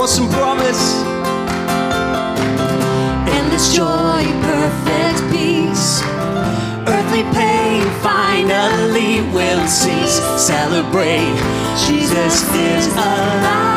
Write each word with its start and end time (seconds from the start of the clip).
awesome 0.00 0.28
promise. 0.28 0.94
Endless 3.34 3.74
joy, 3.74 4.22
perfect 4.42 5.18
peace. 5.32 6.00
Earthly 6.86 7.24
pain 7.34 7.82
finally 8.00 9.22
will 9.34 9.66
cease. 9.66 10.20
Celebrate, 10.40 11.34
Jesus 11.88 12.48
is 12.54 12.86
alive. 12.92 13.67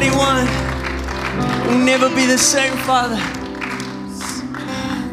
Almighty 0.00 0.16
One. 0.16 1.66
We'll 1.66 1.84
never 1.84 2.08
be 2.14 2.24
the 2.24 2.38
same, 2.38 2.72
Father. 2.78 3.20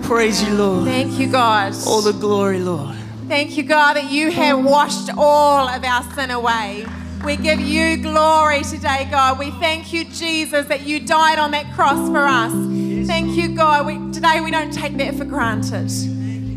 Praise 0.07 0.41
you, 0.41 0.53
Lord. 0.55 0.85
Thank 0.85 1.19
you, 1.19 1.29
God. 1.29 1.73
All 1.85 2.01
the 2.01 2.13
glory, 2.13 2.59
Lord. 2.59 2.95
Thank 3.27 3.57
you, 3.57 3.63
God, 3.63 3.95
that 3.95 4.09
you 4.09 4.31
have 4.31 4.63
washed 4.63 5.09
all 5.17 5.67
of 5.67 5.83
our 5.83 6.03
sin 6.13 6.31
away. 6.31 6.85
We 7.25 7.35
give 7.35 7.59
you 7.59 7.97
glory 7.97 8.61
today, 8.61 9.09
God. 9.11 9.37
We 9.37 9.51
thank 9.51 9.91
you, 9.91 10.05
Jesus, 10.05 10.67
that 10.67 10.83
you 10.83 11.01
died 11.01 11.37
on 11.37 11.51
that 11.51 11.73
cross 11.73 12.07
for 12.09 12.25
us. 12.25 12.53
Thank 13.07 13.35
you, 13.35 13.49
God. 13.49 13.85
We, 13.85 13.95
today 14.13 14.39
we 14.39 14.51
don't 14.51 14.71
take 14.71 14.95
that 14.97 15.15
for 15.15 15.25
granted. 15.25 15.91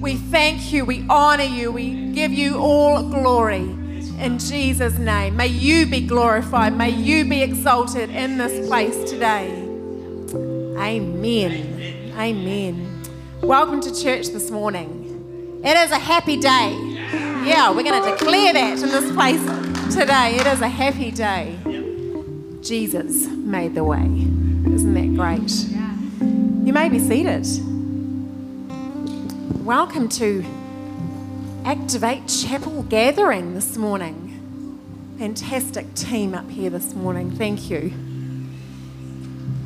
We 0.01 0.15
thank 0.15 0.73
you, 0.73 0.85
we 0.85 1.05
honor 1.11 1.43
you, 1.43 1.73
we 1.73 2.13
give 2.13 2.33
you 2.33 2.59
all 2.59 3.03
glory. 3.03 3.80
In 4.21 4.39
Jesus' 4.39 4.99
name, 4.99 5.35
may 5.37 5.47
you 5.47 5.87
be 5.87 6.03
glorified, 6.03 6.77
may 6.77 6.91
you 6.91 7.25
be 7.25 7.41
exalted 7.41 8.11
in 8.11 8.37
this 8.37 8.69
place 8.69 9.11
today. 9.11 9.49
Amen. 10.77 12.13
Amen. 12.19 13.03
Welcome 13.41 13.81
to 13.81 13.89
church 13.99 14.29
this 14.29 14.51
morning. 14.51 15.63
It 15.65 15.75
is 15.75 15.91
a 15.91 15.99
happy 15.99 16.37
day. 16.37 16.77
Yeah, 17.47 17.71
we're 17.71 17.83
going 17.83 18.03
to 18.03 18.11
declare 18.11 18.53
that 18.53 18.83
in 18.83 18.91
this 18.91 19.11
place 19.15 19.41
today. 19.95 20.37
It 20.37 20.47
is 20.47 20.61
a 20.61 20.69
happy 20.69 21.11
day. 21.11 21.59
Jesus 22.61 23.27
made 23.27 23.75
the 23.75 23.85
way. 23.85 24.05
Isn't 24.05 24.93
that 24.93 25.15
great? 25.17 25.51
You 26.67 26.75
may 26.75 26.91
be 26.91 26.99
seated. 26.99 27.47
Welcome 29.65 30.11
to 30.11 30.45
Activate 31.65 32.27
Chapel 32.27 32.83
Gathering 32.85 33.55
this 33.55 33.77
morning. 33.77 35.15
Fantastic 35.19 35.95
team 35.95 36.35
up 36.35 36.49
here 36.51 36.71
this 36.71 36.95
morning. 36.95 37.31
Thank 37.31 37.69
you. 37.69 37.93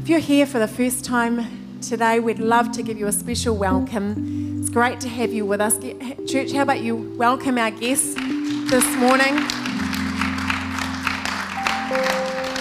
If 0.03 0.09
you're 0.09 0.19
here 0.19 0.45
for 0.45 0.59
the 0.59 0.67
first 0.67 1.05
time 1.05 1.79
today, 1.81 2.19
we'd 2.19 2.41
love 2.41 2.73
to 2.73 2.83
give 2.83 2.99
you 2.99 3.07
a 3.07 3.13
special 3.13 3.57
welcome. 3.57 4.59
It's 4.61 4.71
great 4.71 5.01
to 5.01 5.09
have 5.09 5.33
you 5.33 5.47
with 5.47 5.61
us. 5.61 5.79
Church, 6.31 6.53
how 6.53 6.63
about 6.63 6.81
you 6.81 6.97
welcome 7.17 7.59
our 7.59 7.71
guests 7.71 8.15
this 8.15 8.97
morning? 8.97 9.37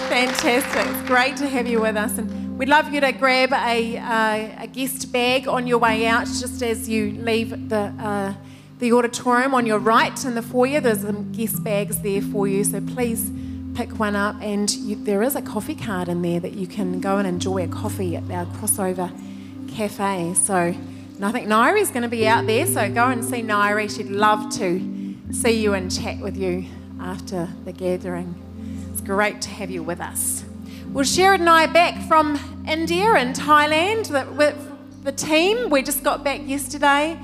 Fantastic. 0.08 0.86
It's 0.86 1.08
great 1.08 1.36
to 1.38 1.48
have 1.48 1.66
you 1.66 1.80
with 1.80 1.96
us. 1.96 2.18
And 2.18 2.56
we'd 2.56 2.68
love 2.68 2.94
you 2.94 3.00
to 3.00 3.10
grab 3.10 3.52
a, 3.52 3.98
uh, 3.98 4.62
a 4.62 4.66
guest 4.68 5.10
bag 5.12 5.48
on 5.48 5.66
your 5.66 5.78
way 5.78 6.06
out 6.06 6.26
just 6.26 6.62
as 6.62 6.88
you 6.88 7.10
leave 7.12 7.68
the, 7.68 7.92
uh, 7.98 8.34
the 8.78 8.92
auditorium 8.92 9.54
on 9.54 9.66
your 9.66 9.78
right 9.78 10.24
in 10.24 10.34
the 10.34 10.42
foyer. 10.42 10.80
There's 10.80 11.02
some 11.02 11.32
guest 11.32 11.62
bags 11.62 12.00
there 12.02 12.20
for 12.20 12.46
you. 12.48 12.64
So 12.64 12.80
please 12.80 13.30
pick 13.74 13.98
one 13.98 14.16
up. 14.16 14.36
And 14.40 14.70
you, 14.74 14.96
there 14.96 15.22
is 15.22 15.36
a 15.36 15.42
coffee 15.42 15.74
card 15.74 16.08
in 16.08 16.22
there 16.22 16.40
that 16.40 16.54
you 16.54 16.66
can 16.66 17.00
go 17.00 17.18
and 17.18 17.26
enjoy 17.26 17.64
a 17.64 17.68
coffee 17.68 18.16
at 18.16 18.30
our 18.30 18.46
crossover 18.46 19.10
cafe. 19.74 20.34
So, 20.34 20.56
and 20.56 21.24
I 21.24 21.32
think 21.32 21.46
Nairi's 21.46 21.90
going 21.90 22.02
to 22.02 22.08
be 22.08 22.26
out 22.26 22.46
there. 22.46 22.66
So 22.66 22.92
go 22.92 23.08
and 23.08 23.24
see 23.24 23.42
Nairi. 23.42 23.94
She'd 23.94 24.10
love 24.10 24.52
to 24.58 25.14
see 25.32 25.62
you 25.62 25.74
and 25.74 25.90
chat 25.90 26.18
with 26.18 26.36
you 26.36 26.64
after 27.00 27.48
the 27.64 27.72
gathering. 27.72 28.34
It's 28.92 29.00
great 29.00 29.40
to 29.42 29.50
have 29.50 29.70
you 29.70 29.82
with 29.82 30.00
us. 30.00 30.44
Well, 30.92 31.04
Sharon 31.04 31.40
and 31.40 31.50
I 31.50 31.64
are 31.64 31.72
back 31.72 32.00
from 32.06 32.38
India 32.68 33.14
and 33.14 33.34
Thailand 33.34 34.36
with 34.36 34.56
the 35.02 35.12
team. 35.12 35.70
We 35.70 35.82
just 35.82 36.04
got 36.04 36.22
back 36.22 36.40
yesterday. 36.44 37.18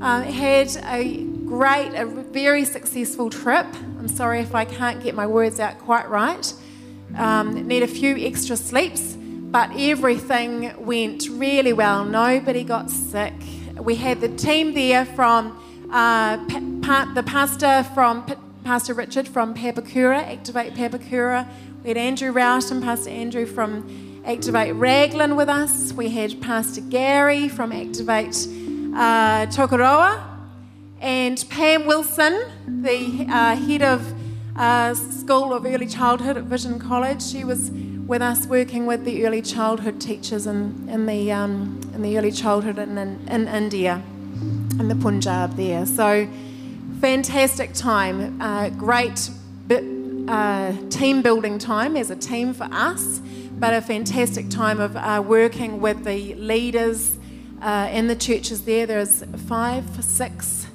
Uh, 0.00 0.22
had 0.22 0.76
a 0.84 1.24
great, 1.46 1.94
a 1.94 2.04
very 2.04 2.64
successful 2.64 3.30
trip. 3.30 3.66
I'm 3.98 4.08
sorry 4.08 4.40
if 4.40 4.54
I 4.54 4.64
can't 4.64 5.02
get 5.02 5.14
my 5.14 5.26
words 5.26 5.60
out 5.60 5.78
quite 5.78 6.08
right. 6.08 6.52
Um, 7.16 7.66
need 7.66 7.82
a 7.82 7.86
few 7.86 8.16
extra 8.16 8.56
sleeps, 8.56 9.14
but 9.14 9.70
everything 9.76 10.74
went 10.84 11.28
really 11.30 11.72
well. 11.72 12.04
Nobody 12.04 12.64
got 12.64 12.90
sick. 12.90 13.32
We 13.78 13.94
had 13.94 14.20
the 14.20 14.28
team 14.28 14.74
there 14.74 15.04
from 15.04 15.56
uh, 15.90 16.38
pa- 16.82 17.12
the 17.14 17.22
pastor 17.22 17.84
from 17.94 18.26
Pa- 18.26 18.36
Pastor 18.64 18.94
Richard 18.94 19.28
from 19.28 19.54
Papakura, 19.54 20.22
Activate 20.22 20.74
Papakura. 20.74 21.46
We 21.82 21.88
had 21.90 21.96
Andrew 21.98 22.32
Rowton, 22.32 22.82
Pastor 22.82 23.10
Andrew 23.10 23.46
from 23.46 24.22
Activate 24.26 24.74
Raglan 24.74 25.36
with 25.36 25.48
us. 25.48 25.92
We 25.92 26.08
had 26.08 26.40
Pastor 26.40 26.80
Gary 26.80 27.48
from 27.48 27.72
Activate 27.72 28.48
uh, 28.94 29.46
Tokoroa 29.46 30.22
and 31.00 31.44
Pam 31.50 31.86
Wilson, 31.86 32.44
the 32.66 33.26
uh, 33.28 33.56
head 33.56 33.82
of 33.82 34.14
uh, 34.56 34.94
School 34.94 35.52
of 35.52 35.66
Early 35.66 35.86
Childhood 35.86 36.36
at 36.36 36.44
Vision 36.44 36.78
College. 36.78 37.22
She 37.22 37.44
was 37.44 37.70
with 37.70 38.22
us 38.22 38.46
working 38.46 38.86
with 38.86 39.04
the 39.04 39.26
early 39.26 39.42
childhood 39.42 40.00
teachers 40.00 40.46
in, 40.46 40.88
in, 40.88 41.06
the, 41.06 41.32
um, 41.32 41.80
in 41.94 42.02
the 42.02 42.16
early 42.16 42.30
childhood 42.30 42.78
in, 42.78 42.96
in, 42.96 43.28
in 43.28 43.48
India, 43.48 44.02
in 44.78 44.88
the 44.88 44.94
Punjab 44.94 45.56
there. 45.56 45.86
So, 45.86 46.28
fantastic 47.00 47.72
time, 47.72 48.40
uh, 48.40 48.68
great 48.70 49.28
bit, 49.66 49.84
uh, 50.28 50.72
team 50.88 51.20
building 51.20 51.58
time 51.58 51.96
as 51.96 52.10
a 52.10 52.16
team 52.16 52.54
for 52.54 52.68
us, 52.70 53.20
but 53.58 53.74
a 53.74 53.80
fantastic 53.80 54.48
time 54.50 54.80
of 54.80 54.96
uh, 54.96 55.22
working 55.26 55.80
with 55.80 56.04
the 56.04 56.34
leaders 56.34 57.18
uh, 57.64 57.88
in 57.90 58.08
the 58.08 58.14
churches 58.14 58.64
there. 58.66 58.86
There's 58.86 59.24
five, 59.48 59.84
six, 60.04 60.66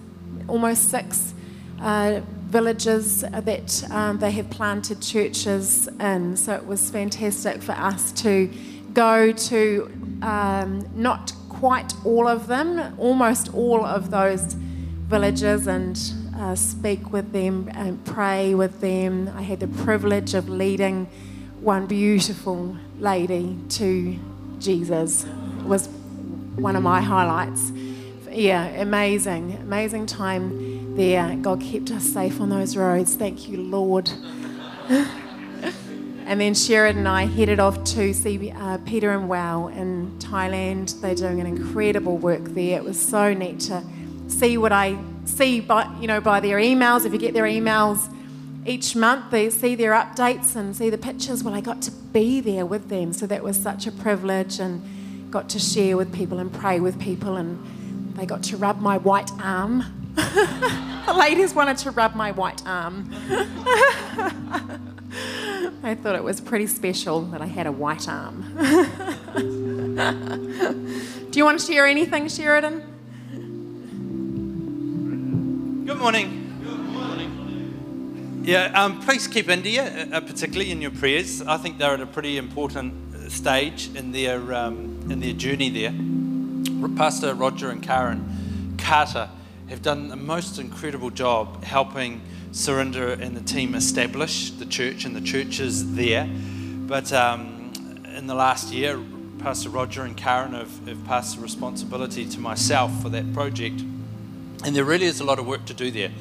almost 0.48 0.90
six 0.90 1.36
uh, 1.80 2.22
villages 2.48 3.22
that 3.22 3.92
um, 3.92 4.18
they 4.18 4.32
have 4.32 4.50
planted 4.50 5.00
churches 5.00 5.88
in. 6.00 6.36
So 6.36 6.56
it 6.56 6.66
was 6.66 6.90
fantastic 6.90 7.62
for 7.62 7.74
us 7.74 8.12
to 8.24 8.52
go 8.94 9.32
to 9.32 9.92
um, 10.24 10.90
not 10.96 11.32
quite 11.48 11.94
all 12.04 12.28
of 12.28 12.48
them, 12.48 12.96
almost 12.98 13.54
all 13.54 13.86
of 13.86 14.10
those 14.10 14.54
villages 14.54 15.68
and 15.68 16.00
uh, 16.38 16.56
speak 16.56 17.14
with 17.14 17.32
them 17.34 17.70
and 17.74 18.04
pray 18.04 18.56
with 18.56 18.82
them. 18.82 19.32
I 19.36 19.44
had 19.44 19.60
the 19.60 19.68
privilege 19.68 20.34
of 20.34 20.50
leading 20.50 21.06
one 21.62 21.86
beautiful 21.86 22.78
lady 22.98 23.58
to 23.70 24.18
Jesus. 24.60 25.26
It 25.26 25.66
was 25.66 25.88
one 26.60 26.76
of 26.76 26.84
my 26.84 27.02
highlights. 27.02 27.72
Yeah, 28.32 28.66
amazing, 28.66 29.54
amazing 29.62 30.06
time 30.06 30.96
there. 30.96 31.36
God 31.38 31.62
kept 31.62 31.92
us 31.92 32.04
safe 32.04 32.40
on 32.42 32.50
those 32.50 32.76
roads. 32.76 33.16
Thank 33.16 33.48
you, 33.48 33.58
Lord. 33.58 34.12
and 34.90 36.40
then 36.40 36.54
Sheridan 36.54 37.00
and 37.00 37.08
I 37.08 37.26
headed 37.26 37.60
off 37.60 37.84
to 37.96 38.14
see 38.14 38.52
uh, 38.52 38.78
Peter 38.80 39.12
and 39.12 39.30
Wow 39.30 39.68
in 39.68 40.12
Thailand. 40.20 41.00
They're 41.02 41.16
doing 41.16 41.40
an 41.40 41.48
incredible 41.48 42.18
work 42.18 42.44
there. 42.44 42.78
It 42.78 42.84
was 42.84 43.02
so 43.02 43.34
neat 43.34 43.62
to 43.62 43.84
see 44.28 44.58
what 44.58 44.72
I 44.72 45.00
see 45.26 45.60
by 45.60 45.92
you 46.00 46.08
know 46.08 46.22
by 46.22 46.40
their 46.40 46.58
emails. 46.58 47.06
If 47.06 47.14
you 47.14 47.20
get 47.20 47.34
their 47.34 47.46
emails 47.46 48.14
each 48.66 48.96
month, 48.96 49.32
they 49.32 49.50
see 49.50 49.76
their 49.76 49.94
updates 49.94 50.56
and 50.56 50.76
see 50.76 50.90
the 50.90 50.98
pictures. 50.98 51.44
Well, 51.44 51.54
I 51.54 51.62
got 51.62 51.82
to 51.84 51.92
be 51.92 52.42
there 52.42 52.66
with 52.66 52.90
them, 52.90 53.14
so 53.14 53.26
that 53.26 53.44
was 53.44 53.58
such 53.58 53.88
a 53.88 53.92
privilege 53.92 54.60
and 54.60 54.84
got 55.30 55.50
to 55.50 55.60
share 55.60 55.96
with 55.96 56.14
people 56.14 56.40
and 56.40 56.52
pray 56.52 56.80
with 56.80 57.00
people 57.00 57.38
and 57.38 57.64
they 58.16 58.26
got 58.26 58.44
to 58.44 58.58
rub 58.58 58.82
my 58.82 58.98
white 58.98 59.30
arm. 59.42 59.84
the 60.16 61.14
ladies 61.16 61.54
wanted 61.54 61.78
to 61.78 61.92
rub 61.92 62.16
my 62.16 62.32
white 62.32 62.66
arm. 62.66 63.10
I 65.82 65.96
thought 65.96 66.16
it 66.16 66.24
was 66.24 66.42
pretty 66.42 66.68
special 66.68 67.22
that 67.28 67.42
I 67.42 67.46
had 67.46 67.68
a 67.68 67.72
white 67.72 68.10
arm. 68.10 68.44
Do 71.32 71.40
you 71.40 71.46
want 71.46 71.60
to 71.60 71.66
share 71.66 71.86
anything, 71.86 72.28
Sheridan? 72.28 72.80
Good 75.86 75.98
morning. 75.98 76.48
Yeah, 78.44 78.72
um, 78.74 79.00
please 79.02 79.28
keep 79.28 79.48
India, 79.48 80.08
uh, 80.12 80.22
particularly 80.22 80.72
in 80.72 80.82
your 80.82 80.92
prayers. 80.92 81.44
I 81.44 81.58
think 81.58 81.78
they're 81.78 81.94
at 81.94 82.02
a 82.02 82.08
pretty 82.08 82.38
important 82.38 83.32
stage 83.32 83.94
in 83.94 84.12
their 84.12 84.54
um, 84.54 84.99
in 85.10 85.20
their 85.20 85.34
journey 85.34 85.70
there. 85.70 85.94
Pastor 86.96 87.34
Roger 87.34 87.70
and 87.70 87.82
Karen 87.82 88.76
Carter 88.78 89.30
have 89.70 89.82
done 89.82 90.10
the 90.10 90.16
most 90.16 90.60
incredible 90.60 91.10
job 91.10 91.64
helping 91.64 92.22
Surinder 92.52 93.20
and 93.20 93.38
the 93.38 93.42
team 93.42 93.76
establish 93.76 94.52
the 94.52 94.66
church 94.66 95.06
and 95.06 95.16
the 95.16 95.22
churches 95.22 95.96
there. 95.96 96.28
But 96.28 97.14
um, 97.14 97.72
in 98.16 98.28
the 98.28 98.34
last 98.36 98.74
year, 98.74 99.00
Pastor 99.40 99.70
Roger 99.70 100.04
and 100.04 100.18
Karen 100.18 100.54
have, 100.54 100.88
have 100.88 101.06
passed 101.06 101.38
the 101.38 101.42
responsibility 101.42 102.26
to 102.26 102.40
myself 102.40 103.02
for 103.02 103.10
that 103.10 103.32
project. 103.34 103.82
And 104.66 104.76
there 104.76 104.84
really 104.84 105.06
is 105.06 105.20
a 105.20 105.24
lot 105.24 105.40
of 105.40 105.48
work 105.48 105.66
to 105.66 105.74
do 105.74 105.92
there. 105.92 106.12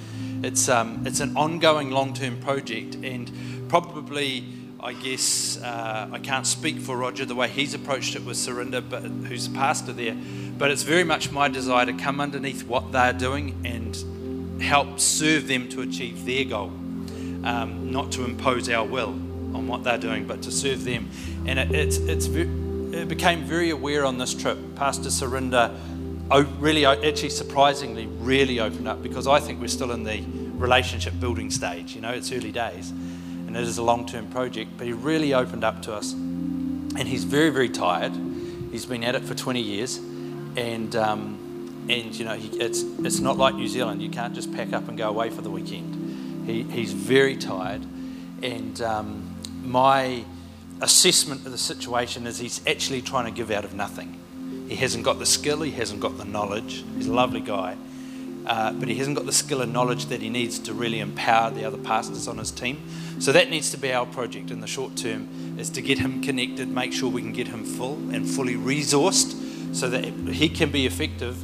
It's, 0.43 0.69
um, 0.69 1.03
it's 1.05 1.21
an 1.21 1.37
ongoing 1.37 1.91
long 1.91 2.15
term 2.15 2.39
project, 2.41 2.95
and 2.97 3.69
probably 3.69 4.45
I 4.81 4.93
guess 4.93 5.61
uh, 5.61 6.09
I 6.13 6.21
can't 6.21 6.47
speak 6.47 6.79
for 6.79 6.97
Roger 6.97 7.25
the 7.25 7.35
way 7.35 7.49
he's 7.49 7.75
approached 7.75 8.15
it 8.15 8.25
with 8.25 8.37
Surinder, 8.37 8.89
but 8.89 9.03
who's 9.03 9.49
the 9.49 9.55
pastor 9.55 9.93
there. 9.93 10.17
But 10.57 10.71
it's 10.71 10.85
very 10.85 11.03
much 11.03 11.33
my 11.33 11.49
desire 11.49 11.87
to 11.87 11.93
come 11.93 12.21
underneath 12.21 12.65
what 12.65 12.93
they're 12.93 13.13
doing 13.13 13.61
and 13.65 14.63
help 14.63 15.01
serve 15.01 15.49
them 15.49 15.69
to 15.71 15.83
achieve 15.83 16.25
their 16.25 16.45
goal, 16.45 16.71
um, 17.43 17.91
not 17.91 18.13
to 18.13 18.25
impose 18.25 18.69
our 18.69 18.85
will 18.87 19.09
on 19.09 19.67
what 19.67 19.83
they're 19.83 19.99
doing, 19.99 20.29
but 20.29 20.43
to 20.43 20.53
serve 20.53 20.85
them. 20.85 21.11
And 21.45 21.59
it, 21.59 21.73
it's 21.73 21.97
it's 21.97 22.27
it 22.27 23.09
became 23.09 23.43
very 23.45 23.71
aware 23.71 24.05
on 24.05 24.19
this 24.19 24.33
trip. 24.33 24.59
Pastor 24.77 25.09
Surinder 25.09 25.77
really, 26.61 26.87
actually, 26.87 27.31
surprisingly, 27.31 28.07
really 28.07 28.61
opened 28.61 28.87
up 28.87 29.03
because 29.03 29.27
I 29.27 29.41
think 29.41 29.61
we're 29.61 29.67
still 29.67 29.91
in 29.91 30.05
the 30.05 30.23
relationship 30.57 31.19
building 31.19 31.51
stage. 31.51 31.97
You 31.97 32.01
know, 32.01 32.11
it's 32.11 32.31
early 32.31 32.53
days 32.53 32.93
and 33.49 33.57
it 33.57 33.63
is 33.63 33.79
a 33.79 33.83
long 33.83 34.07
term 34.07 34.29
project, 34.29 34.73
but 34.77 34.87
he 34.87 34.93
really 34.93 35.33
opened 35.33 35.65
up 35.65 35.81
to 35.83 35.95
us. 35.95 36.13
And 36.13 37.09
he's 37.09 37.25
very, 37.25 37.49
very 37.49 37.71
tired. 37.71 38.13
He's 38.71 38.85
been 38.85 39.03
at 39.03 39.15
it 39.15 39.25
for 39.25 39.35
20 39.35 39.61
years. 39.61 39.97
And, 40.57 40.95
um, 40.95 41.87
and 41.89 42.15
you 42.15 42.27
know, 42.27 42.35
he, 42.35 42.49
it's, 42.61 42.83
it's 42.83 43.21
not 43.21 43.39
like 43.39 43.55
New 43.55 43.67
Zealand. 43.67 44.03
You 44.03 44.11
can't 44.11 44.35
just 44.35 44.53
pack 44.53 44.75
up 44.75 44.87
and 44.89 44.99
go 44.99 45.09
away 45.09 45.31
for 45.31 45.41
the 45.41 45.51
weekend. 45.51 46.47
He, 46.47 46.63
he's 46.65 46.93
very 46.93 47.37
tired. 47.39 47.87
And 48.43 48.81
um, 48.83 49.35
my 49.63 50.25
assessment 50.83 51.47
of 51.47 51.51
the 51.51 51.59
situation 51.59 52.27
is 52.27 52.39
he's 52.39 52.61
actually 52.67 53.01
trying 53.01 53.25
to 53.25 53.31
give 53.31 53.51
out 53.51 53.65
of 53.65 53.73
nothing. 53.73 54.21
He 54.69 54.77
hasn't 54.77 55.05
got 55.05 55.19
the 55.19 55.27
skill, 55.27 55.63
he 55.63 55.71
hasn't 55.71 56.01
got 56.01 56.19
the 56.19 56.27
knowledge. 56.27 56.85
He's 56.97 57.07
a 57.07 57.15
lovely 57.15 57.41
guy. 57.41 57.79
Uh, 58.49 58.73
but 58.73 58.89
he 58.89 58.95
hasn't 58.95 59.15
got 59.15 59.27
the 59.27 59.33
skill 59.33 59.61
and 59.61 59.75
knowledge 59.75 60.07
that 60.07 60.23
he 60.23 60.31
needs 60.31 60.59
to 60.59 60.73
really 60.73 61.01
empower 61.01 61.51
the 61.51 61.65
other 61.67 61.77
pastors 61.77 62.27
on 62.27 62.39
his 62.39 62.51
team. 62.51 62.83
So 63.19 63.31
that 63.33 63.51
needs 63.51 63.71
to 63.73 63.77
be 63.77 63.93
our 63.93 64.07
project 64.07 64.51
in 64.51 64.61
the 64.61 64.67
short 64.67 64.97
term 64.97 65.29
is 65.59 65.69
to 65.71 65.83
get 65.83 65.99
him 65.99 66.23
connected, 66.23 66.69
make 66.69 66.95
sure 66.95 67.11
we 67.11 67.21
can 67.21 67.35
get 67.35 67.49
him 67.49 67.63
full 67.63 67.97
and 68.11 68.27
fully 68.27 68.55
resourced 68.55 69.75
so 69.75 69.91
that 69.91 70.05
he 70.05 70.49
can 70.49 70.71
be 70.71 70.87
effective, 70.87 71.37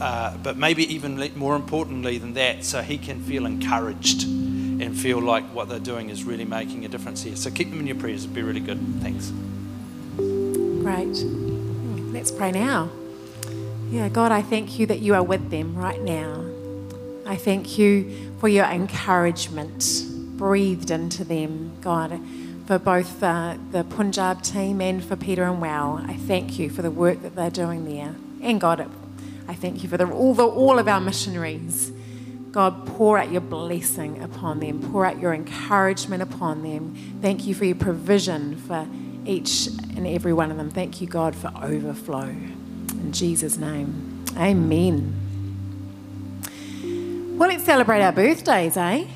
uh, 0.00 0.36
but 0.36 0.56
maybe 0.56 0.84
even 0.94 1.18
more 1.34 1.56
importantly 1.56 2.18
than 2.18 2.34
that, 2.34 2.64
so 2.64 2.82
he 2.82 2.98
can 2.98 3.20
feel 3.20 3.46
encouraged 3.46 4.22
and 4.24 4.96
feel 4.96 5.20
like 5.20 5.44
what 5.54 5.68
they're 5.68 5.78
doing 5.80 6.08
is 6.08 6.22
really 6.22 6.44
making 6.44 6.84
a 6.84 6.88
difference 6.88 7.22
here. 7.22 7.34
So 7.34 7.50
keep 7.50 7.70
them 7.70 7.80
in 7.80 7.86
your 7.88 7.96
prayers, 7.96 8.24
it'd 8.24 8.34
be 8.34 8.42
really 8.42 8.60
good. 8.60 8.78
Thanks. 9.00 9.32
Great. 10.16 11.24
Let's 12.12 12.30
pray 12.30 12.52
now. 12.52 12.90
Yeah, 13.90 14.08
God, 14.08 14.30
I 14.30 14.42
thank 14.42 14.78
you 14.78 14.86
that 14.86 15.00
you 15.00 15.14
are 15.14 15.22
with 15.22 15.50
them 15.50 15.74
right 15.74 16.00
now. 16.00 16.53
I 17.26 17.36
thank 17.36 17.78
you 17.78 18.32
for 18.38 18.48
your 18.48 18.66
encouragement 18.66 20.04
breathed 20.36 20.90
into 20.90 21.24
them, 21.24 21.72
God, 21.80 22.20
for 22.66 22.78
both 22.78 23.22
uh, 23.22 23.56
the 23.70 23.84
Punjab 23.84 24.42
team 24.42 24.80
and 24.80 25.04
for 25.04 25.16
Peter 25.16 25.44
and 25.44 25.60
Wow. 25.60 26.04
I 26.06 26.14
thank 26.14 26.58
you 26.58 26.70
for 26.70 26.82
the 26.82 26.90
work 26.90 27.22
that 27.22 27.36
they're 27.36 27.50
doing 27.50 27.84
there. 27.84 28.14
And 28.42 28.60
God, 28.60 28.90
I 29.48 29.54
thank 29.54 29.82
you 29.82 29.88
for 29.88 29.96
the, 29.96 30.10
all, 30.10 30.34
the, 30.34 30.46
all 30.46 30.78
of 30.78 30.88
our 30.88 31.00
missionaries. 31.00 31.92
God, 32.50 32.86
pour 32.86 33.18
out 33.18 33.32
your 33.32 33.40
blessing 33.40 34.22
upon 34.22 34.60
them, 34.60 34.80
pour 34.92 35.06
out 35.06 35.18
your 35.18 35.34
encouragement 35.34 36.22
upon 36.22 36.62
them. 36.62 36.94
Thank 37.20 37.46
you 37.46 37.54
for 37.54 37.64
your 37.64 37.74
provision 37.76 38.56
for 38.56 38.86
each 39.26 39.66
and 39.96 40.06
every 40.06 40.32
one 40.32 40.50
of 40.50 40.56
them. 40.56 40.70
Thank 40.70 41.00
you, 41.00 41.06
God, 41.06 41.34
for 41.34 41.52
overflow. 41.60 42.28
In 42.28 43.12
Jesus' 43.12 43.56
name, 43.56 44.24
amen. 44.36 45.23
Well, 47.36 47.48
let's 47.48 47.64
celebrate 47.64 48.00
our 48.00 48.12
birthdays, 48.12 48.76
eh? 48.76 49.06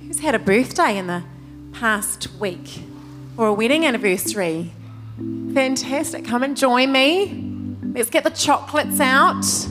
Who's 0.00 0.20
had 0.20 0.34
a 0.34 0.38
birthday 0.38 0.96
in 0.96 1.08
the 1.08 1.22
past 1.72 2.32
week 2.40 2.84
or 3.36 3.48
a 3.48 3.52
wedding 3.52 3.84
anniversary? 3.84 4.72
Fantastic. 5.52 6.24
Come 6.24 6.42
and 6.42 6.56
join 6.56 6.90
me. 6.90 7.76
Let's 7.94 8.08
get 8.08 8.24
the 8.24 8.30
chocolates 8.30 8.98
out. 8.98 9.44
Is 9.44 9.68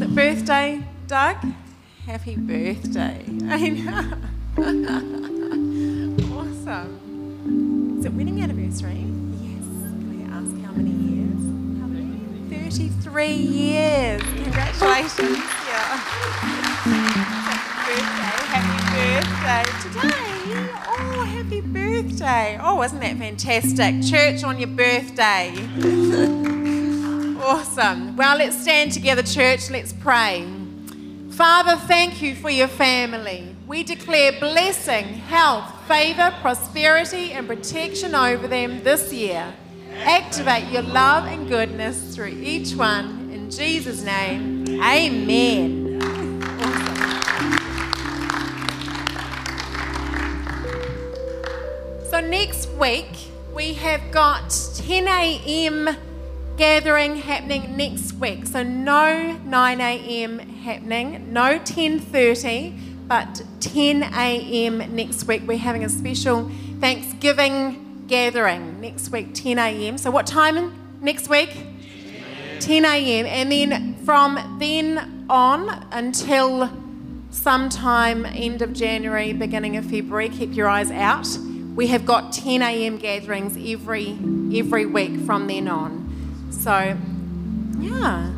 it 0.00 0.12
birthday, 0.12 0.82
Doug? 1.06 1.36
Happy 2.04 2.34
birthday. 2.34 3.24
I 3.44 3.68
know. 3.68 4.18
awesome. 6.36 7.96
Is 8.00 8.06
it 8.06 8.12
wedding 8.12 8.42
anniversary? 8.42 9.21
33 12.72 13.26
years. 13.26 14.22
Congratulations. 14.22 15.38
Yeah. 15.72 15.96
Happy 17.54 17.94
birthday. 17.94 18.36
Happy 18.52 18.78
birthday 18.92 19.64
Today. 19.82 20.70
Oh, 20.86 21.22
happy 21.24 21.60
birthday. 21.60 22.58
Oh, 22.60 22.74
wasn't 22.76 23.00
that 23.02 23.16
fantastic? 23.16 24.02
Church 24.02 24.44
on 24.44 24.58
your 24.58 24.68
birthday. 24.68 25.54
awesome. 27.42 28.16
Well, 28.16 28.36
let's 28.36 28.60
stand 28.60 28.92
together, 28.92 29.22
church. 29.22 29.70
Let's 29.70 29.92
pray. 29.94 30.46
Father, 31.30 31.76
thank 31.86 32.20
you 32.20 32.34
for 32.34 32.50
your 32.50 32.68
family. 32.68 33.54
We 33.66 33.82
declare 33.84 34.32
blessing, 34.38 35.04
health, 35.04 35.72
favour, 35.88 36.34
prosperity, 36.42 37.32
and 37.32 37.46
protection 37.46 38.14
over 38.14 38.46
them 38.46 38.82
this 38.82 39.12
year. 39.12 39.54
Activate 40.04 40.72
your 40.72 40.82
love 40.82 41.26
and 41.26 41.48
goodness 41.48 42.14
through 42.14 42.36
each 42.42 42.74
one. 42.74 43.30
In 43.32 43.50
Jesus' 43.50 44.02
name, 44.02 44.66
amen. 44.82 46.00
So, 52.10 52.20
next 52.20 52.68
week, 52.70 53.06
we 53.54 53.74
have 53.74 54.10
got 54.10 54.50
10 54.74 55.06
a.m. 55.06 55.96
gathering 56.56 57.16
happening 57.16 57.76
next 57.76 58.14
week. 58.14 58.46
So, 58.46 58.64
no 58.64 59.38
9 59.44 59.80
a.m. 59.80 60.38
happening, 60.40 61.32
no 61.32 61.60
10.30, 61.60 63.06
but 63.06 63.42
10 63.60 64.02
a.m. 64.02 64.96
next 64.96 65.28
week. 65.28 65.42
We're 65.46 65.58
having 65.58 65.84
a 65.84 65.88
special 65.88 66.50
Thanksgiving 66.80 67.81
gathering 68.12 68.78
next 68.82 69.08
week, 69.08 69.32
10 69.32 69.58
a.m. 69.58 69.96
So, 69.96 70.10
what 70.10 70.26
time 70.26 70.98
next 71.00 71.30
week? 71.30 71.48
10 72.60 72.84
a.m. 72.84 73.24
And 73.24 73.50
then 73.50 73.94
from 74.04 74.58
then 74.60 75.24
on 75.30 75.86
until 75.92 76.70
sometime 77.30 78.26
end 78.26 78.60
of 78.60 78.74
January, 78.74 79.32
beginning 79.32 79.78
of 79.78 79.86
February, 79.86 80.28
keep 80.28 80.54
your 80.54 80.68
eyes 80.68 80.90
out. 80.90 81.26
We 81.74 81.86
have 81.86 82.04
got 82.04 82.34
10 82.34 82.60
a.m. 82.60 82.98
gatherings 82.98 83.56
every 83.56 84.18
every 84.54 84.84
week 84.84 85.18
from 85.20 85.46
then 85.46 85.66
on. 85.66 86.50
So, 86.50 86.98
yeah, 87.80 88.30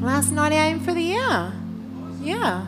last 0.00 0.30
9 0.30 0.52
a.m. 0.52 0.78
for 0.80 0.92
the 0.92 1.00
year. 1.00 1.52
Yeah, 2.20 2.66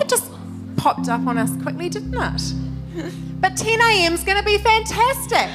it 0.00 0.08
just 0.08 0.30
popped 0.76 1.08
up 1.08 1.26
on 1.26 1.36
us 1.36 1.60
quickly, 1.60 1.88
didn't 1.88 2.14
it? 2.14 2.67
But 3.40 3.56
10 3.56 3.80
a.m. 3.80 4.14
is 4.14 4.24
going 4.24 4.36
to 4.36 4.44
be 4.44 4.58
fantastic 4.58 5.48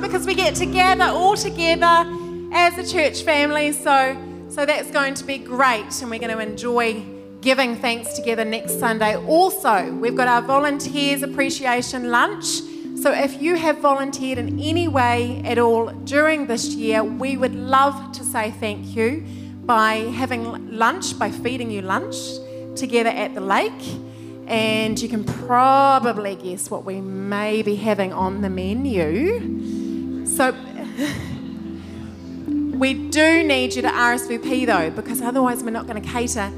because 0.00 0.26
we 0.26 0.34
get 0.34 0.56
together 0.56 1.04
all 1.04 1.36
together 1.36 2.04
as 2.52 2.76
a 2.76 2.84
church 2.84 3.22
family. 3.22 3.70
So, 3.70 4.16
so 4.48 4.66
that's 4.66 4.90
going 4.90 5.14
to 5.14 5.24
be 5.24 5.38
great, 5.38 6.02
and 6.02 6.10
we're 6.10 6.18
going 6.18 6.36
to 6.36 6.40
enjoy 6.40 7.04
giving 7.40 7.76
thanks 7.76 8.14
together 8.14 8.44
next 8.44 8.80
Sunday. 8.80 9.16
Also, 9.16 9.92
we've 9.92 10.16
got 10.16 10.26
our 10.26 10.42
volunteers 10.42 11.22
appreciation 11.22 12.10
lunch. 12.10 12.46
So, 13.00 13.12
if 13.12 13.40
you 13.40 13.54
have 13.54 13.78
volunteered 13.78 14.38
in 14.38 14.58
any 14.58 14.88
way 14.88 15.40
at 15.44 15.58
all 15.58 15.86
during 16.04 16.48
this 16.48 16.74
year, 16.74 17.04
we 17.04 17.36
would 17.36 17.54
love 17.54 18.10
to 18.12 18.24
say 18.24 18.50
thank 18.50 18.96
you 18.96 19.24
by 19.64 19.98
having 20.16 20.76
lunch, 20.76 21.16
by 21.16 21.30
feeding 21.30 21.70
you 21.70 21.82
lunch 21.82 22.16
together 22.74 23.10
at 23.10 23.36
the 23.36 23.40
lake. 23.40 24.09
And 24.50 25.00
you 25.00 25.08
can 25.08 25.22
probably 25.24 26.34
guess 26.34 26.70
what 26.70 26.84
we 26.84 27.00
may 27.00 27.62
be 27.62 27.76
having 27.76 28.12
on 28.12 28.42
the 28.42 28.50
menu. 28.50 30.26
So, 30.26 30.50
we 32.76 32.94
do 32.94 33.44
need 33.44 33.74
you 33.76 33.82
to 33.82 33.88
RSVP 33.88 34.66
though, 34.66 34.90
because 34.90 35.22
otherwise, 35.22 35.62
we're 35.62 35.70
not 35.70 35.86
going 35.86 36.02
to 36.02 36.08
cater 36.08 36.50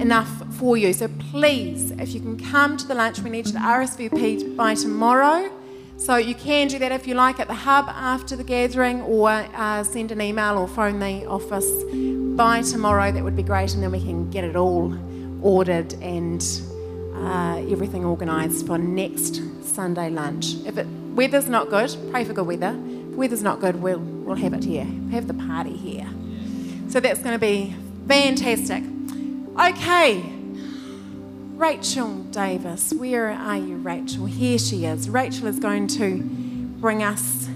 enough 0.00 0.28
for 0.56 0.76
you. 0.76 0.92
So 0.92 1.08
please, 1.30 1.92
if 1.92 2.14
you 2.14 2.20
can 2.20 2.36
come 2.38 2.76
to 2.78 2.86
the 2.86 2.94
lunch, 2.94 3.20
we 3.20 3.30
need 3.30 3.46
you 3.46 3.52
to 3.52 3.58
RSVP 3.58 4.56
by 4.56 4.74
tomorrow. 4.74 5.50
So 5.98 6.16
you 6.16 6.34
can 6.34 6.68
do 6.68 6.78
that 6.80 6.92
if 6.92 7.06
you 7.06 7.14
like 7.14 7.40
at 7.40 7.46
the 7.46 7.54
hub 7.54 7.86
after 7.88 8.36
the 8.36 8.44
gathering, 8.44 9.00
or 9.02 9.30
uh, 9.30 9.82
send 9.84 10.12
an 10.12 10.20
email 10.20 10.58
or 10.58 10.68
phone 10.68 10.98
the 10.98 11.24
office 11.26 11.70
by 12.36 12.62
tomorrow. 12.62 13.12
That 13.12 13.24
would 13.24 13.36
be 13.36 13.42
great, 13.42 13.72
and 13.72 13.82
then 13.82 13.92
we 13.92 14.00
can 14.00 14.30
get 14.30 14.44
it 14.44 14.56
all 14.56 14.94
ordered 15.42 15.94
and 16.02 16.42
uh, 17.16 17.64
everything 17.70 18.04
organised 18.04 18.66
for 18.66 18.78
next 18.78 19.40
Sunday 19.64 20.10
lunch. 20.10 20.54
If 20.64 20.78
it 20.78 20.86
weather's 20.86 21.48
not 21.48 21.68
good, 21.70 21.96
pray 22.10 22.24
for 22.24 22.32
good 22.32 22.46
weather. 22.46 22.78
If 23.10 23.16
weather's 23.16 23.42
not 23.42 23.60
good, 23.60 23.82
we'll 23.82 23.98
we'll 23.98 24.36
have 24.36 24.52
it 24.52 24.64
here. 24.64 24.86
Have 25.10 25.26
the 25.26 25.34
party 25.34 25.76
here. 25.76 26.08
So 26.88 27.00
that's 27.00 27.20
going 27.20 27.34
to 27.34 27.38
be 27.38 27.74
fantastic. 28.06 28.82
Okay. 29.58 30.32
Rachel 31.56 32.22
Davis, 32.24 32.92
where 32.92 33.30
are 33.30 33.56
you, 33.56 33.76
Rachel? 33.76 34.26
Here 34.26 34.58
she 34.58 34.84
is. 34.84 35.08
Rachel 35.08 35.46
is 35.46 35.58
going 35.58 35.86
to 35.88 36.20
bring 36.80 37.02
us 37.02 37.48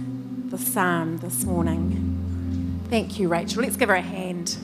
the 0.47 0.57
psalm 0.57 1.19
this 1.19 1.45
morning. 1.45 2.87
Thank 2.89 3.19
you, 3.19 3.29
Rachel. 3.29 3.63
Let's 3.63 3.77
give 3.77 3.91
her 3.91 3.95
a 3.95 4.01
hand. 4.01 4.57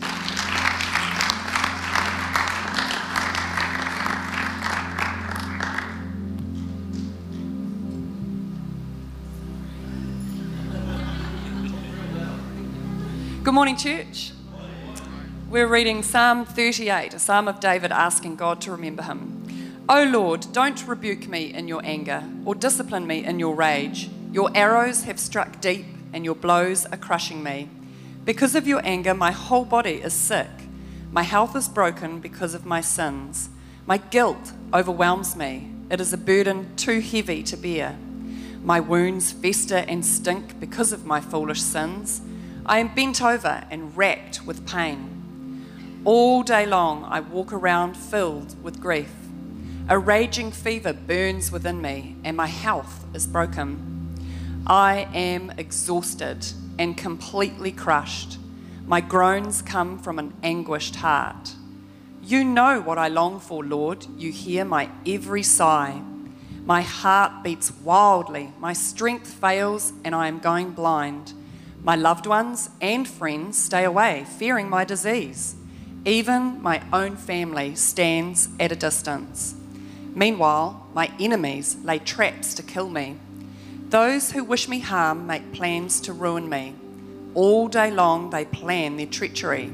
Morning, 13.57 13.75
church. 13.75 14.33
We're 15.49 15.67
reading 15.67 16.03
Psalm 16.03 16.45
38, 16.45 17.15
a 17.15 17.19
psalm 17.19 17.49
of 17.49 17.59
David 17.59 17.91
asking 17.91 18.37
God 18.37 18.61
to 18.61 18.71
remember 18.71 19.03
him. 19.03 19.83
O 19.89 20.05
Lord, 20.05 20.47
don't 20.53 20.87
rebuke 20.87 21.27
me 21.27 21.55
in 21.55 21.67
your 21.67 21.81
anger 21.83 22.23
or 22.45 22.55
discipline 22.55 23.07
me 23.07 23.25
in 23.25 23.39
your 23.39 23.55
rage. 23.55 24.11
Your 24.31 24.51
arrows 24.55 25.05
have 25.05 25.19
struck 25.19 25.59
deep 25.63 25.87
and 26.13 26.23
your 26.23 26.35
blows 26.35 26.85
are 26.85 26.99
crushing 26.99 27.43
me. 27.43 27.71
Because 28.27 28.55
of 28.55 28.67
your 28.67 28.83
anger, 28.85 29.15
my 29.15 29.31
whole 29.31 29.65
body 29.65 30.03
is 30.03 30.13
sick. 30.13 30.51
My 31.11 31.23
health 31.23 31.57
is 31.57 31.67
broken 31.67 32.21
because 32.21 32.53
of 32.53 32.67
my 32.67 32.83
sins. 32.83 33.49
My 33.87 33.97
guilt 33.97 34.53
overwhelms 34.75 35.35
me. 35.35 35.71
It 35.91 35.99
is 35.99 36.13
a 36.13 36.19
burden 36.19 36.77
too 36.77 37.01
heavy 37.01 37.43
to 37.45 37.57
bear. 37.57 37.97
My 38.63 38.81
wounds 38.81 39.33
fester 39.33 39.83
and 39.89 40.05
stink 40.05 40.61
because 40.61 40.93
of 40.93 41.07
my 41.07 41.23
foolish 41.23 41.63
sins. 41.63 42.21
I 42.69 42.81
am 42.81 42.93
bent 42.93 43.23
over 43.23 43.65
and 43.71 43.97
racked 43.97 44.45
with 44.45 44.67
pain. 44.67 46.03
All 46.05 46.43
day 46.43 46.67
long 46.67 47.05
I 47.05 47.21
walk 47.21 47.53
around 47.53 47.97
filled 47.97 48.61
with 48.61 48.81
grief. 48.81 49.13
A 49.89 49.97
raging 49.97 50.51
fever 50.51 50.93
burns 50.93 51.53
within 51.53 51.81
me, 51.81 52.17
and 52.25 52.37
my 52.37 52.49
health 52.49 53.05
is 53.15 53.25
broken. 53.29 54.65
I 54.67 55.07
am 55.15 55.53
exhausted 55.57 56.45
and 56.77 56.97
completely 56.97 57.71
crushed. 57.71 58.39
My 58.85 59.01
groans 59.01 59.63
come 59.63 60.01
from 60.01 60.19
an 60.19 60.35
anguished 60.43 60.97
heart. 60.97 61.55
You 62.21 62.43
know 62.43 62.81
what 62.81 62.99
I 62.99 63.07
long 63.07 63.39
for, 63.39 63.65
Lord. 63.65 64.07
You 64.19 64.33
hear 64.33 64.65
my 64.65 64.91
every 65.07 65.45
sigh. 65.45 66.03
My 66.65 66.83
heart 66.83 67.45
beats 67.45 67.71
wildly, 67.71 68.53
my 68.59 68.73
strength 68.73 69.33
fails, 69.33 69.93
and 70.03 70.17
I 70.17 70.27
am 70.27 70.41
going 70.41 70.73
blind. 70.73 71.33
My 71.87 71.95
loved 71.95 72.27
ones 72.27 72.69
and 72.81 73.07
friends 73.07 73.57
stay 73.57 73.85
away, 73.85 74.27
fearing 74.39 74.69
my 74.69 74.85
disease. 74.85 75.55
Even 76.05 76.61
my 76.61 76.83
own 76.93 77.15
family 77.15 77.77
stands 77.77 78.49
at 78.59 78.73
a 78.73 78.77
distance. 78.77 79.55
Meanwhile, 80.13 80.85
my 80.95 81.13
enemies 81.21 81.77
lay 81.85 82.01
traps 82.01 82.55
to 82.55 82.65
kill 82.65 82.91
me. 82.91 83.19
Those 83.91 84.33
who 84.33 84.43
wish 84.43 84.67
me 84.67 84.81
harm 84.81 85.29
make 85.29 85.53
plans 85.53 86.01
to 86.01 86.13
ruin 86.13 86.49
me. 86.49 86.75
All 87.35 87.69
day 87.69 87.93
long 87.93 88.31
they 88.31 88.47
plan 88.47 88.97
their 88.97 89.07
treachery. 89.07 89.73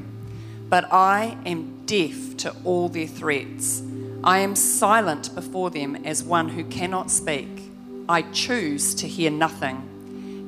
But 0.68 0.92
I 0.92 1.38
am 1.46 1.86
deaf 1.86 2.36
to 2.38 2.54
all 2.62 2.90
their 2.90 3.06
threats. 3.06 3.82
I 4.22 4.40
am 4.40 4.54
silent 4.54 5.34
before 5.34 5.70
them 5.70 5.96
as 6.04 6.22
one 6.22 6.50
who 6.50 6.64
cannot 6.64 7.10
speak. 7.10 7.70
I 8.06 8.20
choose 8.20 8.94
to 8.96 9.08
hear 9.08 9.30
nothing 9.30 9.88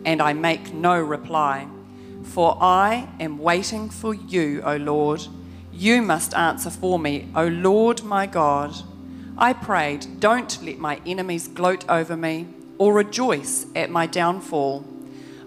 and 0.05 0.21
I 0.21 0.33
make 0.33 0.73
no 0.73 1.01
reply. 1.01 1.67
For 2.25 2.57
I 2.61 3.09
am 3.21 3.39
waiting 3.39 3.91
for 3.91 4.15
you, 4.15 4.63
O 4.65 4.77
Lord. 4.77 5.27
You 5.73 6.03
must 6.03 6.35
answer 6.35 6.71
for 6.71 6.99
me, 6.99 7.29
O 7.35 7.47
Lord 7.47 8.03
my 8.03 8.27
God. 8.27 8.75
I 9.37 9.53
prayed, 9.53 10.21
Don't 10.21 10.63
let 10.63 10.79
my 10.79 11.01
enemies 11.05 11.49
gloat 11.49 11.85
over 11.89 12.17
me 12.17 12.47
or 12.79 12.95
rejoice 12.95 13.67
at 13.75 13.91
my 13.91 14.07
downfall. 14.07 14.85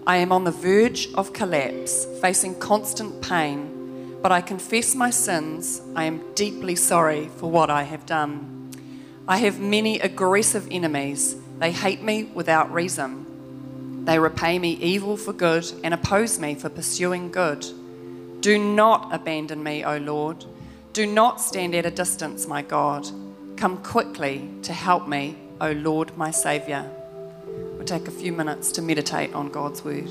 I 0.06 0.16
am 0.16 0.32
on 0.32 0.44
the 0.44 0.50
verge 0.50 1.12
of 1.14 1.32
collapse, 1.32 2.06
facing 2.20 2.58
constant 2.58 3.22
pain, 3.22 4.16
but 4.22 4.32
I 4.32 4.40
confess 4.40 4.94
my 4.94 5.10
sins. 5.10 5.82
I 5.94 6.04
am 6.04 6.34
deeply 6.34 6.76
sorry 6.76 7.28
for 7.36 7.50
what 7.50 7.70
I 7.70 7.82
have 7.82 8.06
done. 8.06 8.70
I 9.26 9.38
have 9.38 9.60
many 9.60 9.98
aggressive 10.00 10.66
enemies. 10.70 11.36
They 11.58 11.72
hate 11.72 12.02
me 12.02 12.24
without 12.24 12.72
reason. 12.72 13.27
They 14.04 14.18
repay 14.18 14.58
me 14.58 14.72
evil 14.72 15.16
for 15.16 15.32
good 15.32 15.70
and 15.84 15.92
oppose 15.92 16.38
me 16.38 16.54
for 16.54 16.68
pursuing 16.68 17.30
good. 17.30 17.66
Do 18.40 18.58
not 18.58 19.12
abandon 19.12 19.62
me, 19.62 19.84
O 19.84 19.98
Lord. 19.98 20.44
Do 20.92 21.06
not 21.06 21.40
stand 21.40 21.74
at 21.74 21.86
a 21.86 21.90
distance, 21.90 22.46
my 22.46 22.62
God. 22.62 23.06
Come 23.56 23.82
quickly 23.82 24.48
to 24.62 24.72
help 24.72 25.08
me, 25.08 25.36
O 25.60 25.72
Lord, 25.72 26.16
my 26.16 26.30
Saviour. 26.30 26.90
We'll 27.46 27.84
take 27.84 28.08
a 28.08 28.12
few 28.12 28.32
minutes 28.32 28.72
to 28.72 28.82
meditate 28.82 29.34
on 29.34 29.48
God's 29.48 29.84
word. 29.84 30.08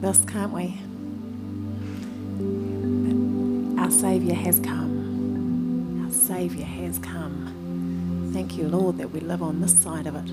This, 0.00 0.24
can't 0.26 0.52
we? 0.52 0.78
But 3.74 3.82
our 3.82 3.90
Saviour 3.90 4.34
has 4.34 4.60
come. 4.60 6.04
Our 6.04 6.12
Saviour 6.12 6.66
has 6.66 6.98
come. 6.98 8.30
Thank 8.32 8.56
you, 8.56 8.68
Lord, 8.68 8.98
that 8.98 9.10
we 9.10 9.20
live 9.20 9.42
on 9.42 9.60
this 9.60 9.74
side 9.78 10.06
of 10.06 10.14
it. 10.16 10.30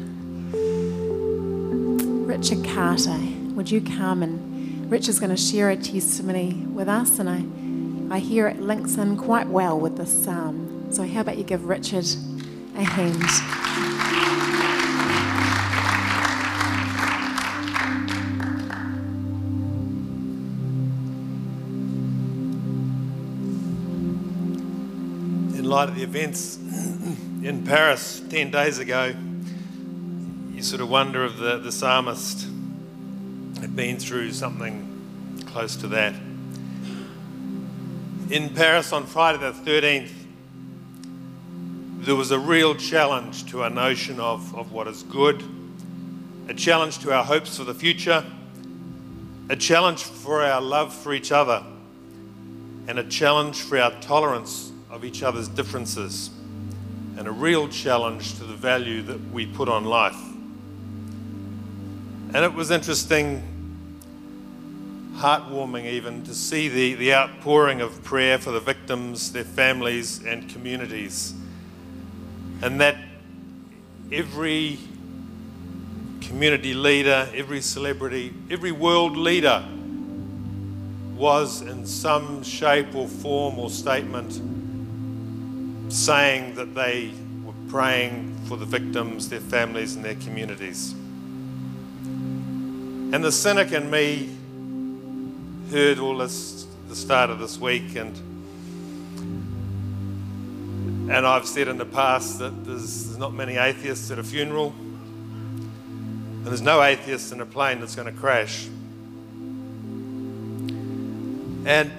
Richard 2.28 2.66
Carter, 2.66 3.20
would 3.56 3.72
you 3.72 3.82
come 3.82 4.24
and 4.24 4.90
Richard's 4.90 5.20
going 5.20 5.32
to 5.32 5.38
share 5.38 5.70
a 5.70 5.76
testimony 5.76 6.54
with 6.54 6.88
us, 6.88 7.20
and 7.20 7.30
I, 7.30 8.16
I 8.16 8.20
hear 8.20 8.48
it 8.48 8.62
links 8.62 8.96
in 8.96 9.18
quite 9.18 9.48
well 9.48 9.78
with 9.78 9.98
this 9.98 10.24
psalm. 10.24 10.88
So, 10.92 11.06
how 11.06 11.22
about 11.22 11.38
you 11.38 11.44
give 11.44 11.66
Richard 11.66 12.06
a 12.78 12.84
hand? 12.84 14.67
Light 25.78 25.90
of 25.90 25.96
the 25.96 26.02
events 26.02 26.58
in 26.58 27.64
Paris 27.64 28.24
10 28.32 28.50
days 28.50 28.80
ago, 28.80 29.14
you 30.52 30.64
sort 30.64 30.82
of 30.82 30.90
wonder 30.90 31.24
if 31.26 31.38
the, 31.38 31.60
the 31.60 31.72
psalmist 31.72 32.48
had 33.62 33.76
been 33.76 34.00
through 34.00 34.32
something 34.32 35.44
close 35.46 35.76
to 35.76 35.88
that. 35.88 36.16
In 38.32 38.50
Paris 38.56 38.92
on 38.92 39.06
Friday 39.06 39.38
the 39.38 39.52
13th, 39.52 40.10
there 42.00 42.16
was 42.16 42.32
a 42.32 42.40
real 42.40 42.74
challenge 42.74 43.46
to 43.52 43.62
our 43.62 43.70
notion 43.70 44.20
of, 44.20 44.56
of 44.56 44.72
what 44.72 44.88
is 44.88 45.04
good, 45.04 45.44
a 46.48 46.56
challenge 46.56 46.98
to 47.04 47.14
our 47.14 47.24
hopes 47.24 47.56
for 47.56 47.66
the 47.66 47.76
future, 47.76 48.26
a 49.50 49.56
challenge 49.56 50.02
for 50.02 50.42
our 50.42 50.60
love 50.60 50.92
for 50.92 51.14
each 51.14 51.32
other, 51.32 51.64
and 52.88 52.98
a 52.98 53.04
challenge 53.04 53.62
for 53.62 53.78
our 53.78 53.92
tolerance 54.02 54.72
of 54.90 55.04
each 55.04 55.24
other's 55.24 55.48
differences, 55.48 56.30
and 57.18 57.28
a 57.28 57.32
real 57.32 57.68
challenge 57.68 58.36
to 58.36 58.44
the 58.44 58.56
value 58.56 59.02
that 59.02 59.32
we 59.32 59.46
put 59.46 59.68
on 59.68 59.86
life. 59.86 60.20
And 62.34 62.46
it 62.46 62.54
was 62.54 62.72
interesting, 62.72 63.42
heartwarming 65.16 65.86
even, 65.86 66.24
to 66.24 66.34
see 66.34 66.70
the, 66.70 66.94
the 66.96 67.14
outpouring 67.14 67.82
of 67.82 68.04
prayer 68.04 68.38
for 68.38 68.52
the 68.52 68.60
victims, 68.60 69.32
their 69.32 69.44
families, 69.44 70.24
and 70.24 70.50
communities. 70.50 71.34
And 72.62 72.80
that 72.82 72.98
every 74.12 74.78
community 76.22 76.74
leader, 76.74 77.30
every 77.34 77.62
celebrity, 77.62 78.34
every 78.50 78.72
world 78.72 79.18
leader 79.18 79.66
was 81.16 81.62
in 81.62 81.86
some 81.86 82.44
shape 82.44 82.94
or 82.94 83.08
form 83.08 83.58
or 83.58 83.70
statement 83.70 84.40
saying 85.98 86.54
that 86.56 86.76
they 86.76 87.12
were 87.44 87.54
praying 87.70 88.38
for 88.48 88.56
the 88.56 88.66
victims, 88.66 89.30
their 89.30 89.40
families, 89.40 89.96
and 89.96 90.06
their 90.06 90.16
communities. 90.16 90.94
And 93.14 93.24
the 93.24 93.32
cynic 93.32 93.72
in 93.72 93.90
me 93.90 94.30
heard 95.72 95.98
all 96.00 96.18
this 96.18 96.66
the 96.88 96.96
start 96.96 97.30
of 97.30 97.40
this 97.40 97.60
week, 97.60 97.96
and 97.96 98.16
and 101.10 101.26
I've 101.26 101.48
said 101.48 101.68
in 101.68 101.78
the 101.78 101.86
past 101.86 102.40
that 102.40 102.66
there's, 102.66 103.06
there's 103.06 103.18
not 103.18 103.34
many 103.34 103.58
atheists 103.58 104.12
at 104.12 104.20
a 104.20 104.24
funeral, 104.24 104.74
and 104.78 106.46
there's 106.46 106.62
no 106.62 106.84
atheists 106.84 107.32
in 107.32 107.42
a 107.42 107.46
plane 107.46 107.80
that's 107.80 107.96
going 107.96 108.14
to 108.14 108.20
crash. 108.20 108.68
And 111.66 111.92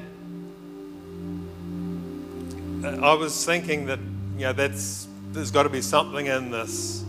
I 2.84 3.12
was 3.14 3.44
thinking 3.44 3.86
that 3.86 3.98
you 4.36 4.44
know 4.44 4.52
that's 4.52 5.08
there's 5.32 5.50
got 5.50 5.64
to 5.64 5.68
be 5.68 5.82
something 5.82 6.26
in 6.26 6.52
this 6.52 7.04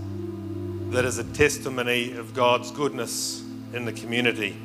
that 0.89 1.05
is 1.05 1.19
a 1.19 1.23
testimony 1.23 2.13
of 2.13 2.34
God's 2.34 2.71
goodness 2.71 3.43
in 3.73 3.86
the 3.86 3.93
community. 3.93 4.58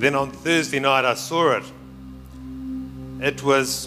Then 0.00 0.16
on 0.16 0.32
Thursday 0.32 0.80
night 0.80 1.04
I 1.04 1.14
saw 1.14 1.58
it. 1.58 1.64
It 3.20 3.42
was 3.44 3.86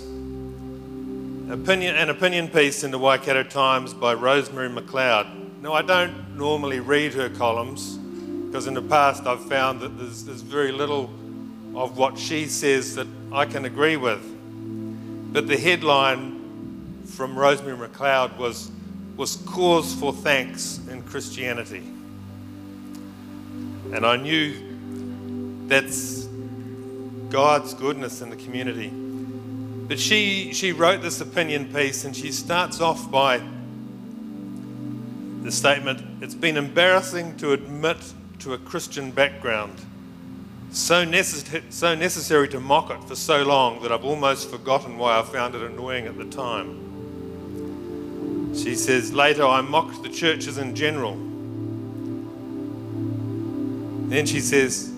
opinion, 1.50 1.98
an 1.98 2.10
opinion 2.10 2.48
piece 2.48 2.86
in 2.86 2.92
the 2.92 2.98
Waikato 2.98 3.44
Times 3.44 3.94
by 3.94 4.14
Rosemary 4.14 4.70
McLeod. 4.70 5.62
Now 5.62 5.74
I 5.74 5.82
don't 5.82 6.38
normally 6.38 6.80
read 6.80 7.14
her 7.16 7.30
columns 7.30 7.98
because 8.48 8.66
in 8.66 8.76
the 8.76 8.82
past 8.82 9.28
I've 9.28 9.44
found 9.50 9.82
that 9.82 9.98
there's, 9.98 10.24
there's 10.24 10.42
very 10.42 10.72
little 10.72 11.10
of 11.76 11.98
what 11.98 12.18
she 12.18 12.46
says 12.46 12.96
that 12.96 13.08
I 13.34 13.46
can 13.46 13.66
agree 13.66 13.98
with. 13.98 14.31
But 15.32 15.48
the 15.48 15.58
headline 15.58 17.04
from 17.06 17.38
Rosemary 17.38 17.88
McLeod 17.88 18.38
was, 18.38 18.70
was 19.16 19.38
Cause 19.48 19.94
for 19.94 20.12
Thanks 20.12 20.80
in 20.90 21.04
Christianity. 21.04 21.84
And 23.94 24.06
I 24.06 24.18
knew 24.18 25.68
that's 25.68 26.28
God's 27.30 27.74
goodness 27.74 28.22
in 28.22 28.30
the 28.30 28.36
community. 28.36 28.90
But 28.90 30.00
she, 30.00 30.54
she 30.54 30.74
wrote 30.74 31.02
this 31.02 31.22
opinion 31.22 31.74
piece 31.74 32.04
and 32.04 32.16
she 32.16 32.32
starts 32.32 32.82
off 32.82 33.10
by 33.10 33.42
the 35.44 35.52
statement 35.52 36.02
It's 36.22 36.36
been 36.36 36.58
embarrassing 36.58 37.38
to 37.38 37.54
admit 37.54 37.98
to 38.40 38.54
a 38.54 38.58
Christian 38.58 39.12
background 39.12 39.80
so, 40.72 41.06
necess- 41.06 41.62
so 41.70 41.96
necessary 41.96 42.48
to 42.50 42.60
mock 42.60 42.92
it 42.92 43.04
for 43.04 43.16
so 43.16 43.44
long 43.44 43.82
that 43.84 43.92
I've 43.92 44.06
almost 44.06 44.50
forgotten 44.50 44.98
why 44.98 45.20
I 45.20 45.24
found 45.24 45.54
it 45.54 45.62
annoying 45.62 46.08
at 46.08 46.18
the 46.18 46.26
time. 46.26 46.88
She 48.56 48.76
says, 48.76 49.14
Later 49.14 49.44
I 49.46 49.60
mocked 49.62 50.02
the 50.02 50.10
churches 50.10 50.58
in 50.58 50.74
general. 50.74 51.16
Then 54.10 54.26
she 54.26 54.40
says, 54.40 54.92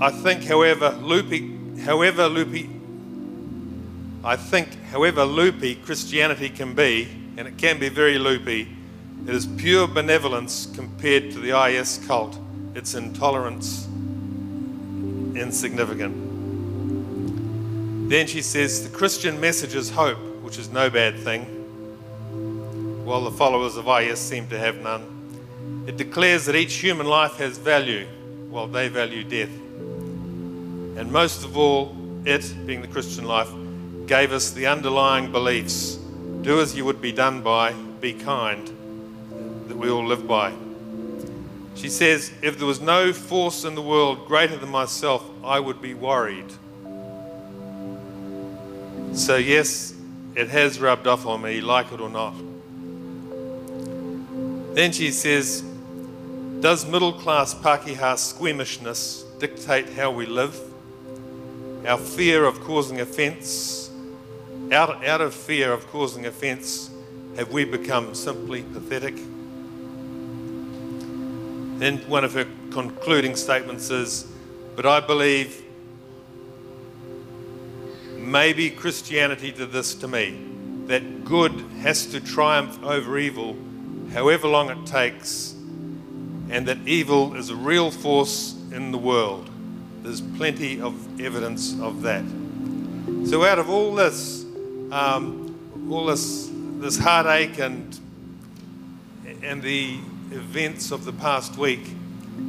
I 0.00 0.10
think, 0.10 0.44
however, 0.44 0.90
loopy, 1.02 1.78
however 1.80 2.26
loopy, 2.26 2.70
I 4.24 4.36
think, 4.36 4.82
however 4.84 5.24
loopy 5.24 5.74
Christianity 5.76 6.48
can 6.48 6.74
be, 6.74 7.08
and 7.36 7.46
it 7.46 7.58
can 7.58 7.78
be 7.78 7.88
very 7.88 8.18
loopy, 8.18 8.68
it 9.26 9.34
is 9.34 9.46
pure 9.46 9.86
benevolence 9.86 10.66
compared 10.74 11.30
to 11.32 11.38
the 11.38 11.50
IS 11.66 12.00
cult, 12.06 12.38
its 12.74 12.94
intolerance 12.94 13.88
insignificant. 15.36 16.32
Then 18.08 18.26
she 18.26 18.42
says, 18.42 18.82
The 18.82 18.94
Christian 18.96 19.40
message 19.40 19.74
is 19.74 19.90
hope, 19.90 20.18
which 20.42 20.58
is 20.58 20.70
no 20.70 20.90
bad 20.90 21.18
thing, 21.18 21.44
while 23.04 23.24
the 23.24 23.30
followers 23.30 23.76
of 23.76 23.88
IS 23.88 24.18
seem 24.20 24.48
to 24.48 24.58
have 24.58 24.76
none. 24.76 25.84
It 25.86 25.96
declares 25.96 26.46
that 26.46 26.54
each 26.54 26.74
human 26.74 27.06
life 27.06 27.36
has 27.36 27.58
value, 27.58 28.06
while 28.50 28.66
they 28.66 28.88
value 28.88 29.24
death. 29.24 29.48
And 29.48 31.10
most 31.10 31.44
of 31.44 31.56
all, 31.56 31.96
it, 32.24 32.54
being 32.66 32.82
the 32.82 32.88
Christian 32.88 33.24
life, 33.24 33.48
gave 34.06 34.32
us 34.32 34.50
the 34.50 34.66
underlying 34.66 35.32
beliefs 35.32 35.98
do 36.42 36.60
as 36.60 36.76
you 36.76 36.84
would 36.84 37.00
be 37.00 37.12
done 37.12 37.40
by, 37.40 37.72
be 37.72 38.12
kind, 38.12 38.66
that 39.68 39.76
we 39.76 39.88
all 39.88 40.04
live 40.04 40.26
by. 40.26 40.52
She 41.74 41.88
says, 41.88 42.32
If 42.42 42.58
there 42.58 42.66
was 42.66 42.80
no 42.80 43.12
force 43.12 43.64
in 43.64 43.74
the 43.74 43.82
world 43.82 44.26
greater 44.26 44.56
than 44.56 44.68
myself, 44.68 45.24
I 45.42 45.58
would 45.60 45.80
be 45.80 45.94
worried. 45.94 46.52
So, 49.14 49.36
yes, 49.36 49.94
it 50.34 50.48
has 50.48 50.80
rubbed 50.80 51.06
off 51.06 51.26
on 51.26 51.42
me, 51.42 51.60
like 51.60 51.92
it 51.92 52.00
or 52.00 52.08
not. 52.08 52.34
Then 54.74 54.92
she 54.92 55.10
says, 55.10 55.62
Does 56.60 56.86
middle 56.86 57.12
class 57.12 57.54
Pākehā 57.54 58.16
squeamishness 58.16 59.24
dictate 59.38 59.90
how 59.90 60.10
we 60.10 60.24
live? 60.24 60.58
Our 61.86 61.98
fear 61.98 62.44
of 62.44 62.60
causing 62.60 63.00
offence, 63.00 63.90
out, 64.70 65.04
out 65.04 65.20
of 65.20 65.34
fear 65.34 65.72
of 65.72 65.86
causing 65.88 66.26
offence, 66.26 66.90
have 67.36 67.50
we 67.52 67.64
become 67.64 68.14
simply 68.14 68.62
pathetic? 68.62 69.16
Then 71.82 71.98
one 72.08 72.22
of 72.22 72.34
her 72.34 72.46
concluding 72.70 73.34
statements 73.34 73.90
is, 73.90 74.24
But 74.76 74.86
I 74.86 75.00
believe 75.00 75.64
maybe 78.16 78.70
Christianity 78.70 79.50
did 79.50 79.72
this 79.72 79.96
to 79.96 80.06
me 80.06 80.38
that 80.86 81.24
good 81.24 81.50
has 81.80 82.06
to 82.12 82.20
triumph 82.20 82.80
over 82.84 83.18
evil, 83.18 83.56
however 84.12 84.46
long 84.46 84.70
it 84.70 84.86
takes, 84.86 85.56
and 86.50 86.68
that 86.68 86.78
evil 86.86 87.34
is 87.34 87.50
a 87.50 87.56
real 87.56 87.90
force 87.90 88.54
in 88.70 88.92
the 88.92 88.98
world. 88.98 89.50
There's 90.04 90.20
plenty 90.20 90.80
of 90.80 91.20
evidence 91.20 91.76
of 91.80 92.02
that. 92.02 92.24
So, 93.28 93.44
out 93.44 93.58
of 93.58 93.68
all 93.68 93.92
this, 93.92 94.44
um, 94.92 95.88
all 95.90 96.06
this, 96.06 96.48
this 96.78 96.96
heartache 96.96 97.58
and 97.58 97.98
and 99.42 99.60
the 99.60 99.98
events 100.34 100.90
of 100.90 101.04
the 101.04 101.12
past 101.12 101.56
week, 101.56 101.94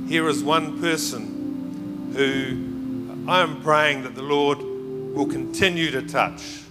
here 0.08 0.28
is 0.28 0.44
one 0.44 0.80
person 0.80 2.12
who 2.16 3.32
I 3.32 3.42
am 3.42 3.62
praying 3.62 4.04
that 4.04 4.16
the 4.16 4.22
Lord 4.22 4.60
will 4.60 5.28
continue 5.28 5.92
to 5.92 6.02
touch. 6.02 6.64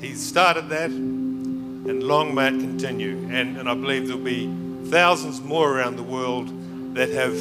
He 0.00 0.14
started 0.14 0.68
that, 0.68 0.90
and 0.90 2.02
long 2.02 2.34
may 2.34 2.48
it 2.48 2.60
continue. 2.60 3.28
And, 3.30 3.56
and 3.56 3.68
I 3.68 3.74
believe 3.74 4.06
there'll 4.06 4.22
be 4.22 4.46
thousands 4.90 5.40
more 5.40 5.76
around 5.76 5.96
the 5.96 6.02
world 6.02 6.48
that 6.94 7.10
have 7.10 7.34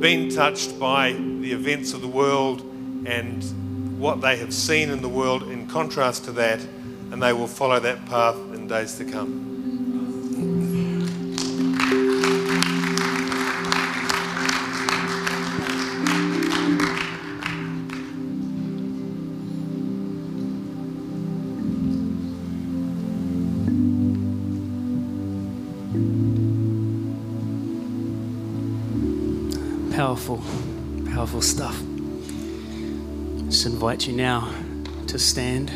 been 0.00 0.30
touched 0.30 0.78
by 0.78 1.12
the 1.12 1.52
events 1.52 1.92
of 1.92 2.00
the 2.00 2.08
world 2.08 2.62
and 3.06 3.42
what 4.00 4.20
they 4.20 4.36
have 4.36 4.54
seen 4.54 4.88
in 4.90 5.02
the 5.02 5.08
world 5.08 5.42
in 5.42 5.66
contrast 5.66 6.24
to 6.24 6.32
that, 6.32 6.60
and 7.10 7.22
they 7.22 7.32
will 7.32 7.46
follow 7.46 7.78
that 7.80 8.06
path 8.06 8.36
in 8.54 8.66
days 8.66 8.96
to 8.96 9.04
come. 9.04 9.49
Powerful, 30.20 30.44
powerful 31.14 31.40
stuff. 31.40 31.80
Just 33.46 33.64
invite 33.64 34.06
you 34.06 34.12
now 34.12 34.52
to 35.06 35.18
stand. 35.18 35.70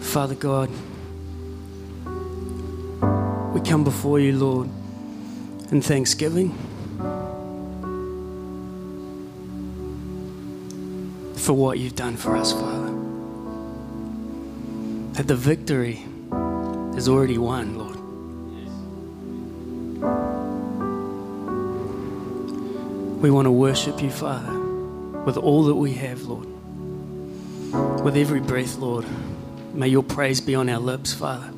Father 0.00 0.36
God, 0.36 0.70
we 3.52 3.60
come 3.68 3.82
before 3.82 4.20
you, 4.20 4.38
Lord, 4.38 4.68
in 5.72 5.82
thanksgiving 5.82 6.50
for 11.34 11.52
what 11.52 11.80
you've 11.80 11.96
done 11.96 12.16
for 12.16 12.36
us, 12.36 12.52
Father. 12.52 12.92
That 15.14 15.26
the 15.26 15.34
victory 15.34 16.04
is 16.96 17.08
already 17.08 17.38
won, 17.38 17.76
Lord. 17.76 17.83
We 23.24 23.30
want 23.30 23.46
to 23.46 23.52
worship 23.52 24.02
you, 24.02 24.10
Father, 24.10 24.52
with 25.24 25.38
all 25.38 25.64
that 25.64 25.74
we 25.74 25.94
have, 25.94 26.20
Lord. 26.24 26.46
With 28.04 28.18
every 28.18 28.40
breath, 28.40 28.76
Lord. 28.76 29.06
May 29.72 29.88
your 29.88 30.02
praise 30.02 30.42
be 30.42 30.54
on 30.54 30.68
our 30.68 30.78
lips, 30.78 31.14
Father. 31.14 31.50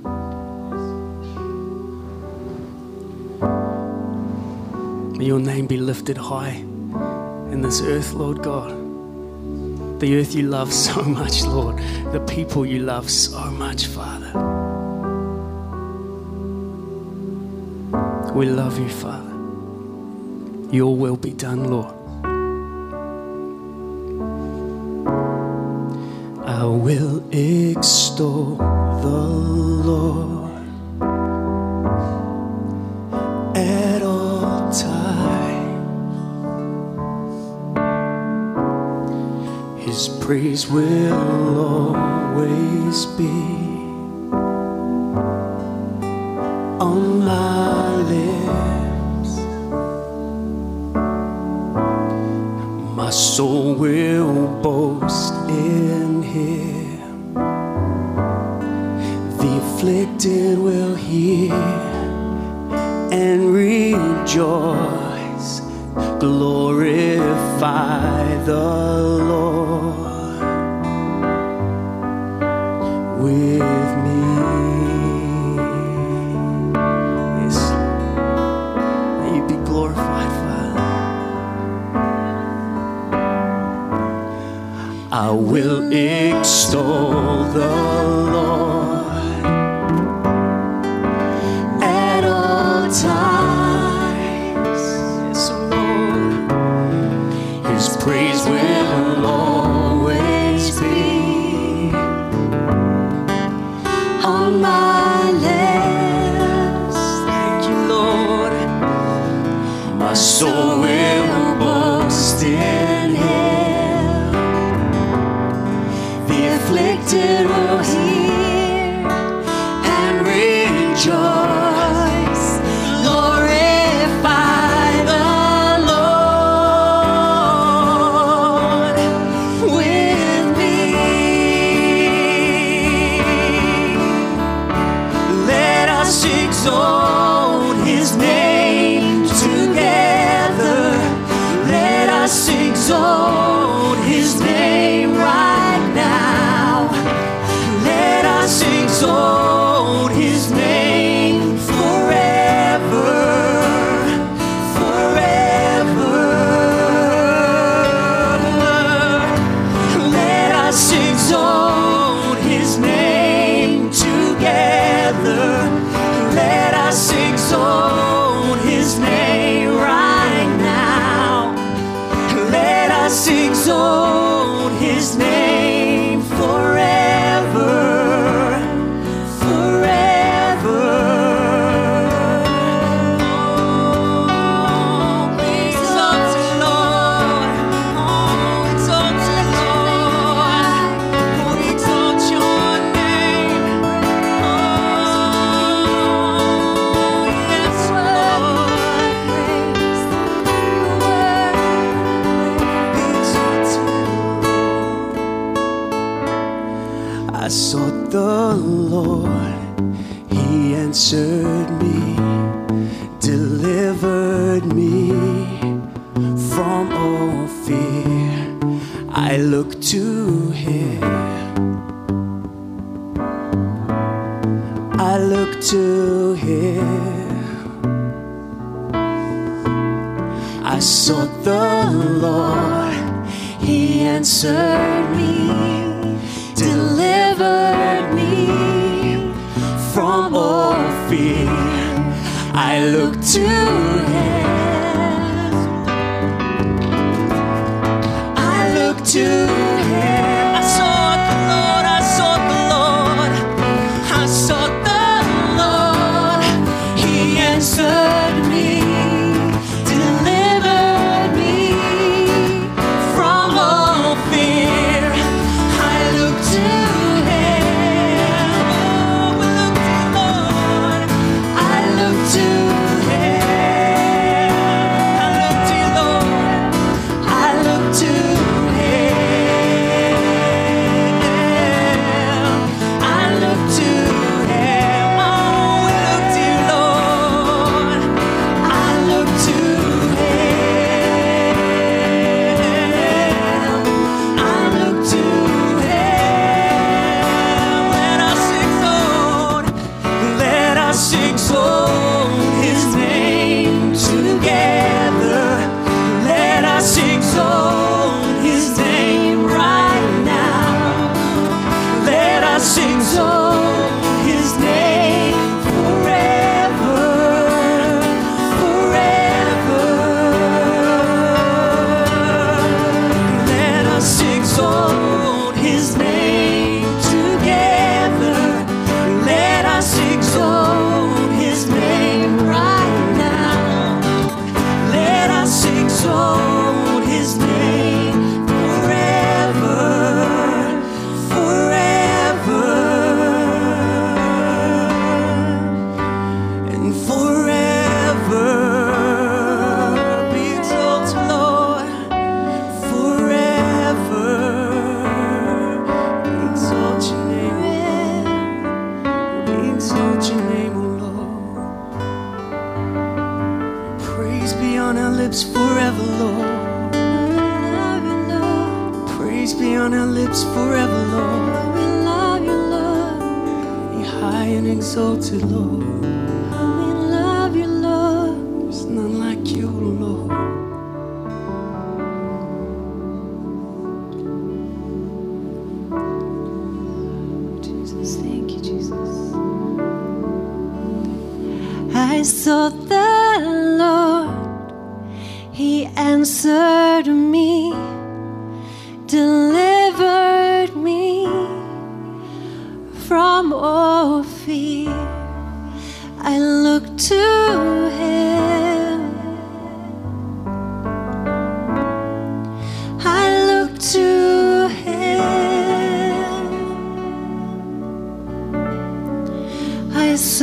May 5.18 5.24
your 5.24 5.40
name 5.40 5.66
be 5.66 5.76
lifted 5.76 6.16
high 6.16 6.62
in 7.50 7.62
this 7.62 7.80
earth, 7.80 8.12
Lord 8.12 8.44
God. 8.44 8.70
The 9.98 10.20
earth 10.20 10.36
you 10.36 10.44
love 10.44 10.72
so 10.86 11.02
much, 11.02 11.42
Lord. 11.42 11.78
The 12.12 12.20
people 12.28 12.64
you 12.64 12.78
love 12.78 13.10
so 13.10 13.42
much, 13.50 13.86
Father. 13.86 14.32
We 18.32 18.46
love 18.46 18.78
you, 18.78 18.88
Father. 18.88 19.25
Your 20.72 20.96
will 20.96 21.16
be 21.16 21.32
done, 21.32 21.70
Lord. 21.70 21.94
I 26.44 26.64
will 26.64 27.22
extol 27.30 28.56
the 28.56 29.26
Lord 29.86 30.66
at 33.56 34.02
all 34.02 34.72
times. 34.72 35.04
His 39.84 40.08
praise 40.24 40.68
will 40.68 41.58
always 41.58 43.06
be 43.16 43.85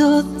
I 0.04 0.33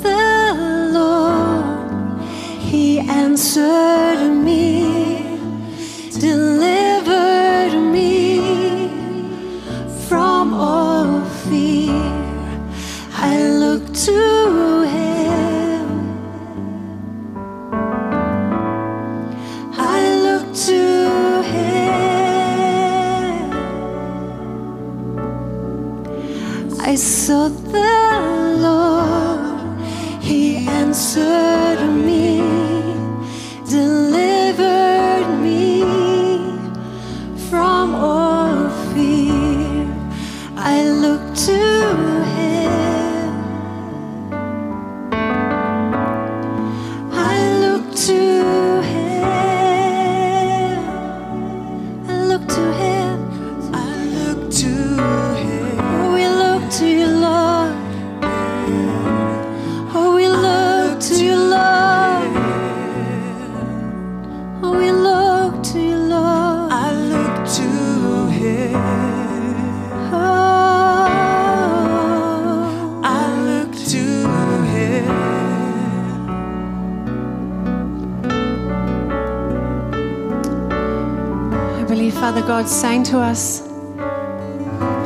to 83.14 83.20
us 83.20 83.62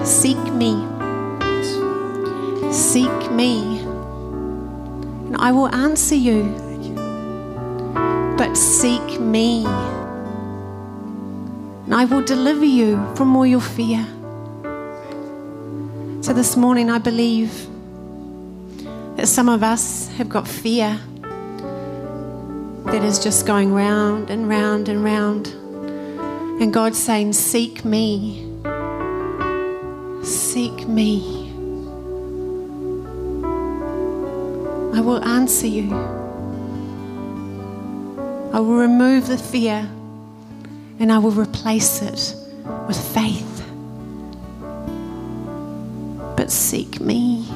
Seek 0.08 0.42
me. 0.54 0.72
Seek 2.72 3.30
me. 3.30 3.80
And 5.26 5.36
I 5.36 5.52
will 5.52 5.68
answer 5.68 6.14
you. 6.14 6.44
But 8.38 8.56
seek 8.56 9.20
me. 9.20 9.66
And 11.84 11.94
I 11.94 12.06
will 12.06 12.24
deliver 12.24 12.64
you 12.64 12.96
from 13.16 13.36
all 13.36 13.46
your 13.46 13.60
fear. 13.60 14.06
So 16.22 16.32
this 16.32 16.56
morning, 16.56 16.88
I 16.88 16.98
believe 16.98 17.52
that 19.16 19.28
some 19.28 19.50
of 19.50 19.62
us 19.62 20.08
have 20.16 20.30
got 20.30 20.48
fear 20.48 20.98
that 22.86 23.04
is 23.04 23.22
just 23.22 23.46
going 23.46 23.74
round 23.74 24.30
and 24.30 24.48
round 24.48 24.88
and 24.88 25.04
round. 25.04 25.57
And 26.60 26.72
God's 26.72 26.98
saying, 26.98 27.34
Seek 27.34 27.84
me. 27.84 28.44
Seek 30.24 30.88
me. 30.88 31.52
I 34.92 35.00
will 35.00 35.22
answer 35.24 35.68
you. 35.68 35.94
I 38.52 38.58
will 38.58 38.76
remove 38.76 39.28
the 39.28 39.38
fear 39.38 39.88
and 40.98 41.12
I 41.12 41.18
will 41.18 41.30
replace 41.30 42.02
it 42.02 42.34
with 42.88 42.98
faith. 43.14 43.64
But 46.36 46.50
seek 46.50 47.00
me. 47.00 47.46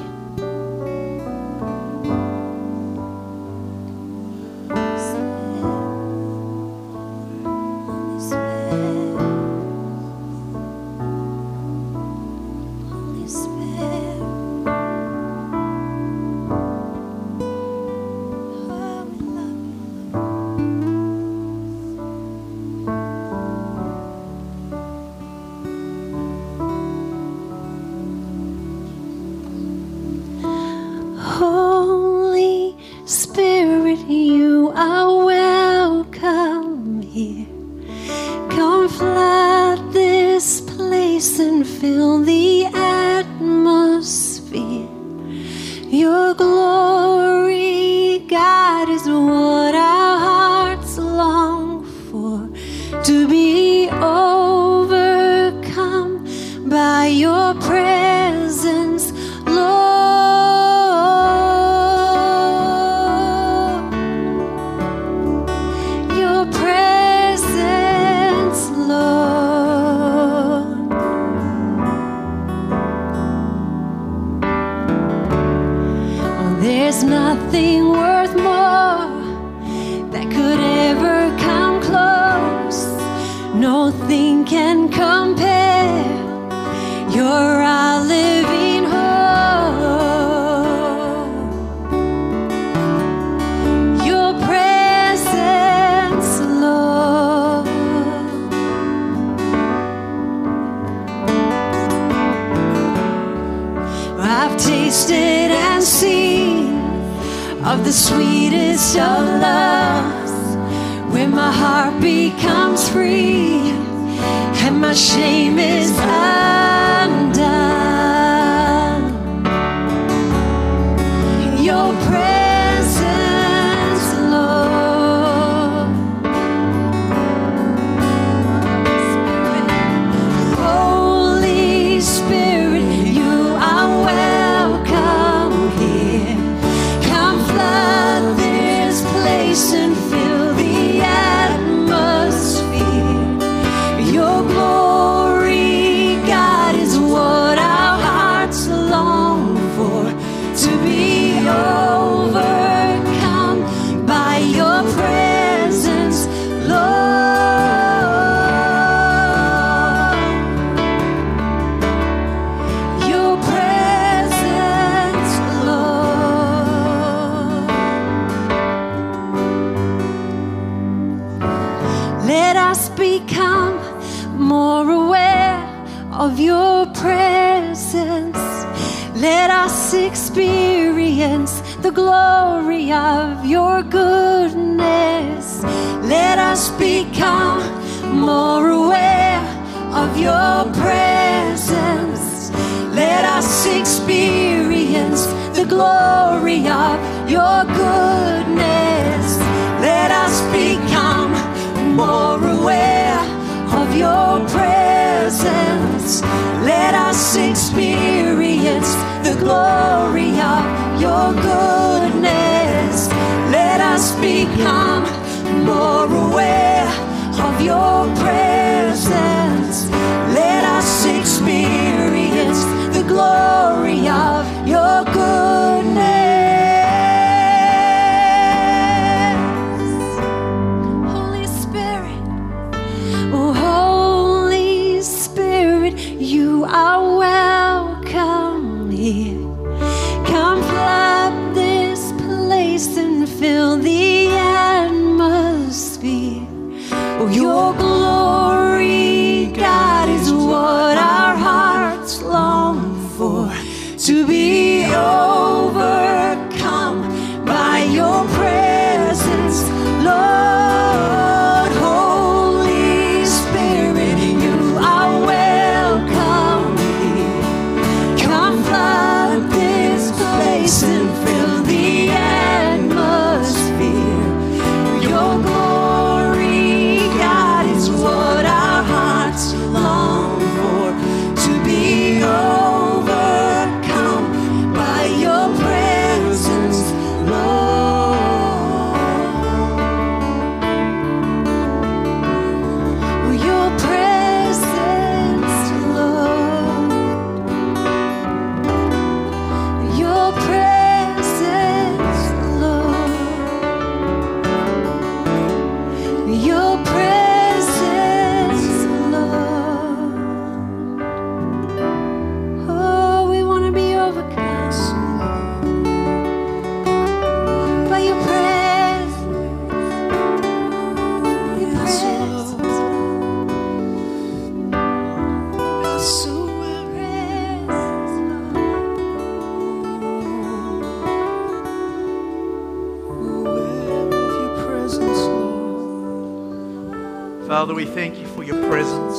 We 337.83 337.89
thank 337.89 338.17
you 338.17 338.25
for 338.27 338.43
your 338.43 338.65
presence. 338.69 339.17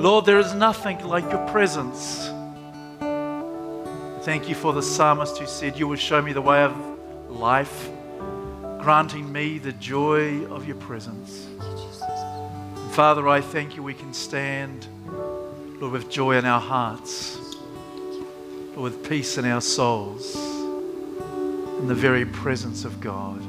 Lord, 0.00 0.24
there 0.24 0.38
is 0.38 0.54
nothing 0.54 1.04
like 1.04 1.30
your 1.30 1.46
presence. 1.48 2.30
Thank 4.24 4.48
you 4.48 4.54
for 4.54 4.72
the 4.72 4.80
psalmist 4.80 5.36
who 5.36 5.44
said, 5.46 5.78
You 5.78 5.86
will 5.86 5.96
show 5.96 6.22
me 6.22 6.32
the 6.32 6.40
way 6.40 6.62
of 6.62 6.74
life, 7.28 7.90
granting 8.80 9.30
me 9.30 9.58
the 9.58 9.72
joy 9.72 10.46
of 10.46 10.66
your 10.66 10.76
presence. 10.76 11.46
Father, 12.92 13.28
I 13.28 13.42
thank 13.42 13.76
you 13.76 13.82
we 13.82 13.92
can 13.92 14.14
stand, 14.14 14.86
Lord, 15.78 15.92
with 15.92 16.08
joy 16.08 16.38
in 16.38 16.46
our 16.46 16.60
hearts, 16.60 17.36
Lord, 18.74 18.94
with 18.94 19.06
peace 19.06 19.36
in 19.36 19.44
our 19.44 19.60
souls, 19.60 20.34
in 20.36 21.86
the 21.86 21.94
very 21.94 22.24
presence 22.24 22.86
of 22.86 22.98
God. 22.98 23.42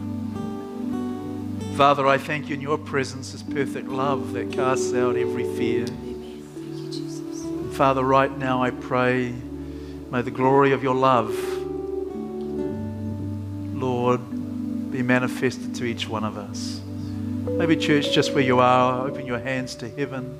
Father, 1.75 2.05
I 2.05 2.19
thank 2.19 2.49
you 2.49 2.53
in 2.53 2.61
your 2.61 2.77
presence 2.77 3.33
is 3.33 3.41
perfect 3.41 3.87
love 3.87 4.33
that 4.33 4.51
casts 4.51 4.93
out 4.93 5.15
every 5.15 5.45
fear. 5.55 5.85
And 5.85 7.73
Father, 7.73 8.03
right 8.03 8.37
now 8.37 8.61
I 8.61 8.69
pray, 8.69 9.33
may 10.11 10.21
the 10.21 10.29
glory 10.29 10.71
of 10.73 10.83
your 10.83 10.93
love, 10.93 11.33
Lord, 13.73 14.21
be 14.91 15.01
manifested 15.01 15.73
to 15.73 15.85
each 15.85 16.07
one 16.07 16.23
of 16.23 16.37
us. 16.37 16.79
Maybe, 17.47 17.75
church, 17.75 18.11
just 18.11 18.35
where 18.35 18.43
you 18.43 18.59
are, 18.59 19.07
open 19.07 19.25
your 19.25 19.39
hands 19.39 19.73
to 19.77 19.89
heaven 19.89 20.37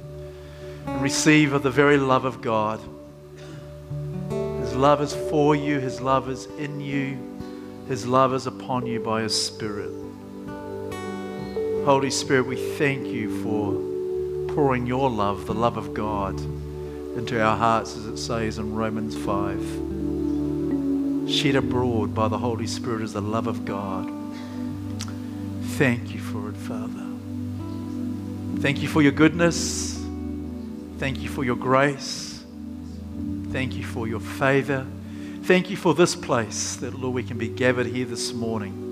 and 0.86 1.01
receive 1.01 1.53
of 1.53 1.63
the 1.63 1.71
very 1.71 1.97
love 1.97 2.25
of 2.25 2.43
God. 2.43 2.79
His 4.59 4.75
love 4.75 5.01
is 5.01 5.15
for 5.31 5.55
you, 5.55 5.79
His 5.79 5.99
love 5.99 6.29
is 6.29 6.45
in 6.59 6.79
you, 6.79 7.17
His 7.88 8.05
love 8.05 8.36
is 8.36 8.45
upon 8.45 8.86
you 8.86 8.99
by 8.99 9.23
His 9.23 9.34
Spirit. 9.34 10.03
Holy 11.86 12.11
Spirit, 12.11 12.45
we 12.45 12.55
thank 12.55 13.07
you 13.07 13.43
for 13.43 13.73
pouring 14.55 14.88
your 14.88 15.09
love, 15.09 15.47
the 15.47 15.53
love 15.53 15.75
of 15.75 15.93
God, 15.93 16.39
into 17.17 17.41
our 17.41 17.57
hearts, 17.57 17.97
as 17.97 18.05
it 18.05 18.15
says 18.15 18.57
in 18.57 18.73
Romans 18.73 19.17
5. 19.17 21.29
Shed 21.29 21.57
abroad 21.57 22.15
by 22.15 22.29
the 22.29 22.38
Holy 22.38 22.67
Spirit 22.67 23.01
is 23.01 23.11
the 23.11 23.21
love 23.21 23.47
of 23.47 23.65
God. 23.65 24.09
Thank 25.73 26.13
you 26.13 26.21
for 26.21 26.47
it, 26.47 26.55
Father. 26.55 27.05
Thank 28.61 28.81
you 28.81 28.88
for 28.88 29.01
your 29.01 29.11
goodness. 29.11 30.01
Thank 30.99 31.19
you 31.19 31.27
for 31.27 31.43
your 31.43 31.57
grace. 31.57 32.45
Thank 33.49 33.75
you 33.75 33.84
for 33.84 34.07
your 34.07 34.21
favor. 34.21 34.88
Thank 35.41 35.69
you 35.69 35.75
for 35.75 35.93
this 35.93 36.15
place 36.15 36.77
that, 36.77 36.97
Lord, 36.97 37.13
we 37.13 37.23
can 37.23 37.38
be 37.38 37.49
gathered 37.49 37.88
here 37.88 38.05
this 38.05 38.31
morning 38.31 38.82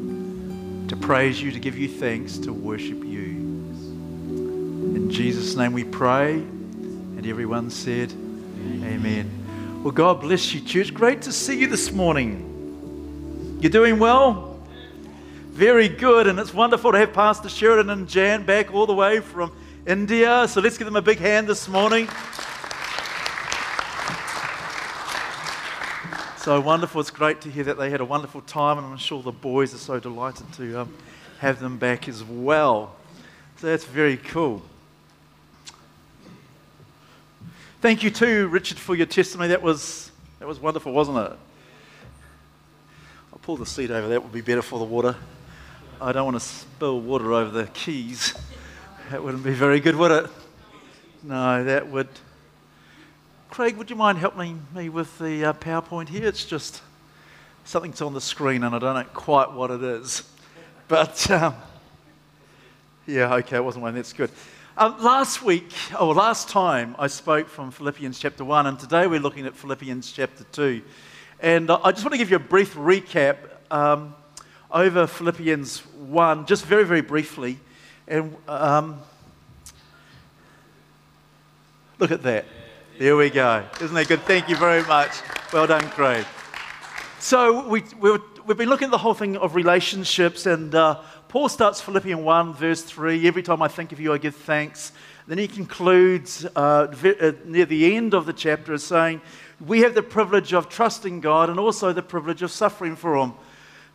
to 0.88 0.96
praise 0.96 1.42
you, 1.42 1.52
to 1.52 1.60
give 1.60 1.78
you 1.78 1.88
thanks, 1.88 2.38
to 2.40 2.54
worship 2.54 3.04
you. 3.04 3.22
In 4.94 5.10
Jesus' 5.10 5.56
name 5.56 5.74
we 5.74 5.84
pray. 5.84 6.34
And 6.34 7.26
everyone 7.26 7.70
said, 7.70 8.12
Amen. 8.12 9.82
Well, 9.84 9.92
God 9.92 10.22
bless 10.22 10.54
you, 10.54 10.62
church. 10.62 10.94
Great 10.94 11.24
to 11.24 11.32
see 11.32 11.60
you 11.60 11.68
this 11.68 11.92
morning. 11.92 13.58
You're 13.62 13.72
doing 13.72 14.00
well? 14.00 14.60
Very 15.50 15.88
good. 15.88 16.28
And 16.28 16.40
it's 16.40 16.54
wonderful 16.54 16.92
to 16.92 16.98
have 16.98 17.14
Pastor 17.14 17.50
Sheridan 17.50 17.90
and 17.90 18.08
Jan 18.08 18.46
back 18.46 18.74
all 18.74 18.86
the 18.86 18.94
way 18.94 19.20
from 19.20 19.52
India. 19.86 20.48
So 20.48 20.62
let's 20.62 20.78
give 20.78 20.86
them 20.86 20.96
a 20.96 21.02
big 21.02 21.20
hand 21.20 21.48
this 21.48 21.68
morning. 21.68 22.08
So 26.42 26.60
wonderful. 26.60 27.00
It's 27.02 27.12
great 27.12 27.42
to 27.42 27.52
hear 27.52 27.66
that 27.66 27.78
they 27.78 27.92
had 27.92 28.02
a 28.02 28.06
wonderful 28.06 28.42
time, 28.42 28.80
and 28.80 28.88
I'm 28.88 28.98
sure 28.98 29.22
the 29.22 29.32
boys 29.32 29.76
are 29.76 29.78
so 29.78 30.00
delighted 30.00 30.52
to 30.54 30.82
um, 30.82 30.94
have 31.38 31.60
them 31.60 31.78
back 31.78 32.10
as 32.10 32.24
well. 32.24 32.96
So 33.58 33.68
that's 33.68 33.86
very 33.86 34.18
cool. 34.18 34.64
Thank 37.80 38.02
you 38.02 38.10
too, 38.10 38.48
Richard, 38.48 38.80
for 38.80 38.96
your 38.96 39.06
testimony. 39.06 39.50
That 39.50 39.62
was, 39.62 40.12
that 40.40 40.48
was 40.48 40.60
wonderful, 40.60 40.92
wasn't 40.92 41.20
it? 41.20 41.38
I'll 43.32 43.40
pull 43.44 43.58
the 43.58 43.68
seat 43.68 43.92
over. 43.92 44.08
That 44.08 44.24
would 44.24 44.34
be 44.34 44.42
better 44.42 44.64
for 44.64 44.80
the 44.80 44.86
water. 44.86 45.16
I 46.02 46.12
don't 46.12 46.26
want 46.26 46.42
to 46.42 46.44
spill 46.48 47.02
water 47.02 47.34
over 47.34 47.52
the 47.52 47.68
keys. 47.68 48.34
That 49.12 49.24
wouldn't 49.24 49.44
be 49.44 49.54
very 49.54 49.80
good, 49.80 49.96
would 49.96 50.10
it? 50.10 50.26
No, 51.22 51.64
that 51.64 51.88
would. 51.88 52.10
Craig, 53.52 53.76
would 53.76 53.90
you 53.90 53.98
mind 53.98 54.18
helping 54.18 54.66
me 54.74 54.88
with 54.88 55.20
the 55.20 55.44
uh, 55.44 55.52
PowerPoint 55.52 56.08
here? 56.08 56.26
It's 56.26 56.46
just 56.46 56.82
something's 57.66 58.02
on 58.02 58.14
the 58.14 58.22
screen 58.22 58.64
and 58.64 58.74
I 58.74 58.80
don't 58.80 58.96
know 58.96 59.04
quite 59.14 59.52
what 59.52 59.70
it 59.72 59.84
is. 59.84 60.24
But 60.88 61.30
um, 61.30 61.56
yeah, 63.06 63.34
okay, 63.36 63.58
it 63.58 63.64
wasn't 63.64 63.84
one. 63.84 63.94
That's 63.94 64.14
good. 64.14 64.32
Um, 64.78 64.96
last 65.04 65.42
week, 65.42 65.70
or 66.00 66.14
last 66.14 66.48
time, 66.48 66.96
I 66.98 67.08
spoke 67.08 67.50
from 67.50 67.72
Philippians 67.72 68.20
chapter 68.20 68.46
1, 68.46 68.68
and 68.68 68.80
today 68.80 69.06
we're 69.06 69.20
looking 69.20 69.46
at 69.46 69.54
Philippians 69.54 70.14
chapter 70.14 70.46
2. 70.54 70.82
And 71.42 71.70
uh, 71.70 71.82
I 71.84 71.92
just 71.92 72.06
want 72.06 72.14
to 72.14 72.20
give 72.20 72.30
you 72.30 72.38
a 72.38 72.40
brief 72.40 72.76
recap 72.76 73.36
um, 73.70 74.16
over 74.72 75.08
Philippians 75.08 75.80
1, 75.80 76.46
just 76.46 76.66
very, 76.66 76.86
very 76.86 77.02
briefly. 77.02 77.60
And 78.08 78.34
um, 78.48 79.02
look 82.00 82.12
at 82.12 82.24
that. 82.24 82.46
There 83.02 83.18
we 83.18 83.32
go. 83.32 83.66
Isn't 83.82 83.96
that 83.96 84.08
good? 84.08 84.22
Thank 84.26 84.48
you 84.48 84.56
very 84.56 84.84
much. 84.84 85.10
Well 85.52 85.66
done, 85.66 85.90
Craig. 85.90 86.24
So 87.18 87.68
we, 87.68 87.84
we 88.00 88.20
we've 88.46 88.58
been 88.58 88.70
looking 88.70 88.86
at 88.86 88.92
the 88.92 89.00
whole 89.00 89.16
thing 89.16 89.38
of 89.38 89.56
relationships, 89.56 90.46
and 90.46 90.76
uh, 90.76 91.02
Paul 91.28 91.50
starts 91.50 91.82
Philippians 91.82 92.22
1, 92.22 92.54
verse 92.54 92.84
3. 92.84 93.28
Every 93.28 93.42
time 93.42 93.64
I 93.64 93.70
think 93.70 93.92
of 93.92 94.00
you, 94.00 94.14
I 94.14 94.20
give 94.20 94.36
thanks. 94.36 94.92
Then 95.26 95.40
he 95.40 95.48
concludes 95.48 96.46
uh, 96.56 96.94
uh, 96.94 97.32
near 97.44 97.66
the 97.66 97.96
end 97.96 98.14
of 98.14 98.28
the 98.28 98.34
chapter 98.34 98.78
saying, 98.78 99.22
We 99.60 99.80
have 99.80 99.96
the 99.96 100.04
privilege 100.04 100.54
of 100.54 100.70
trusting 100.70 101.22
God 101.22 101.50
and 101.50 101.60
also 101.60 101.94
the 101.94 102.04
privilege 102.04 102.44
of 102.44 102.52
suffering 102.52 102.96
for 102.96 103.18
Him. 103.18 103.34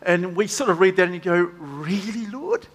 And 0.03 0.35
we 0.35 0.49
sort 0.49 0.69
of 0.69 0.81
read 0.81 0.97
that 0.97 1.05
and 1.05 1.15
you 1.15 1.21
go, 1.21 1.43
Really, 1.43 2.27
Lord? 2.27 2.67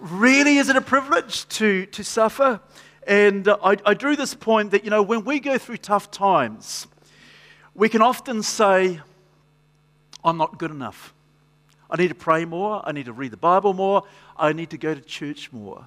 Really, 0.00 0.56
is 0.56 0.70
it 0.70 0.76
a 0.76 0.80
privilege 0.80 1.46
to, 1.48 1.84
to 1.84 2.02
suffer? 2.02 2.62
And 3.06 3.46
uh, 3.48 3.58
I, 3.62 3.76
I 3.84 3.94
drew 3.94 4.16
this 4.16 4.34
point 4.34 4.70
that, 4.70 4.84
you 4.84 4.90
know, 4.90 5.02
when 5.02 5.24
we 5.24 5.40
go 5.40 5.58
through 5.58 5.78
tough 5.78 6.10
times, 6.10 6.86
we 7.74 7.88
can 7.88 8.02
often 8.02 8.42
say, 8.42 9.00
I'm 10.24 10.36
not 10.36 10.58
good 10.58 10.70
enough. 10.70 11.12
I 11.90 11.96
need 11.96 12.08
to 12.08 12.14
pray 12.14 12.44
more. 12.44 12.82
I 12.84 12.92
need 12.92 13.06
to 13.06 13.12
read 13.12 13.30
the 13.30 13.36
Bible 13.36 13.74
more. 13.74 14.04
I 14.36 14.52
need 14.52 14.70
to 14.70 14.78
go 14.78 14.94
to 14.94 15.00
church 15.00 15.52
more. 15.52 15.84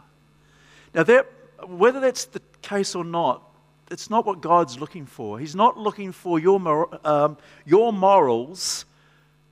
Now, 0.94 1.04
that, 1.04 1.28
whether 1.66 2.00
that's 2.00 2.26
the 2.26 2.42
case 2.62 2.94
or 2.96 3.04
not, 3.04 3.42
it's 3.90 4.10
not 4.10 4.26
what 4.26 4.42
God's 4.42 4.80
looking 4.80 5.06
for. 5.06 5.40
He's 5.40 5.56
not 5.56 5.78
looking 5.78 6.12
for 6.12 6.40
your, 6.40 6.60
mor- 6.60 7.00
um, 7.06 7.38
your 7.66 7.92
morals 7.92 8.86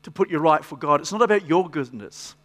to 0.03 0.11
put 0.11 0.29
you 0.29 0.37
right 0.39 0.63
for 0.63 0.77
God. 0.77 1.01
It's 1.01 1.11
not 1.11 1.21
about 1.21 1.47
your 1.47 1.67
goodness. 1.69 2.35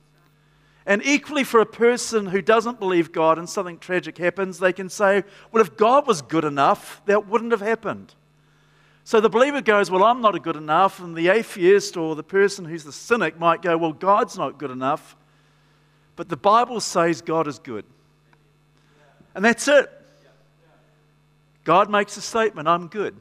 And 0.90 1.06
equally, 1.06 1.44
for 1.44 1.60
a 1.60 1.66
person 1.66 2.26
who 2.26 2.42
doesn't 2.42 2.80
believe 2.80 3.12
God 3.12 3.38
and 3.38 3.48
something 3.48 3.78
tragic 3.78 4.18
happens, 4.18 4.58
they 4.58 4.72
can 4.72 4.88
say, 4.88 5.22
Well, 5.52 5.62
if 5.62 5.76
God 5.76 6.04
was 6.04 6.20
good 6.20 6.44
enough, 6.44 7.00
that 7.06 7.28
wouldn't 7.28 7.52
have 7.52 7.60
happened. 7.60 8.12
So 9.04 9.20
the 9.20 9.28
believer 9.28 9.60
goes, 9.60 9.88
Well, 9.88 10.02
I'm 10.02 10.20
not 10.20 10.42
good 10.42 10.56
enough. 10.56 10.98
And 10.98 11.14
the 11.14 11.28
atheist 11.28 11.96
or 11.96 12.16
the 12.16 12.24
person 12.24 12.64
who's 12.64 12.82
the 12.82 12.90
cynic 12.92 13.38
might 13.38 13.62
go, 13.62 13.78
Well, 13.78 13.92
God's 13.92 14.36
not 14.36 14.58
good 14.58 14.72
enough. 14.72 15.14
But 16.16 16.28
the 16.28 16.36
Bible 16.36 16.80
says 16.80 17.22
God 17.22 17.46
is 17.46 17.60
good. 17.60 17.84
And 19.36 19.44
that's 19.44 19.68
it. 19.68 19.88
God 21.62 21.88
makes 21.88 22.16
a 22.16 22.20
statement 22.20 22.66
I'm 22.66 22.88
good. 22.88 23.14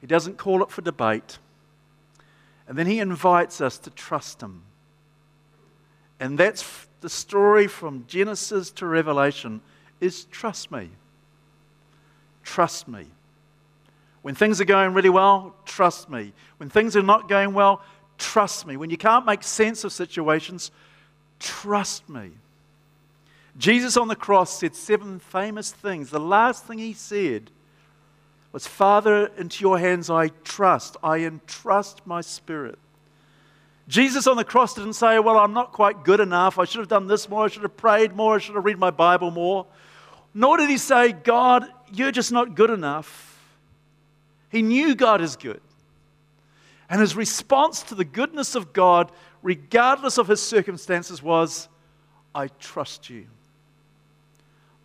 He 0.00 0.08
doesn't 0.08 0.36
call 0.36 0.64
it 0.64 0.70
for 0.72 0.82
debate. 0.82 1.38
And 2.66 2.76
then 2.76 2.88
he 2.88 2.98
invites 2.98 3.60
us 3.60 3.78
to 3.78 3.90
trust 3.90 4.40
him. 4.40 4.64
And 6.22 6.38
that's 6.38 6.86
the 7.00 7.08
story 7.08 7.66
from 7.66 8.04
Genesis 8.06 8.70
to 8.76 8.86
Revelation 8.86 9.60
is 10.00 10.26
trust 10.26 10.70
me. 10.70 10.88
Trust 12.44 12.86
me. 12.86 13.06
When 14.22 14.36
things 14.36 14.60
are 14.60 14.64
going 14.64 14.94
really 14.94 15.08
well, 15.08 15.56
trust 15.64 16.08
me. 16.08 16.32
When 16.58 16.68
things 16.68 16.94
are 16.94 17.02
not 17.02 17.28
going 17.28 17.54
well, 17.54 17.82
trust 18.18 18.68
me. 18.68 18.76
When 18.76 18.88
you 18.88 18.96
can't 18.96 19.26
make 19.26 19.42
sense 19.42 19.82
of 19.82 19.92
situations, 19.92 20.70
trust 21.40 22.08
me. 22.08 22.30
Jesus 23.58 23.96
on 23.96 24.06
the 24.06 24.14
cross 24.14 24.60
said 24.60 24.76
seven 24.76 25.18
famous 25.18 25.72
things. 25.72 26.10
The 26.10 26.20
last 26.20 26.64
thing 26.66 26.78
he 26.78 26.92
said 26.92 27.50
was, 28.52 28.64
Father, 28.64 29.26
into 29.36 29.60
your 29.60 29.76
hands 29.76 30.08
I 30.08 30.28
trust. 30.28 30.96
I 31.02 31.18
entrust 31.18 32.06
my 32.06 32.20
spirit. 32.20 32.78
Jesus 33.88 34.26
on 34.26 34.36
the 34.36 34.44
cross 34.44 34.74
didn't 34.74 34.92
say, 34.94 35.18
Well, 35.18 35.38
I'm 35.38 35.52
not 35.52 35.72
quite 35.72 36.04
good 36.04 36.20
enough. 36.20 36.58
I 36.58 36.64
should 36.64 36.78
have 36.78 36.88
done 36.88 37.06
this 37.06 37.28
more. 37.28 37.44
I 37.44 37.48
should 37.48 37.62
have 37.62 37.76
prayed 37.76 38.14
more. 38.14 38.36
I 38.36 38.38
should 38.38 38.54
have 38.54 38.64
read 38.64 38.78
my 38.78 38.90
Bible 38.90 39.30
more. 39.30 39.66
Nor 40.34 40.56
did 40.56 40.70
he 40.70 40.78
say, 40.78 41.12
God, 41.12 41.66
you're 41.92 42.12
just 42.12 42.32
not 42.32 42.54
good 42.54 42.70
enough. 42.70 43.28
He 44.50 44.62
knew 44.62 44.94
God 44.94 45.20
is 45.20 45.36
good. 45.36 45.60
And 46.88 47.00
his 47.00 47.16
response 47.16 47.82
to 47.84 47.94
the 47.94 48.04
goodness 48.04 48.54
of 48.54 48.72
God, 48.72 49.10
regardless 49.42 50.18
of 50.18 50.28
his 50.28 50.42
circumstances, 50.42 51.22
was, 51.22 51.68
I 52.34 52.48
trust 52.48 53.10
you. 53.10 53.26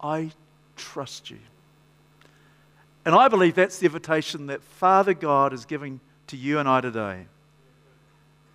I 0.02 0.32
trust 0.76 1.30
you. 1.30 1.40
And 3.06 3.16
I 3.16 3.28
believe 3.28 3.56
that's 3.56 3.80
the 3.80 3.86
invitation 3.86 4.48
that 4.48 4.62
Father 4.62 5.14
God 5.14 5.54
is 5.54 5.66
giving 5.66 6.00
to 6.28 6.38
you 6.38 6.60
and 6.60 6.68
I 6.68 6.82
today, 6.82 7.26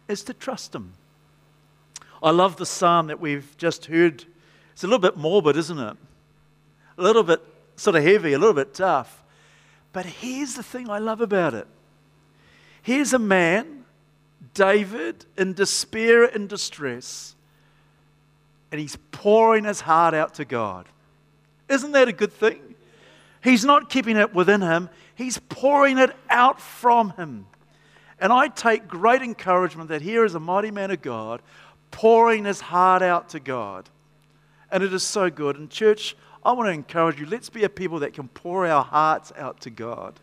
is 0.09 0.23
to 0.25 0.35
trust 0.35 0.75
him. 0.75 0.95
I 2.23 2.31
love 2.31 2.57
the 2.57 2.67
psalm 2.67 3.09
that 3.09 3.21
we've 3.21 3.57
just 3.59 3.87
heard. 3.87 4.25
It's 4.73 4.85
a 4.85 4.87
little 4.87 4.99
bit 4.99 5.17
morbid, 5.17 5.57
isn't 5.57 5.79
it? 5.79 5.97
A 6.99 7.03
little 7.03 7.23
bit 7.23 7.41
sort 7.77 7.97
of 7.97 8.05
heavy, 8.05 8.33
a 8.33 8.39
little 8.39 8.55
bit 8.55 8.75
tough. 8.75 9.23
But 9.93 10.07
here's 10.07 10.55
the 10.55 10.63
thing 10.63 10.89
I 10.89 10.99
love 10.99 11.21
about 11.21 11.55
it. 11.55 11.67
Here's 12.83 13.13
a 13.13 13.19
man, 13.19 13.85
David, 14.55 15.25
in 15.37 15.55
despair 15.55 16.25
and 16.25 16.49
distress, 16.49 17.35
and 18.71 18.81
he's 18.81 18.97
pouring 19.11 19.65
his 19.65 19.81
heart 19.81 20.15
out 20.15 20.35
to 20.35 20.45
God. 20.45 20.87
Isn't 21.69 21.93
that 21.93 22.09
a 22.09 22.13
good 22.13 22.33
thing? 22.33 22.61
He's 23.43 23.65
not 23.65 23.91
keeping 23.91 24.17
it 24.17 24.35
within 24.35 24.61
him, 24.61 24.89
he's 25.15 25.39
pouring 25.39 25.99
it 25.99 26.15
out 26.31 26.61
from 26.61 27.11
him. 27.11 27.47
And 28.23 28.33
I 28.33 28.47
take 28.47 28.87
great 28.87 29.21
encouragement 29.21 29.89
that 29.89 30.01
here 30.01 30.25
is 30.25 30.37
a 30.37 30.41
mighty 30.41 30.71
man 30.71 30.93
of 30.93 31.03
God 31.03 31.43
pouring 31.91 32.45
his 32.45 32.61
heart 32.61 33.03
out 33.03 33.31
to 33.31 33.41
God. 33.41 33.91
And 34.71 34.85
it 34.85 34.95
is 34.95 35.03
so 35.03 35.29
good. 35.29 35.57
And, 35.57 35.69
church, 35.69 36.17
I 36.45 36.53
want 36.53 36.69
to 36.69 36.73
encourage 36.73 37.19
you 37.19 37.27
let's 37.27 37.51
be 37.51 37.65
a 37.65 37.69
people 37.69 37.99
that 37.99 38.13
can 38.13 38.29
pour 38.29 38.65
our 38.65 38.85
hearts 38.85 39.33
out 39.37 39.61
to 39.63 39.71
God. 39.71 40.21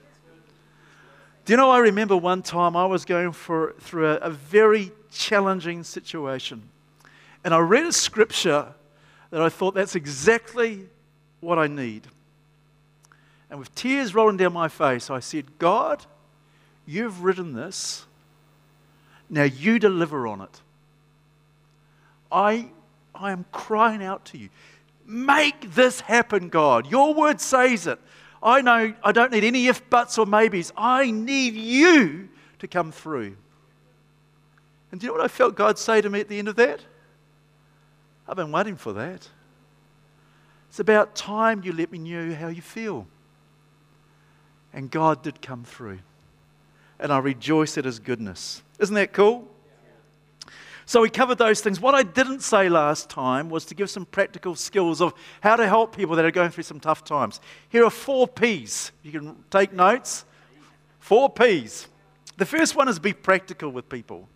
Do 1.44 1.52
you 1.52 1.58
know, 1.58 1.70
I 1.70 1.80
remember 1.80 2.16
one 2.16 2.42
time 2.42 2.78
I 2.78 2.86
was 2.86 3.04
going 3.04 3.34
for, 3.34 3.76
through 3.82 4.12
a, 4.12 4.16
a 4.16 4.30
very 4.30 4.94
challenging 5.12 5.84
situation. 5.84 6.70
And 7.44 7.54
I 7.54 7.60
read 7.60 7.86
a 7.86 7.92
scripture 7.92 8.68
that 9.30 9.42
I 9.42 9.50
thought 9.50 9.76
that's 9.76 9.96
exactly 9.96 10.88
what 11.42 11.60
I 11.60 11.68
need. 11.68 12.08
And 13.50 13.60
with 13.60 13.76
tears 13.76 14.16
rolling 14.16 14.38
down 14.38 14.54
my 14.54 14.70
face, 14.70 15.10
I 15.10 15.20
said, 15.20 15.60
God, 15.60 16.06
you've 16.90 17.24
written 17.24 17.54
this. 17.54 18.06
Now 19.30 19.44
you 19.44 19.78
deliver 19.78 20.26
on 20.26 20.42
it. 20.42 20.62
I, 22.32 22.70
I 23.14 23.32
am 23.32 23.46
crying 23.52 24.04
out 24.04 24.26
to 24.26 24.38
you. 24.38 24.50
Make 25.06 25.74
this 25.76 26.02
happen, 26.02 26.50
God. 26.50 26.90
Your 26.90 27.14
word 27.14 27.40
says 27.40 27.86
it. 27.86 28.00
I 28.42 28.62
know 28.62 28.94
I 29.04 29.12
don't 29.12 29.32
need 29.32 29.44
any 29.44 29.68
if, 29.68 29.88
buts, 29.90 30.18
or 30.18 30.26
maybes. 30.26 30.72
I 30.76 31.12
need 31.12 31.54
you 31.54 32.30
to 32.60 32.68
come 32.68 32.92
through. 32.92 33.36
And 34.92 35.00
do 35.00 35.06
you 35.06 35.12
know 35.12 35.20
what 35.20 35.26
I 35.26 35.28
felt 35.28 35.56
God 35.56 35.78
say 35.78 36.02
to 36.02 36.10
me 36.10 36.20
at 36.20 36.28
the 36.28 36.40
end 36.40 36.48
of 36.48 36.56
that? 36.56 36.80
I've 38.28 38.36
been 38.36 38.52
waiting 38.52 38.76
for 38.76 38.94
that. 38.94 39.28
It's 40.70 40.80
about 40.80 41.16
time 41.16 41.62
you 41.64 41.74
let 41.74 41.92
me 41.92 42.00
know 42.00 42.34
how 42.34 42.48
you 42.48 42.62
feel. 42.62 43.08
And 44.74 44.90
God 44.90 45.22
did 45.22 45.42
come 45.42 45.64
through. 45.64 46.00
And 47.00 47.14
I 47.14 47.20
rejoice 47.20 47.78
at 47.78 47.86
his 47.86 48.00
goodness. 48.00 48.62
Isn't 48.80 48.96
that 48.96 49.14
cool? 49.14 49.48
So 50.86 51.02
we 51.02 51.10
covered 51.10 51.38
those 51.38 51.62
things. 51.62 51.80
What 51.80 51.94
I 51.94 52.02
didn't 52.02 52.42
say 52.42 52.68
last 52.68 53.12
time 53.12 53.50
was 53.50 53.64
to 53.66 53.76
give 53.76 53.92
some 53.92 54.06
practical 54.06 54.56
skills 54.56 55.02
of 55.02 55.14
how 55.42 55.56
to 55.56 55.68
help 55.68 55.96
people 55.96 56.16
that 56.16 56.26
are 56.26 56.32
going 56.32 56.50
through 56.50 56.64
some 56.64 56.80
tough 56.80 57.04
times. 57.04 57.40
Here 57.70 57.86
are 57.86 57.92
four 57.92 58.28
P's. 58.28 58.92
You 59.04 59.12
can 59.12 59.36
take 59.52 59.72
notes. 59.72 60.26
Four 61.00 61.30
P's. 61.30 61.88
The 62.38 62.46
first 62.46 62.76
one 62.76 62.88
is 62.88 62.98
be 62.98 63.14
practical 63.14 63.70
with 63.70 63.88
people. 63.88 64.28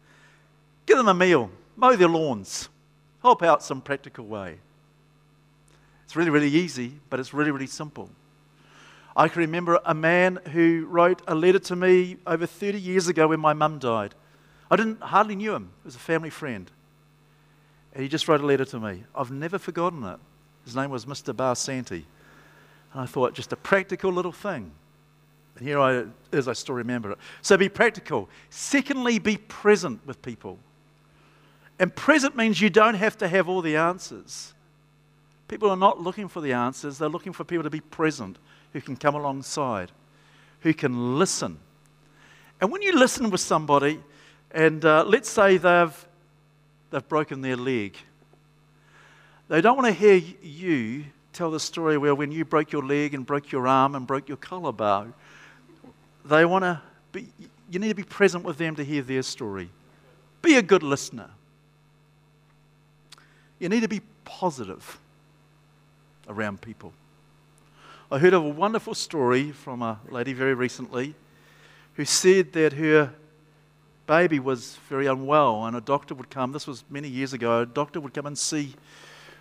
Give 0.85 0.97
them 0.97 1.07
a 1.07 1.13
meal, 1.13 1.49
mow 1.75 1.95
their 1.95 2.07
lawns, 2.07 2.69
help 3.21 3.41
out 3.41 3.63
some 3.63 3.81
practical 3.81 4.25
way. 4.25 4.59
It's 6.03 6.15
really, 6.15 6.29
really 6.29 6.49
easy, 6.49 6.99
but 7.09 7.19
it's 7.19 7.33
really, 7.33 7.51
really 7.51 7.65
simple. 7.65 8.09
I 9.15 9.27
can 9.27 9.41
remember 9.41 9.79
a 9.85 9.93
man 9.93 10.39
who 10.51 10.87
wrote 10.89 11.21
a 11.27 11.35
letter 11.35 11.59
to 11.59 11.75
me 11.75 12.17
over 12.25 12.45
30 12.45 12.79
years 12.79 13.07
ago 13.07 13.27
when 13.27 13.39
my 13.39 13.53
mum 13.53 13.77
died. 13.77 14.15
I 14.71 14.75
didn't 14.75 15.01
hardly 15.01 15.35
knew 15.35 15.53
him. 15.53 15.71
He 15.83 15.87
was 15.87 15.95
a 15.95 15.99
family 15.99 16.31
friend. 16.31 16.69
And 17.93 18.01
he 18.01 18.09
just 18.09 18.27
wrote 18.27 18.41
a 18.41 18.45
letter 18.45 18.65
to 18.65 18.79
me. 18.79 19.03
I've 19.15 19.29
never 19.29 19.59
forgotten 19.59 20.03
it. 20.03 20.19
His 20.65 20.75
name 20.75 20.89
was 20.89 21.05
Mr. 21.05 21.33
Barsanti. 21.33 22.05
And 22.93 23.01
I 23.01 23.05
thought, 23.05 23.35
just 23.35 23.53
a 23.53 23.55
practical 23.55 24.11
little 24.11 24.31
thing. 24.31 24.71
And 25.57 25.67
here 25.67 25.79
I 25.79 26.05
is, 26.31 26.47
I 26.47 26.53
still 26.53 26.75
remember 26.75 27.11
it. 27.11 27.19
So 27.43 27.55
be 27.55 27.69
practical. 27.69 28.29
Secondly, 28.49 29.19
be 29.19 29.37
present 29.37 30.05
with 30.07 30.23
people. 30.23 30.57
And 31.77 31.95
present 31.95 32.35
means 32.35 32.59
you 32.61 32.71
don't 32.71 32.95
have 32.95 33.17
to 33.19 33.27
have 33.27 33.47
all 33.47 33.61
the 33.61 33.75
answers. 33.75 34.53
People 35.47 35.69
are 35.69 35.77
not 35.77 36.01
looking 36.01 36.27
for 36.27 36.41
the 36.41 36.53
answers, 36.53 36.97
they're 36.97 37.09
looking 37.09 37.33
for 37.33 37.43
people 37.43 37.63
to 37.63 37.69
be 37.69 37.81
present 37.81 38.39
who 38.73 38.81
can 38.81 38.95
come 38.95 39.15
alongside, 39.15 39.91
who 40.61 40.73
can 40.73 41.17
listen. 41.17 41.57
And 42.59 42.71
when 42.71 42.81
you 42.81 42.97
listen 42.97 43.29
with 43.29 43.41
somebody, 43.41 43.99
and 44.51 44.83
uh, 44.83 45.03
let's 45.05 45.29
say 45.29 45.57
they've, 45.57 46.07
they've 46.91 47.07
broken 47.07 47.41
their 47.41 47.55
leg, 47.55 47.95
they 49.47 49.61
don't 49.61 49.77
want 49.77 49.87
to 49.87 49.93
hear 49.93 50.21
you 50.41 51.05
tell 51.33 51.51
the 51.51 51.59
story 51.59 51.97
where 51.97 52.15
when 52.15 52.31
you 52.31 52.45
broke 52.45 52.71
your 52.71 52.83
leg 52.83 53.13
and 53.13 53.25
broke 53.25 53.51
your 53.51 53.67
arm 53.67 53.95
and 53.95 54.05
broke 54.07 54.27
your 54.27 54.37
collarbone. 54.37 55.13
They 56.25 56.45
want 56.45 56.63
to 56.63 56.81
be, 57.11 57.27
you 57.69 57.79
need 57.79 57.89
to 57.89 57.95
be 57.95 58.03
present 58.03 58.43
with 58.43 58.57
them 58.57 58.75
to 58.75 58.83
hear 58.83 59.01
their 59.01 59.23
story. 59.23 59.69
Be 60.41 60.55
a 60.55 60.61
good 60.61 60.83
listener. 60.83 61.29
You 63.59 63.69
need 63.69 63.81
to 63.81 63.87
be 63.87 64.01
positive 64.25 64.99
around 66.27 66.61
people. 66.61 66.93
I 68.11 68.19
heard 68.19 68.33
of 68.33 68.43
a 68.43 68.49
wonderful 68.49 68.93
story 68.93 69.51
from 69.51 69.81
a 69.81 69.99
lady 70.09 70.33
very 70.33 70.53
recently 70.53 71.15
who 71.95 72.05
said 72.05 72.53
that 72.53 72.73
her 72.73 73.13
baby 74.05 74.39
was 74.39 74.77
very 74.89 75.07
unwell 75.07 75.65
and 75.65 75.75
a 75.75 75.81
doctor 75.81 76.13
would 76.13 76.29
come. 76.29 76.51
This 76.51 76.67
was 76.67 76.83
many 76.89 77.07
years 77.07 77.33
ago. 77.33 77.61
A 77.61 77.65
doctor 77.65 77.99
would 78.01 78.13
come 78.13 78.25
and 78.25 78.37
see 78.37 78.75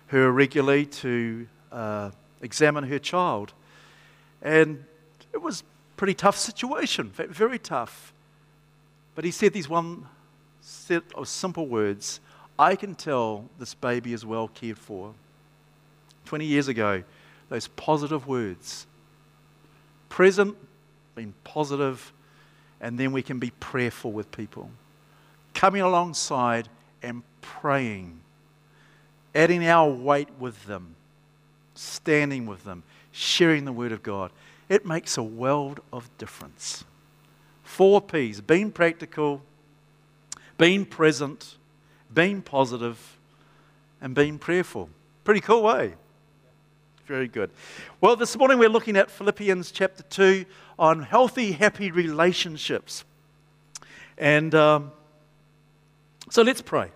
her 0.07 0.31
regularly 0.31 0.85
to 0.85 1.45
uh, 1.71 2.11
examine 2.41 2.85
her 2.85 2.99
child. 2.99 3.53
And 4.41 4.85
it 5.33 5.41
was 5.41 5.61
a 5.61 5.63
pretty 5.97 6.13
tough 6.13 6.37
situation, 6.37 7.11
very 7.11 7.59
tough. 7.59 8.13
But 9.13 9.25
he 9.25 9.31
said 9.31 9.53
these 9.53 9.69
one 9.69 10.07
set 10.61 11.03
of 11.15 11.27
simple 11.27 11.67
words 11.67 12.21
I 12.57 12.75
can 12.75 12.95
tell 12.95 13.49
this 13.59 13.73
baby 13.73 14.13
is 14.13 14.25
well 14.25 14.47
cared 14.47 14.77
for. 14.77 15.13
20 16.25 16.45
years 16.45 16.69
ago, 16.69 17.03
those 17.53 17.67
positive 17.67 18.25
words. 18.25 18.87
Present, 20.09 20.57
being 21.13 21.35
positive, 21.43 22.11
and 22.81 22.97
then 22.97 23.11
we 23.11 23.21
can 23.21 23.37
be 23.37 23.51
prayerful 23.59 24.11
with 24.11 24.31
people. 24.31 24.71
Coming 25.53 25.83
alongside 25.83 26.67
and 27.03 27.21
praying, 27.41 28.21
adding 29.35 29.67
our 29.67 29.87
weight 29.87 30.29
with 30.39 30.65
them, 30.65 30.95
standing 31.75 32.47
with 32.47 32.63
them, 32.63 32.81
sharing 33.11 33.65
the 33.65 33.71
Word 33.71 33.91
of 33.91 34.01
God. 34.01 34.31
It 34.67 34.83
makes 34.83 35.15
a 35.15 35.23
world 35.23 35.79
of 35.93 36.09
difference. 36.17 36.83
Four 37.61 38.01
P's 38.01 38.41
being 38.41 38.71
practical, 38.71 39.43
being 40.57 40.85
present, 40.85 41.57
being 42.11 42.41
positive, 42.41 43.15
and 44.01 44.15
being 44.15 44.39
prayerful. 44.39 44.89
Pretty 45.23 45.41
cool 45.41 45.61
way. 45.61 45.93
Very 47.13 47.27
good. 47.27 47.51
Well, 48.01 48.15
this 48.15 48.35
morning 48.35 48.57
we're 48.57 48.69
looking 48.69 48.97
at 48.97 49.11
Philippians 49.11 49.69
chapter 49.69 50.01
2 50.01 50.45
on 50.79 51.03
healthy, 51.03 51.51
happy 51.51 51.91
relationships. 51.91 53.03
And 54.17 54.55
um, 54.55 54.91
so 56.31 56.41
let's 56.41 56.63
pray. 56.63 56.89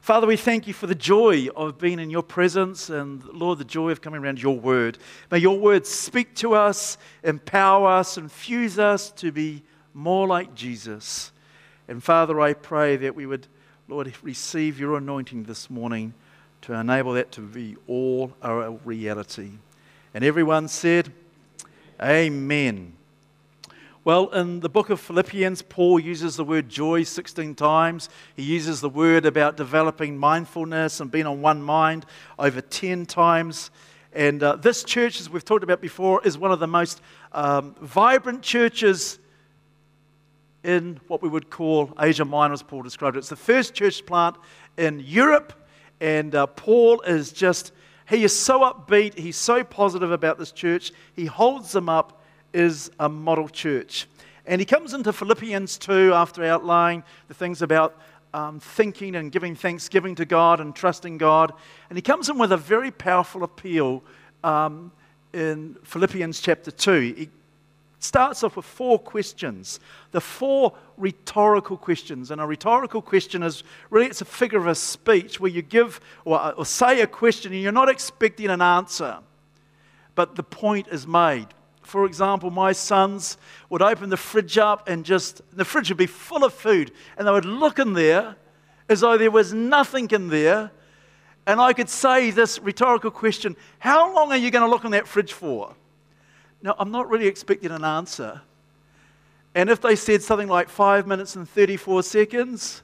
Father, 0.00 0.26
we 0.26 0.38
thank 0.38 0.66
you 0.66 0.72
for 0.72 0.86
the 0.86 0.94
joy 0.94 1.48
of 1.54 1.76
being 1.76 1.98
in 1.98 2.08
your 2.08 2.22
presence 2.22 2.88
and, 2.88 3.22
Lord, 3.34 3.58
the 3.58 3.66
joy 3.66 3.90
of 3.90 4.00
coming 4.00 4.22
around 4.22 4.40
your 4.40 4.58
word. 4.58 4.96
May 5.30 5.40
your 5.40 5.58
word 5.58 5.86
speak 5.86 6.34
to 6.36 6.54
us, 6.54 6.96
empower 7.22 7.88
us, 7.88 8.16
infuse 8.16 8.78
us 8.78 9.10
to 9.10 9.30
be 9.30 9.62
more 9.92 10.26
like 10.26 10.54
Jesus. 10.54 11.32
And 11.86 12.02
Father, 12.02 12.40
I 12.40 12.54
pray 12.54 12.96
that 12.96 13.14
we 13.14 13.26
would, 13.26 13.46
Lord, 13.88 14.10
receive 14.22 14.80
your 14.80 14.96
anointing 14.96 15.42
this 15.42 15.68
morning 15.68 16.14
to 16.64 16.72
enable 16.72 17.12
that 17.12 17.30
to 17.30 17.42
be 17.42 17.76
all 17.86 18.32
a 18.40 18.70
reality. 18.86 19.50
And 20.14 20.24
everyone 20.24 20.66
said, 20.68 21.12
Amen. 22.00 22.94
Well, 24.02 24.28
in 24.30 24.60
the 24.60 24.70
book 24.70 24.88
of 24.88 24.98
Philippians, 24.98 25.60
Paul 25.60 26.00
uses 26.00 26.36
the 26.36 26.44
word 26.44 26.70
joy 26.70 27.02
16 27.02 27.54
times. 27.54 28.08
He 28.34 28.42
uses 28.42 28.80
the 28.80 28.88
word 28.88 29.26
about 29.26 29.58
developing 29.58 30.16
mindfulness 30.16 31.00
and 31.00 31.10
being 31.10 31.26
on 31.26 31.42
one 31.42 31.62
mind 31.62 32.06
over 32.38 32.62
10 32.62 33.04
times. 33.04 33.70
And 34.14 34.42
uh, 34.42 34.56
this 34.56 34.84
church, 34.84 35.20
as 35.20 35.28
we've 35.28 35.44
talked 35.44 35.64
about 35.64 35.82
before, 35.82 36.26
is 36.26 36.38
one 36.38 36.50
of 36.50 36.60
the 36.60 36.66
most 36.66 37.02
um, 37.32 37.74
vibrant 37.82 38.40
churches 38.40 39.18
in 40.62 40.98
what 41.08 41.20
we 41.20 41.28
would 41.28 41.50
call 41.50 41.92
Asia 42.00 42.24
Minor, 42.24 42.54
as 42.54 42.62
Paul 42.62 42.80
described 42.80 43.16
it. 43.16 43.18
It's 43.18 43.28
the 43.28 43.36
first 43.36 43.74
church 43.74 44.06
plant 44.06 44.36
in 44.78 45.00
Europe, 45.00 45.52
and 46.04 46.34
uh, 46.34 46.46
Paul 46.48 47.00
is 47.00 47.32
just, 47.32 47.72
he 48.06 48.24
is 48.24 48.38
so 48.38 48.60
upbeat, 48.60 49.18
he's 49.18 49.38
so 49.38 49.64
positive 49.64 50.12
about 50.12 50.38
this 50.38 50.52
church, 50.52 50.92
he 51.16 51.24
holds 51.24 51.72
them 51.72 51.88
up 51.88 52.20
as 52.52 52.90
a 53.00 53.08
model 53.08 53.48
church. 53.48 54.06
And 54.44 54.60
he 54.60 54.66
comes 54.66 54.92
into 54.92 55.14
Philippians 55.14 55.78
2 55.78 56.12
after 56.12 56.44
outlining 56.44 57.04
the 57.28 57.32
things 57.32 57.62
about 57.62 57.98
um, 58.34 58.60
thinking 58.60 59.16
and 59.16 59.32
giving 59.32 59.54
thanksgiving 59.54 60.14
to 60.16 60.26
God 60.26 60.60
and 60.60 60.76
trusting 60.76 61.16
God. 61.16 61.54
And 61.88 61.96
he 61.96 62.02
comes 62.02 62.28
in 62.28 62.36
with 62.36 62.52
a 62.52 62.58
very 62.58 62.90
powerful 62.90 63.42
appeal 63.42 64.04
um, 64.42 64.92
in 65.32 65.74
Philippians 65.84 66.38
chapter 66.38 66.70
2. 66.70 67.00
He 67.16 67.30
starts 68.04 68.44
off 68.44 68.56
with 68.56 68.64
four 68.64 68.98
questions. 68.98 69.80
The 70.12 70.20
four 70.20 70.74
rhetorical 70.96 71.76
questions. 71.76 72.30
And 72.30 72.40
a 72.40 72.46
rhetorical 72.46 73.02
question 73.02 73.42
is 73.42 73.64
really 73.90 74.06
it's 74.06 74.20
a 74.20 74.26
figure 74.26 74.58
of 74.58 74.66
a 74.66 74.74
speech 74.74 75.40
where 75.40 75.50
you 75.50 75.62
give 75.62 76.00
or, 76.24 76.52
or 76.52 76.66
say 76.66 77.00
a 77.00 77.06
question 77.06 77.52
and 77.52 77.62
you're 77.62 77.72
not 77.72 77.88
expecting 77.88 78.50
an 78.50 78.60
answer, 78.60 79.18
but 80.14 80.36
the 80.36 80.42
point 80.42 80.88
is 80.88 81.06
made. 81.06 81.48
For 81.82 82.06
example, 82.06 82.50
my 82.50 82.72
sons 82.72 83.36
would 83.68 83.82
open 83.82 84.10
the 84.10 84.16
fridge 84.16 84.56
up 84.58 84.88
and 84.88 85.04
just, 85.04 85.42
the 85.52 85.64
fridge 85.64 85.90
would 85.90 85.98
be 85.98 86.06
full 86.06 86.44
of 86.44 86.54
food, 86.54 86.92
and 87.18 87.26
they 87.26 87.32
would 87.32 87.44
look 87.44 87.78
in 87.78 87.92
there 87.92 88.36
as 88.88 89.00
though 89.00 89.18
there 89.18 89.30
was 89.30 89.52
nothing 89.52 90.10
in 90.10 90.28
there. 90.28 90.70
And 91.46 91.60
I 91.60 91.74
could 91.74 91.90
say 91.90 92.30
this 92.30 92.58
rhetorical 92.58 93.10
question 93.10 93.54
How 93.78 94.14
long 94.14 94.32
are 94.32 94.36
you 94.36 94.50
going 94.50 94.64
to 94.64 94.70
look 94.70 94.84
in 94.84 94.92
that 94.92 95.06
fridge 95.06 95.34
for? 95.34 95.74
Now, 96.64 96.74
I'm 96.78 96.90
not 96.90 97.10
really 97.10 97.26
expecting 97.26 97.70
an 97.72 97.84
answer. 97.84 98.40
And 99.54 99.68
if 99.68 99.82
they 99.82 99.94
said 99.94 100.22
something 100.22 100.48
like 100.48 100.70
five 100.70 101.06
minutes 101.06 101.36
and 101.36 101.46
34 101.46 102.02
seconds, 102.02 102.82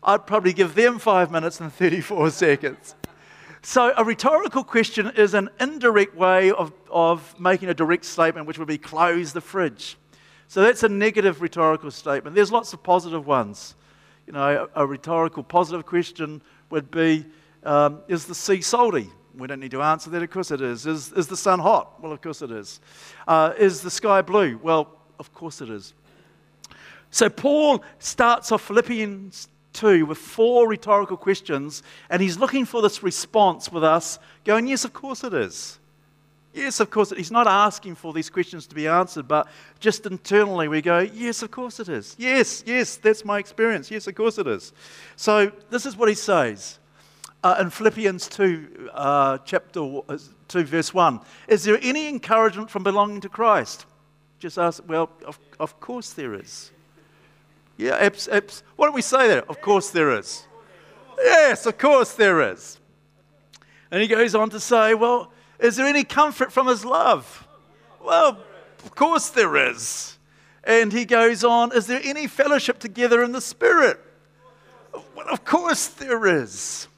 I'd 0.00 0.28
probably 0.28 0.52
give 0.52 0.76
them 0.76 1.00
five 1.00 1.32
minutes 1.32 1.60
and 1.60 1.72
34 1.72 2.30
seconds. 2.30 2.94
So, 3.62 3.92
a 3.96 4.04
rhetorical 4.04 4.62
question 4.62 5.10
is 5.16 5.34
an 5.34 5.50
indirect 5.58 6.14
way 6.14 6.52
of, 6.52 6.72
of 6.88 7.34
making 7.40 7.68
a 7.68 7.74
direct 7.74 8.04
statement, 8.04 8.46
which 8.46 8.60
would 8.60 8.68
be 8.68 8.78
close 8.78 9.32
the 9.32 9.40
fridge. 9.40 9.96
So, 10.46 10.62
that's 10.62 10.84
a 10.84 10.88
negative 10.88 11.42
rhetorical 11.42 11.90
statement. 11.90 12.36
There's 12.36 12.52
lots 12.52 12.72
of 12.74 12.84
positive 12.84 13.26
ones. 13.26 13.74
You 14.28 14.34
know, 14.34 14.68
a, 14.76 14.84
a 14.84 14.86
rhetorical 14.86 15.42
positive 15.42 15.84
question 15.84 16.42
would 16.70 16.92
be 16.92 17.26
um, 17.64 18.02
Is 18.06 18.26
the 18.26 18.36
sea 18.36 18.60
salty? 18.60 19.10
We 19.36 19.46
don't 19.46 19.60
need 19.60 19.72
to 19.72 19.82
answer 19.82 20.08
that, 20.10 20.22
of 20.22 20.30
course 20.30 20.50
it 20.50 20.60
is. 20.60 20.86
Is, 20.86 21.12
is 21.12 21.26
the 21.26 21.36
sun 21.36 21.58
hot? 21.58 22.00
Well, 22.02 22.12
of 22.12 22.22
course 22.22 22.42
it 22.42 22.50
is. 22.50 22.80
Uh, 23.28 23.52
is 23.58 23.82
the 23.82 23.90
sky 23.90 24.22
blue? 24.22 24.58
Well, 24.62 24.88
of 25.18 25.32
course 25.34 25.60
it 25.60 25.68
is. 25.68 25.92
So, 27.10 27.28
Paul 27.28 27.84
starts 27.98 28.50
off 28.50 28.62
Philippians 28.62 29.48
2 29.74 30.06
with 30.06 30.18
four 30.18 30.68
rhetorical 30.68 31.16
questions, 31.16 31.82
and 32.10 32.20
he's 32.20 32.38
looking 32.38 32.64
for 32.64 32.82
this 32.82 33.02
response 33.02 33.70
with 33.70 33.84
us, 33.84 34.18
going, 34.44 34.66
Yes, 34.66 34.84
of 34.84 34.92
course 34.92 35.22
it 35.22 35.34
is. 35.34 35.78
Yes, 36.54 36.80
of 36.80 36.90
course. 36.90 37.12
It 37.12 37.18
he's 37.18 37.30
not 37.30 37.46
asking 37.46 37.96
for 37.96 38.14
these 38.14 38.30
questions 38.30 38.66
to 38.68 38.74
be 38.74 38.88
answered, 38.88 39.28
but 39.28 39.46
just 39.78 40.06
internally 40.06 40.68
we 40.68 40.80
go, 40.80 41.00
Yes, 41.00 41.42
of 41.42 41.50
course 41.50 41.78
it 41.78 41.88
is. 41.90 42.16
Yes, 42.18 42.64
yes, 42.66 42.96
that's 42.96 43.24
my 43.24 43.38
experience. 43.38 43.90
Yes, 43.90 44.06
of 44.06 44.14
course 44.14 44.38
it 44.38 44.46
is. 44.46 44.72
So 45.16 45.52
this 45.68 45.84
is 45.84 45.96
what 45.96 46.08
he 46.08 46.14
says 46.14 46.78
uh, 47.46 47.60
in 47.60 47.70
Philippians 47.70 48.26
2, 48.28 48.90
uh, 48.92 49.38
chapter 49.44 50.00
2, 50.48 50.64
verse 50.64 50.92
1. 50.92 51.20
Is 51.46 51.62
there 51.62 51.78
any 51.80 52.08
encouragement 52.08 52.70
from 52.70 52.82
belonging 52.82 53.20
to 53.20 53.28
Christ? 53.28 53.86
Just 54.40 54.58
ask, 54.58 54.82
well, 54.88 55.10
of, 55.24 55.38
of 55.60 55.78
course 55.78 56.12
there 56.12 56.34
is. 56.34 56.72
Yeah, 57.76 57.92
abs, 57.92 58.26
abs, 58.26 58.64
why 58.74 58.86
don't 58.86 58.96
we 58.96 59.02
say 59.02 59.28
that? 59.28 59.48
Of 59.48 59.60
course 59.60 59.90
there 59.90 60.18
is. 60.18 60.44
Yes, 61.18 61.66
of 61.66 61.78
course 61.78 62.14
there 62.14 62.52
is. 62.52 62.80
And 63.92 64.02
he 64.02 64.08
goes 64.08 64.34
on 64.34 64.50
to 64.50 64.58
say, 64.58 64.94
well, 64.94 65.30
is 65.60 65.76
there 65.76 65.86
any 65.86 66.02
comfort 66.02 66.50
from 66.50 66.66
his 66.66 66.84
love? 66.84 67.46
Well, 68.04 68.40
of 68.84 68.94
course 68.96 69.28
there 69.28 69.70
is. 69.70 70.18
And 70.64 70.92
he 70.92 71.04
goes 71.04 71.44
on, 71.44 71.72
is 71.76 71.86
there 71.86 72.00
any 72.02 72.26
fellowship 72.26 72.80
together 72.80 73.22
in 73.22 73.30
the 73.30 73.40
Spirit? 73.40 74.00
Well, 75.14 75.28
of 75.30 75.44
course 75.44 75.86
there 75.86 76.26
is. 76.26 76.88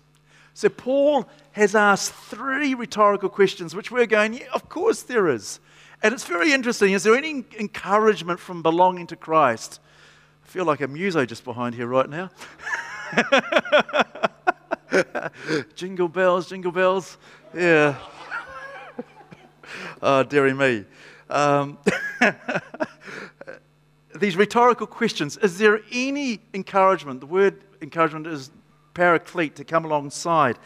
So 0.58 0.68
Paul 0.68 1.28
has 1.52 1.76
asked 1.76 2.12
three 2.12 2.74
rhetorical 2.74 3.28
questions, 3.28 3.76
which 3.76 3.92
we're 3.92 4.06
going, 4.06 4.34
yeah, 4.34 4.48
of 4.52 4.68
course 4.68 5.02
there 5.02 5.28
is. 5.28 5.60
And 6.02 6.12
it's 6.12 6.24
very 6.24 6.50
interesting. 6.52 6.94
Is 6.94 7.04
there 7.04 7.14
any 7.14 7.44
encouragement 7.56 8.40
from 8.40 8.60
belonging 8.60 9.06
to 9.06 9.14
Christ? 9.14 9.78
I 10.44 10.48
feel 10.48 10.64
like 10.64 10.80
a 10.80 10.88
muso 10.88 11.24
just 11.24 11.44
behind 11.44 11.76
here 11.76 11.86
right 11.86 12.10
now. 12.10 12.30
jingle 15.76 16.08
bells, 16.08 16.48
jingle 16.48 16.72
bells. 16.72 17.18
Yeah. 17.54 17.94
oh, 20.02 20.22
dearie 20.24 20.54
me. 20.54 20.86
Um, 21.30 21.78
these 24.16 24.34
rhetorical 24.34 24.88
questions 24.88 25.36
is 25.36 25.56
there 25.56 25.82
any 25.92 26.40
encouragement? 26.52 27.20
The 27.20 27.26
word 27.26 27.62
encouragement 27.80 28.26
is 28.26 28.50
paraclete, 28.98 29.54
to 29.54 29.64
come 29.64 29.84
alongside. 29.84 30.58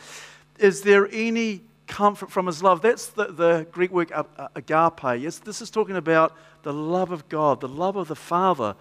Is 0.58 0.80
there 0.80 1.06
any 1.12 1.60
comfort 1.86 2.30
from 2.30 2.46
his 2.46 2.62
love? 2.62 2.80
That's 2.80 3.08
the, 3.08 3.26
the 3.26 3.66
Greek 3.70 3.90
word 3.90 4.10
agape. 4.56 5.20
Yes, 5.20 5.36
this 5.36 5.60
is 5.60 5.70
talking 5.70 5.96
about 5.96 6.34
the 6.62 6.72
love 6.72 7.12
of 7.12 7.28
God, 7.28 7.60
the 7.60 7.68
love 7.68 7.96
of 7.96 8.08
the 8.08 8.16
Father. 8.16 8.74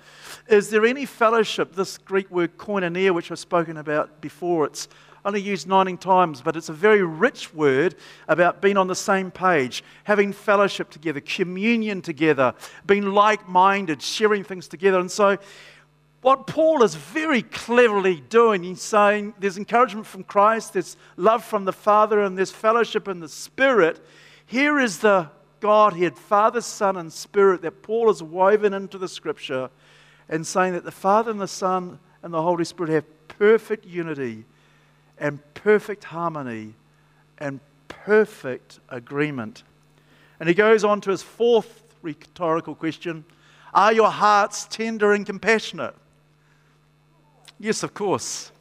Is 0.48 0.70
there 0.70 0.86
any 0.86 1.06
fellowship? 1.06 1.76
This 1.76 1.98
Greek 1.98 2.32
word 2.32 2.58
koinonia, 2.58 3.14
which 3.14 3.30
I've 3.30 3.40
spoken 3.40 3.76
about 3.76 4.22
before, 4.22 4.68
it's 4.68 4.88
only 5.26 5.42
used 5.42 5.68
19 5.68 5.98
times, 5.98 6.42
but 6.42 6.56
it's 6.56 6.70
a 6.70 6.74
very 6.74 7.04
rich 7.04 7.54
word 7.54 7.96
about 8.30 8.62
being 8.62 8.78
on 8.78 8.88
the 8.88 8.96
same 8.96 9.32
page, 9.32 9.84
having 10.06 10.32
fellowship 10.32 10.90
together, 10.90 11.20
communion 11.20 12.02
together, 12.02 12.54
being 12.86 13.12
like 13.12 13.50
minded, 13.50 14.02
sharing 14.02 14.46
things 14.46 14.70
together. 14.70 15.00
And 15.00 15.12
so, 15.12 15.38
what 16.22 16.46
Paul 16.46 16.84
is 16.84 16.94
very 16.94 17.42
cleverly 17.42 18.22
doing, 18.22 18.64
he's 18.64 18.82
saying 18.82 19.34
there's 19.40 19.58
encouragement 19.58 20.06
from 20.06 20.24
Christ, 20.24 20.74
there's 20.74 20.96
love 21.18 21.44
from 21.44 21.66
the 21.66 21.74
Father, 21.74 22.22
and 22.22 22.38
there's 22.38 22.52
fellowship 22.52 23.08
in 23.08 23.20
the 23.20 23.28
Spirit. 23.28 24.00
Here 24.46 24.80
is 24.80 25.00
the 25.00 25.30
Godhead, 25.62 26.18
Father, 26.18 26.62
Son, 26.62 26.98
and 26.98 27.12
Spirit 27.12 27.62
that 27.64 27.82
Paul 27.82 28.08
has 28.08 28.22
woven 28.22 28.74
into 28.74 28.98
the 28.98 29.08
scripture 29.08 29.70
and 30.30 30.46
saying 30.46 30.74
that 30.74 30.84
the 30.84 30.92
Father 30.92 31.32
and 31.32 31.42
the 31.42 31.48
Son 31.48 32.00
and 32.22 32.34
the 32.34 32.42
Holy 32.42 32.66
Spirit 32.66 32.92
have 32.92 33.28
perfect 33.28 33.86
unity 33.86 34.46
and 35.18 35.40
perfect 35.56 36.04
harmony 36.04 36.76
and 37.40 37.60
perfect 37.88 38.80
agreement. 38.90 39.64
And 40.40 40.48
he 40.48 40.56
goes 40.56 40.84
on 40.84 41.02
to 41.02 41.12
his 41.12 41.24
fourth 41.24 41.84
rhetorical 42.02 42.76
question 42.76 43.26
Are 43.74 43.94
your 43.94 44.10
hearts 44.10 44.66
tender 44.66 45.14
and 45.14 45.26
compassionate? 45.26 45.96
Yes, 47.62 47.84
of 47.84 47.94
course. 47.94 48.52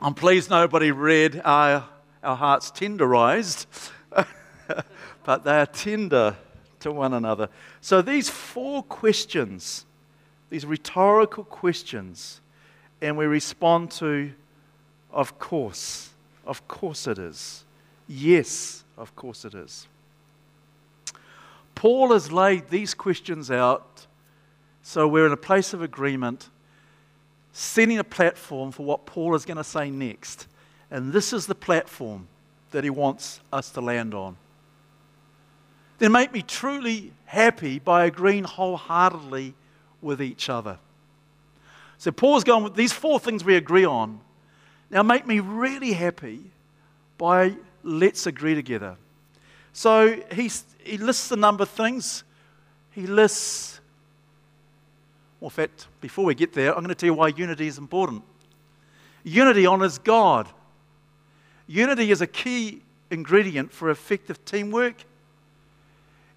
I'm 0.00 0.14
pleased 0.14 0.48
nobody 0.48 0.92
read 0.92 1.42
Are 1.44 1.86
our 2.22 2.36
hearts 2.36 2.70
tenderized, 2.70 3.66
but 5.24 5.44
they 5.44 5.60
are 5.60 5.66
tender 5.66 6.34
to 6.80 6.90
one 6.90 7.12
another. 7.12 7.50
So 7.82 8.00
these 8.00 8.30
four 8.30 8.82
questions, 8.82 9.84
these 10.48 10.64
rhetorical 10.64 11.44
questions, 11.44 12.40
and 13.02 13.18
we 13.18 13.26
respond 13.26 13.90
to 13.90 14.32
of 15.10 15.38
course. 15.38 16.08
Of 16.46 16.66
course 16.66 17.06
it 17.06 17.18
is. 17.18 17.62
Yes, 18.08 18.84
of 18.96 19.14
course 19.14 19.44
it 19.44 19.52
is. 19.52 19.86
Paul 21.74 22.14
has 22.14 22.32
laid 22.32 22.70
these 22.70 22.94
questions 22.94 23.50
out 23.50 24.06
so 24.82 25.06
we're 25.06 25.26
in 25.26 25.32
a 25.32 25.36
place 25.36 25.72
of 25.72 25.82
agreement, 25.82 26.50
setting 27.52 27.98
a 27.98 28.04
platform 28.04 28.72
for 28.72 28.84
what 28.84 29.06
Paul 29.06 29.34
is 29.34 29.44
going 29.44 29.56
to 29.56 29.64
say 29.64 29.90
next. 29.90 30.46
And 30.90 31.12
this 31.12 31.32
is 31.32 31.46
the 31.46 31.54
platform 31.54 32.28
that 32.70 32.84
he 32.84 32.90
wants 32.90 33.40
us 33.52 33.70
to 33.70 33.80
land 33.80 34.14
on. 34.14 34.36
Then 35.98 36.12
make 36.12 36.32
me 36.32 36.42
truly 36.42 37.12
happy 37.26 37.78
by 37.78 38.06
agreeing 38.06 38.44
wholeheartedly 38.44 39.54
with 40.00 40.20
each 40.20 40.48
other. 40.48 40.78
So 41.98 42.10
Paul's 42.10 42.44
going 42.44 42.64
with 42.64 42.74
these 42.74 42.92
four 42.92 43.20
things 43.20 43.44
we 43.44 43.54
agree 43.54 43.84
on 43.84 44.20
now, 44.92 45.02
make 45.02 45.26
me 45.26 45.40
really 45.40 45.94
happy 45.94 46.50
by 47.16 47.56
let's 47.82 48.26
agree 48.26 48.54
together. 48.54 48.96
So 49.72 50.22
he's, 50.30 50.64
he 50.84 50.98
lists 50.98 51.32
a 51.32 51.36
number 51.36 51.62
of 51.62 51.70
things. 51.70 52.24
He 52.90 53.06
lists, 53.06 53.80
well, 55.42 55.48
in 55.48 55.54
fact, 55.54 55.88
before 56.00 56.24
we 56.24 56.36
get 56.36 56.52
there, 56.52 56.68
I'm 56.68 56.84
going 56.84 56.90
to 56.90 56.94
tell 56.94 57.08
you 57.08 57.14
why 57.14 57.26
unity 57.26 57.66
is 57.66 57.76
important. 57.76 58.22
Unity 59.24 59.66
honors 59.66 59.98
God. 59.98 60.48
Unity 61.66 62.12
is 62.12 62.20
a 62.20 62.28
key 62.28 62.80
ingredient 63.10 63.72
for 63.72 63.90
effective 63.90 64.44
teamwork. 64.44 65.04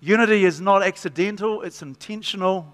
Unity 0.01 0.43
is 0.43 0.59
not 0.59 0.81
accidental, 0.81 1.61
it's 1.61 1.83
intentional. 1.83 2.73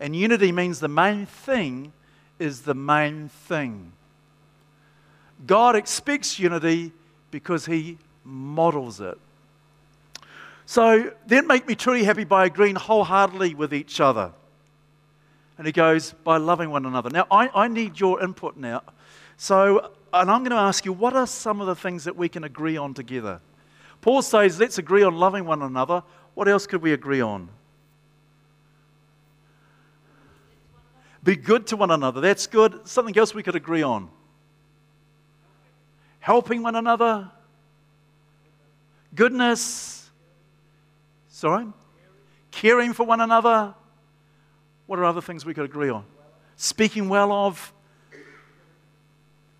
And 0.00 0.16
unity 0.16 0.50
means 0.50 0.80
the 0.80 0.88
main 0.88 1.26
thing 1.26 1.92
is 2.40 2.62
the 2.62 2.74
main 2.74 3.28
thing. 3.28 3.92
God 5.46 5.76
expects 5.76 6.40
unity 6.40 6.90
because 7.30 7.66
he 7.66 7.98
models 8.24 9.00
it. 9.00 9.16
So 10.64 11.12
then 11.28 11.46
make 11.46 11.68
me 11.68 11.76
truly 11.76 12.02
happy 12.02 12.24
by 12.24 12.46
agreeing 12.46 12.74
wholeheartedly 12.74 13.54
with 13.54 13.72
each 13.72 14.00
other. 14.00 14.32
And 15.58 15.66
he 15.66 15.72
goes, 15.72 16.12
by 16.24 16.36
loving 16.36 16.70
one 16.70 16.84
another. 16.84 17.08
Now, 17.10 17.26
I, 17.30 17.48
I 17.54 17.68
need 17.68 17.98
your 17.98 18.22
input 18.22 18.56
now. 18.56 18.82
So, 19.36 19.92
and 20.12 20.30
I'm 20.30 20.42
going 20.42 20.50
to 20.50 20.56
ask 20.56 20.84
you, 20.84 20.92
what 20.92 21.14
are 21.14 21.26
some 21.26 21.60
of 21.60 21.66
the 21.66 21.74
things 21.74 22.04
that 22.04 22.16
we 22.16 22.28
can 22.28 22.44
agree 22.44 22.76
on 22.76 22.94
together? 22.94 23.40
Paul 24.00 24.22
says, 24.22 24.60
let's 24.60 24.78
agree 24.78 25.02
on 25.02 25.16
loving 25.16 25.44
one 25.44 25.62
another. 25.62 26.02
What 26.34 26.48
else 26.48 26.66
could 26.66 26.82
we 26.82 26.92
agree 26.92 27.20
on? 27.20 27.48
Be 31.22 31.34
good 31.34 31.66
to 31.68 31.76
one 31.76 31.90
another. 31.90 32.20
That's 32.20 32.46
good. 32.46 32.86
Something 32.86 33.16
else 33.18 33.34
we 33.34 33.42
could 33.42 33.56
agree 33.56 33.82
on. 33.82 34.10
Helping 36.20 36.62
one 36.62 36.76
another. 36.76 37.30
Goodness. 39.14 40.08
Sorry? 41.28 41.66
Caring 42.50 42.92
for 42.92 43.04
one 43.04 43.20
another. 43.20 43.74
What 44.86 44.98
are 44.98 45.04
other 45.04 45.20
things 45.20 45.44
we 45.44 45.54
could 45.54 45.64
agree 45.64 45.90
on? 45.90 46.04
Speaking 46.56 47.08
well 47.08 47.32
of. 47.32 47.72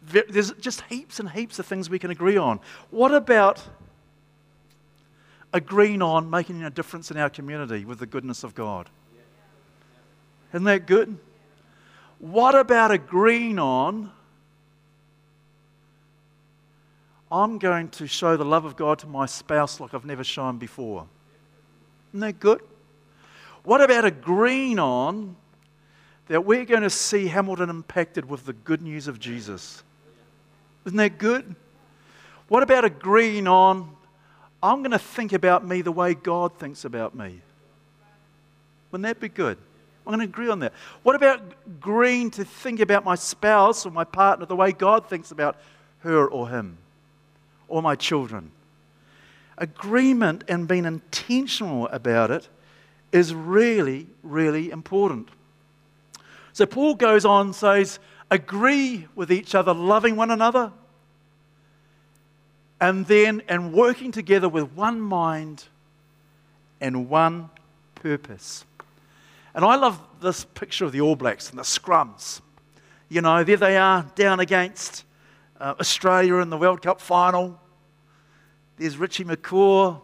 There's 0.02 0.52
just 0.52 0.82
heaps 0.82 1.18
and 1.18 1.28
heaps 1.28 1.58
of 1.58 1.66
things 1.66 1.90
we 1.90 1.98
can 1.98 2.12
agree 2.12 2.36
on. 2.36 2.60
What 2.90 3.12
about 3.12 3.62
agreeing 5.52 6.00
on 6.00 6.30
making 6.30 6.62
a 6.62 6.70
difference 6.70 7.10
in 7.10 7.16
our 7.16 7.28
community 7.28 7.84
with 7.84 7.98
the 7.98 8.06
goodness 8.06 8.44
of 8.44 8.54
God? 8.54 8.88
Isn't 10.52 10.64
that 10.64 10.86
good? 10.86 11.18
What 12.20 12.54
about 12.54 12.92
agreeing 12.92 13.58
on 13.58 14.12
I'm 17.30 17.58
going 17.58 17.88
to 17.90 18.06
show 18.06 18.36
the 18.36 18.44
love 18.44 18.64
of 18.64 18.76
God 18.76 19.00
to 19.00 19.06
my 19.06 19.26
spouse 19.26 19.80
like 19.80 19.94
I've 19.94 20.04
never 20.04 20.22
shown 20.22 20.58
before? 20.58 21.06
Isn't 22.12 22.20
that 22.20 22.38
good? 22.38 22.60
What 23.66 23.80
about 23.80 24.04
agreeing 24.04 24.78
on 24.78 25.34
that 26.28 26.44
we're 26.44 26.64
going 26.64 26.84
to 26.84 26.90
see 26.90 27.26
Hamilton 27.26 27.68
impacted 27.68 28.28
with 28.28 28.46
the 28.46 28.52
good 28.52 28.80
news 28.80 29.08
of 29.08 29.18
Jesus? 29.18 29.82
Isn't 30.84 30.96
that 30.98 31.18
good? 31.18 31.56
What 32.46 32.62
about 32.62 32.84
agreeing 32.84 33.48
on 33.48 33.90
I'm 34.62 34.82
going 34.82 34.92
to 34.92 35.00
think 35.00 35.32
about 35.32 35.66
me 35.66 35.82
the 35.82 35.90
way 35.90 36.14
God 36.14 36.56
thinks 36.60 36.84
about 36.84 37.16
me? 37.16 37.40
Wouldn't 38.92 39.02
that 39.02 39.18
be 39.18 39.28
good? 39.28 39.58
I'm 40.06 40.14
going 40.14 40.20
to 40.20 40.32
agree 40.32 40.48
on 40.48 40.60
that. 40.60 40.72
What 41.02 41.16
about 41.16 41.40
agreeing 41.66 42.30
to 42.32 42.44
think 42.44 42.78
about 42.78 43.04
my 43.04 43.16
spouse 43.16 43.84
or 43.84 43.90
my 43.90 44.04
partner 44.04 44.46
the 44.46 44.54
way 44.54 44.70
God 44.70 45.08
thinks 45.08 45.32
about 45.32 45.56
her 45.98 46.28
or 46.28 46.48
him 46.48 46.78
or 47.66 47.82
my 47.82 47.96
children? 47.96 48.52
Agreement 49.58 50.44
and 50.46 50.68
being 50.68 50.84
intentional 50.84 51.88
about 51.88 52.30
it 52.30 52.48
is 53.12 53.34
really, 53.34 54.06
really 54.22 54.70
important. 54.70 55.28
So 56.52 56.66
Paul 56.66 56.94
goes 56.94 57.24
on 57.24 57.52
says, 57.52 57.98
agree 58.30 59.06
with 59.14 59.30
each 59.30 59.54
other, 59.54 59.74
loving 59.74 60.16
one 60.16 60.30
another, 60.30 60.72
and 62.80 63.06
then 63.06 63.42
and 63.48 63.72
working 63.72 64.12
together 64.12 64.48
with 64.48 64.72
one 64.72 65.00
mind 65.00 65.64
and 66.80 67.08
one 67.08 67.50
purpose. 67.94 68.64
And 69.54 69.64
I 69.64 69.76
love 69.76 70.00
this 70.20 70.44
picture 70.44 70.84
of 70.84 70.92
the 70.92 71.00
All 71.00 71.16
Blacks 71.16 71.50
and 71.50 71.58
the 71.58 71.62
scrums. 71.62 72.40
You 73.08 73.22
know, 73.22 73.44
there 73.44 73.56
they 73.56 73.76
are 73.76 74.04
down 74.14 74.40
against 74.40 75.04
uh, 75.60 75.74
Australia 75.80 76.36
in 76.36 76.50
the 76.50 76.58
World 76.58 76.82
Cup 76.82 77.00
final. 77.00 77.58
There's 78.76 78.98
Richie 78.98 79.24
McCaw, 79.24 80.00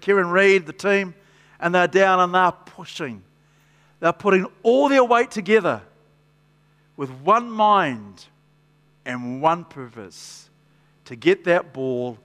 Kieran 0.00 0.30
Read, 0.30 0.66
the 0.66 0.72
team, 0.72 1.14
and 1.60 1.74
they're 1.74 1.86
down 1.86 2.20
and 2.20 2.34
they're 2.34 2.52
pushing. 2.52 3.22
They're 4.00 4.12
putting 4.12 4.46
all 4.62 4.88
their 4.88 5.04
weight 5.04 5.30
together 5.30 5.82
with 6.96 7.10
one 7.10 7.50
mind 7.50 8.26
and 9.04 9.40
one 9.40 9.64
purpose 9.64 10.48
to 11.04 11.16
get 11.16 11.44
that 11.44 11.72
ball, 11.72 12.18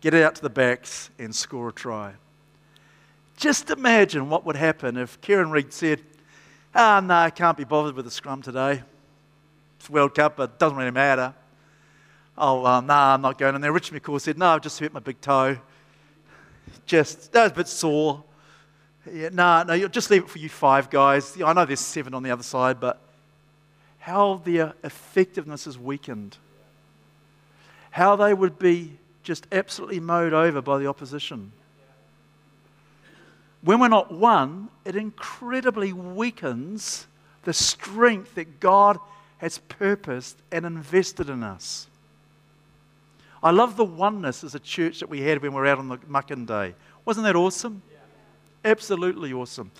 get 0.00 0.14
it 0.14 0.22
out 0.22 0.34
to 0.36 0.42
the 0.42 0.50
backs, 0.50 1.10
and 1.18 1.34
score 1.34 1.68
a 1.68 1.72
try. 1.72 2.14
Just 3.36 3.70
imagine 3.70 4.28
what 4.28 4.44
would 4.44 4.56
happen 4.56 4.96
if 4.96 5.20
Kieran 5.20 5.50
Read 5.50 5.72
said, 5.72 6.00
Ah, 6.74 7.00
no, 7.04 7.14
I 7.14 7.30
can't 7.30 7.56
be 7.56 7.64
bothered 7.64 7.94
with 7.94 8.04
the 8.04 8.10
scrum 8.10 8.42
today. 8.42 8.82
It's 9.78 9.88
World 9.88 10.14
Cup, 10.14 10.36
but 10.36 10.50
it 10.50 10.58
doesn't 10.58 10.76
really 10.76 10.90
matter. 10.90 11.34
Oh, 12.36 12.66
um, 12.66 12.86
no, 12.86 12.94
I'm 12.94 13.20
not 13.20 13.38
going. 13.38 13.54
in 13.54 13.60
there. 13.60 13.72
Rich 13.72 13.92
McCaw 13.92 14.20
said, 14.20 14.36
No, 14.38 14.46
I've 14.46 14.60
just 14.60 14.78
hurt 14.80 14.92
my 14.92 15.00
big 15.00 15.20
toe. 15.20 15.56
Just, 16.86 17.32
that 17.32 17.42
was 17.44 17.52
a 17.52 17.54
bit 17.54 17.68
sore. 17.68 18.24
Yeah, 19.12 19.28
no, 19.32 19.62
no, 19.64 19.88
just 19.88 20.10
leave 20.10 20.24
it 20.24 20.30
for 20.30 20.38
you 20.38 20.48
five 20.48 20.88
guys. 20.88 21.40
I 21.40 21.52
know 21.52 21.64
there's 21.64 21.80
seven 21.80 22.14
on 22.14 22.22
the 22.22 22.30
other 22.30 22.42
side, 22.42 22.80
but 22.80 23.00
how 23.98 24.42
their 24.44 24.74
effectiveness 24.82 25.66
is 25.66 25.78
weakened. 25.78 26.36
How 27.90 28.16
they 28.16 28.34
would 28.34 28.58
be 28.58 28.98
just 29.22 29.46
absolutely 29.52 30.00
mowed 30.00 30.32
over 30.32 30.60
by 30.60 30.78
the 30.78 30.86
opposition. 30.86 31.52
When 33.62 33.80
we're 33.80 33.88
not 33.88 34.12
one, 34.12 34.68
it 34.84 34.94
incredibly 34.94 35.92
weakens 35.92 37.06
the 37.44 37.52
strength 37.52 38.34
that 38.34 38.60
God 38.60 38.98
has 39.38 39.58
purposed 39.58 40.36
and 40.52 40.66
invested 40.66 41.30
in 41.30 41.42
us. 41.42 41.86
I 43.42 43.50
love 43.50 43.76
the 43.76 43.84
oneness 43.84 44.44
as 44.44 44.54
a 44.54 44.60
church 44.60 45.00
that 45.00 45.08
we 45.08 45.20
had 45.20 45.42
when 45.42 45.52
we 45.52 45.60
were 45.60 45.66
out 45.66 45.78
on 45.78 45.88
the 45.88 45.98
Muckin 45.98 46.46
Day. 46.46 46.74
Wasn't 47.04 47.24
that 47.24 47.36
awesome? 47.36 47.82
Absolutely 48.64 49.32
awesome. 49.32 49.70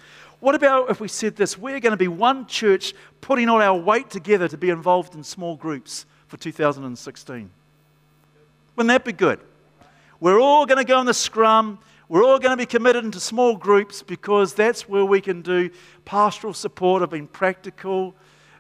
What 0.41 0.55
about 0.55 0.91
if 0.91 1.01
we 1.01 1.09
said 1.09 1.37
this? 1.37 1.57
We're 1.57 1.81
going 1.81 1.93
to 1.93 1.97
be 1.97 2.09
one 2.09 2.47
church 2.47 2.93
putting 3.23 3.49
all 3.49 3.63
our 3.63 3.79
weight 3.79 4.11
together 4.11 4.47
to 4.49 4.59
be 4.59 4.69
involved 4.69 5.15
in 5.15 5.25
small 5.25 5.57
groups 5.57 6.05
for 6.27 6.37
2016. 6.37 7.51
Wouldn't 8.77 8.89
that 8.89 9.05
be 9.05 9.13
good? 9.13 9.41
We're 10.21 10.39
all 10.39 10.67
going 10.67 10.79
to 10.79 10.85
go 10.85 11.01
in 11.01 11.07
the 11.07 11.15
scrum. 11.15 11.79
We're 12.09 12.25
all 12.25 12.39
going 12.39 12.51
to 12.51 12.57
be 12.57 12.67
committed 12.67 13.05
into 13.05 13.21
small 13.21 13.57
groups 13.57 14.03
because 14.03 14.53
that's 14.53 14.87
where 14.87 15.05
we 15.05 15.23
can 15.23 15.41
do 15.41 15.71
pastoral 16.05 16.53
support 16.53 17.03
of 17.03 17.11
being 17.11 17.27
practical, 17.27 18.15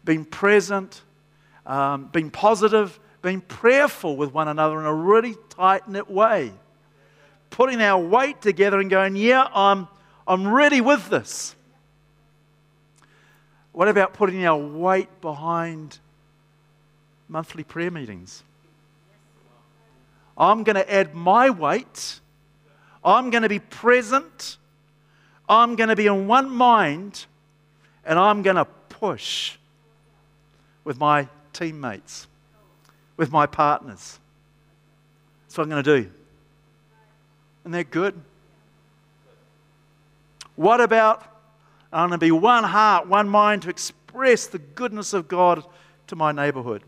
being 0.04 0.24
present, 0.24 1.02
um, 1.66 2.08
being 2.12 2.30
positive, 2.30 2.98
being 3.20 3.42
prayerful 3.42 4.16
with 4.16 4.32
one 4.32 4.48
another 4.48 4.80
in 4.80 4.86
a 4.86 4.94
really 4.94 5.36
tight 5.50 5.86
knit 5.86 6.10
way. 6.10 6.52
Putting 7.50 7.82
our 7.82 8.00
weight 8.00 8.40
together 8.40 8.80
and 8.80 8.88
going, 8.88 9.16
yeah, 9.16 9.48
I'm, 9.54 9.88
I'm 10.26 10.48
ready 10.48 10.80
with 10.80 11.08
this. 11.10 11.54
What 13.72 13.88
about 13.88 14.14
putting 14.14 14.44
our 14.46 14.56
weight 14.56 15.20
behind 15.20 15.98
monthly 17.28 17.64
prayer 17.64 17.90
meetings? 17.90 18.42
I'm 20.38 20.64
going 20.64 20.76
to 20.76 20.92
add 20.92 21.14
my 21.14 21.50
weight. 21.50 22.20
I'm 23.04 23.30
going 23.30 23.42
to 23.42 23.48
be 23.48 23.58
present. 23.58 24.56
I'm 25.48 25.76
going 25.76 25.88
to 25.88 25.96
be 25.96 26.06
in 26.06 26.26
one 26.26 26.50
mind. 26.50 27.26
And 28.04 28.18
I'm 28.18 28.42
going 28.42 28.56
to 28.56 28.64
push 28.88 29.56
with 30.84 30.98
my 30.98 31.28
teammates, 31.52 32.26
with 33.16 33.30
my 33.30 33.46
partners. 33.46 34.18
That's 35.42 35.58
what 35.58 35.64
I'm 35.64 35.70
going 35.70 35.84
to 35.84 36.02
do. 36.02 36.10
Isn't 37.62 37.72
that 37.72 37.90
good? 37.90 38.20
What 40.56 40.80
about 40.80 41.22
I'm 41.92 42.10
to 42.10 42.18
be 42.18 42.30
one 42.30 42.64
heart, 42.64 43.06
one 43.06 43.28
mind 43.28 43.62
to 43.62 43.70
express 43.70 44.46
the 44.46 44.58
goodness 44.58 45.12
of 45.12 45.28
God 45.28 45.64
to 46.08 46.16
my 46.16 46.32
neighborhood? 46.32 46.82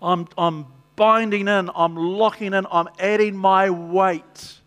I'm, 0.00 0.28
I'm 0.36 0.66
binding 0.96 1.48
in, 1.48 1.70
I'm 1.74 1.96
locking 1.96 2.54
in, 2.54 2.66
I'm 2.70 2.88
adding 2.98 3.36
my 3.36 3.70
weight. 3.70 4.60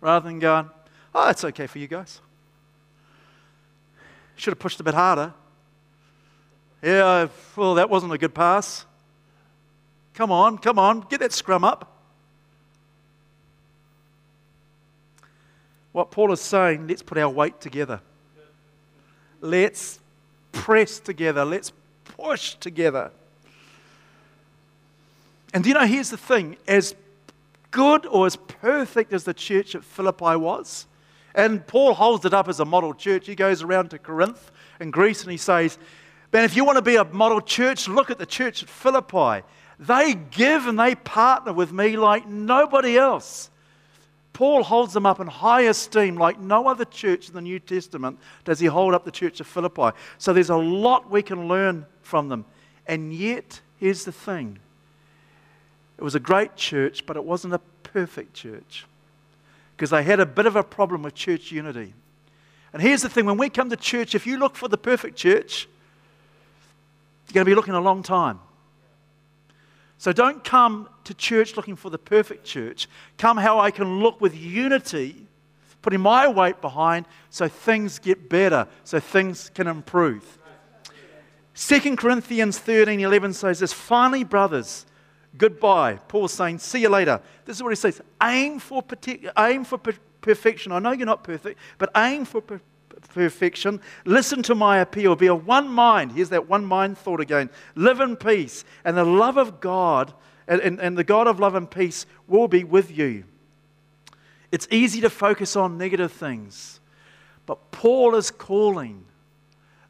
Rather 0.00 0.28
than 0.28 0.38
going, 0.38 0.68
oh, 1.14 1.28
it's 1.30 1.44
okay 1.44 1.66
for 1.66 1.78
you 1.78 1.86
guys. 1.86 2.20
Should 4.36 4.52
have 4.52 4.58
pushed 4.58 4.80
a 4.80 4.82
bit 4.82 4.94
harder. 4.94 5.32
Yeah, 6.82 7.28
well, 7.54 7.74
that 7.76 7.88
wasn't 7.88 8.12
a 8.12 8.18
good 8.18 8.34
pass. 8.34 8.84
Come 10.14 10.32
on, 10.32 10.58
come 10.58 10.78
on, 10.78 11.00
get 11.08 11.20
that 11.20 11.32
scrum 11.32 11.64
up. 11.64 12.01
What 15.92 16.10
Paul 16.10 16.32
is 16.32 16.40
saying, 16.40 16.88
let's 16.88 17.02
put 17.02 17.18
our 17.18 17.28
weight 17.28 17.60
together. 17.60 18.00
Let's 19.40 19.98
press 20.52 20.98
together. 20.98 21.44
Let's 21.44 21.72
push 22.04 22.54
together. 22.54 23.10
And 25.52 25.66
you 25.66 25.74
know, 25.74 25.84
here's 25.84 26.10
the 26.10 26.16
thing 26.16 26.56
as 26.66 26.94
good 27.70 28.06
or 28.06 28.26
as 28.26 28.36
perfect 28.36 29.12
as 29.12 29.24
the 29.24 29.34
church 29.34 29.74
at 29.74 29.84
Philippi 29.84 30.36
was, 30.36 30.86
and 31.34 31.66
Paul 31.66 31.94
holds 31.94 32.24
it 32.24 32.32
up 32.32 32.48
as 32.48 32.60
a 32.60 32.64
model 32.64 32.94
church. 32.94 33.26
He 33.26 33.34
goes 33.34 33.62
around 33.62 33.90
to 33.90 33.98
Corinth 33.98 34.50
and 34.80 34.92
Greece 34.92 35.22
and 35.22 35.30
he 35.30 35.36
says, 35.36 35.78
Man, 36.32 36.44
if 36.44 36.56
you 36.56 36.64
want 36.64 36.76
to 36.76 36.82
be 36.82 36.96
a 36.96 37.04
model 37.04 37.40
church, 37.42 37.88
look 37.88 38.10
at 38.10 38.18
the 38.18 38.26
church 38.26 38.62
at 38.62 38.68
Philippi. 38.68 39.44
They 39.78 40.14
give 40.14 40.66
and 40.66 40.78
they 40.78 40.94
partner 40.94 41.52
with 41.52 41.72
me 41.72 41.96
like 41.96 42.26
nobody 42.26 42.96
else. 42.96 43.50
Paul 44.32 44.62
holds 44.62 44.94
them 44.94 45.04
up 45.04 45.20
in 45.20 45.26
high 45.26 45.62
esteem 45.62 46.16
like 46.16 46.40
no 46.40 46.66
other 46.66 46.84
church 46.84 47.28
in 47.28 47.34
the 47.34 47.42
New 47.42 47.58
Testament 47.58 48.18
does 48.44 48.58
he 48.58 48.66
hold 48.66 48.94
up 48.94 49.04
the 49.04 49.10
church 49.10 49.40
of 49.40 49.46
Philippi. 49.46 49.90
So 50.18 50.32
there's 50.32 50.50
a 50.50 50.56
lot 50.56 51.10
we 51.10 51.22
can 51.22 51.48
learn 51.48 51.86
from 52.02 52.28
them. 52.28 52.46
And 52.86 53.12
yet, 53.12 53.60
here's 53.78 54.04
the 54.04 54.12
thing 54.12 54.58
it 55.98 56.04
was 56.04 56.14
a 56.14 56.20
great 56.20 56.56
church, 56.56 57.06
but 57.06 57.16
it 57.16 57.24
wasn't 57.24 57.54
a 57.54 57.60
perfect 57.82 58.34
church 58.34 58.86
because 59.76 59.90
they 59.90 60.02
had 60.02 60.20
a 60.20 60.26
bit 60.26 60.46
of 60.46 60.56
a 60.56 60.62
problem 60.62 61.02
with 61.02 61.14
church 61.14 61.52
unity. 61.52 61.92
And 62.72 62.80
here's 62.80 63.02
the 63.02 63.08
thing 63.08 63.26
when 63.26 63.36
we 63.36 63.50
come 63.50 63.68
to 63.70 63.76
church, 63.76 64.14
if 64.14 64.26
you 64.26 64.38
look 64.38 64.56
for 64.56 64.68
the 64.68 64.78
perfect 64.78 65.16
church, 65.16 65.68
you're 67.28 67.34
going 67.34 67.44
to 67.44 67.50
be 67.50 67.54
looking 67.54 67.74
a 67.74 67.80
long 67.80 68.02
time. 68.02 68.40
So 70.02 70.12
don't 70.12 70.42
come 70.42 70.88
to 71.04 71.14
church 71.14 71.56
looking 71.56 71.76
for 71.76 71.88
the 71.88 71.96
perfect 71.96 72.44
church. 72.44 72.88
Come 73.18 73.36
how 73.36 73.60
I 73.60 73.70
can 73.70 74.00
look 74.00 74.20
with 74.20 74.34
unity, 74.34 75.28
putting 75.80 76.00
my 76.00 76.26
weight 76.26 76.60
behind 76.60 77.06
so 77.30 77.46
things 77.46 78.00
get 78.00 78.28
better, 78.28 78.66
so 78.82 78.98
things 78.98 79.52
can 79.54 79.68
improve. 79.68 80.40
2 81.54 81.94
Corinthians 81.94 82.58
13 82.58 82.98
11 82.98 83.32
says 83.32 83.60
this 83.60 83.72
Finally, 83.72 84.24
brothers, 84.24 84.86
goodbye. 85.38 86.00
Paul's 86.08 86.32
saying, 86.32 86.58
See 86.58 86.80
you 86.80 86.88
later. 86.88 87.20
This 87.44 87.58
is 87.58 87.62
what 87.62 87.70
he 87.70 87.76
says 87.76 88.00
aim 88.20 88.58
for, 88.58 88.82
aim 89.38 89.62
for 89.62 89.78
per- 89.78 89.94
perfection. 90.20 90.72
I 90.72 90.80
know 90.80 90.90
you're 90.90 91.06
not 91.06 91.22
perfect, 91.22 91.60
but 91.78 91.90
aim 91.96 92.24
for 92.24 92.42
perfection. 93.08 93.80
Listen 94.04 94.42
to 94.44 94.54
my 94.54 94.78
appeal. 94.78 95.16
Be 95.16 95.28
of 95.28 95.46
one 95.46 95.68
mind. 95.68 96.12
Here's 96.12 96.30
that 96.30 96.48
one 96.48 96.64
mind 96.64 96.98
thought 96.98 97.20
again. 97.20 97.50
Live 97.74 98.00
in 98.00 98.16
peace, 98.16 98.64
and 98.84 98.96
the 98.96 99.04
love 99.04 99.36
of 99.36 99.60
God 99.60 100.14
and, 100.46 100.60
and, 100.60 100.80
and 100.80 100.98
the 100.98 101.04
God 101.04 101.26
of 101.26 101.40
love 101.40 101.54
and 101.54 101.70
peace 101.70 102.06
will 102.26 102.48
be 102.48 102.64
with 102.64 102.96
you. 102.96 103.24
It's 104.50 104.68
easy 104.70 105.00
to 105.00 105.10
focus 105.10 105.56
on 105.56 105.78
negative 105.78 106.12
things, 106.12 106.80
but 107.46 107.70
Paul 107.70 108.14
is 108.16 108.30
calling. 108.30 109.04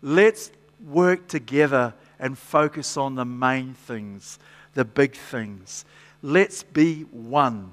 Let's 0.00 0.52
work 0.84 1.28
together 1.28 1.94
and 2.18 2.38
focus 2.38 2.96
on 2.96 3.16
the 3.16 3.24
main 3.24 3.74
things, 3.74 4.38
the 4.74 4.84
big 4.84 5.16
things. 5.16 5.84
Let's 6.22 6.62
be 6.62 7.02
one. 7.10 7.72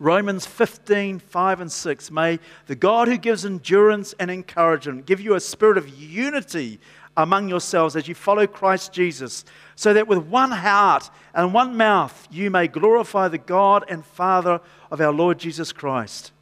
Romans 0.00 0.46
15, 0.46 1.18
5 1.18 1.60
and 1.60 1.70
6. 1.70 2.10
May 2.10 2.40
the 2.66 2.74
God 2.74 3.06
who 3.06 3.18
gives 3.18 3.44
endurance 3.44 4.14
and 4.18 4.30
encouragement 4.30 5.04
give 5.04 5.20
you 5.20 5.34
a 5.34 5.40
spirit 5.40 5.76
of 5.76 5.88
unity 5.88 6.80
among 7.16 7.50
yourselves 7.50 7.94
as 7.96 8.08
you 8.08 8.14
follow 8.14 8.46
Christ 8.46 8.92
Jesus, 8.94 9.44
so 9.76 9.92
that 9.92 10.08
with 10.08 10.18
one 10.18 10.52
heart 10.52 11.10
and 11.34 11.52
one 11.52 11.76
mouth 11.76 12.26
you 12.30 12.50
may 12.50 12.66
glorify 12.66 13.28
the 13.28 13.38
God 13.38 13.84
and 13.88 14.04
Father 14.04 14.60
of 14.90 15.02
our 15.02 15.12
Lord 15.12 15.38
Jesus 15.38 15.70
Christ. 15.70 16.32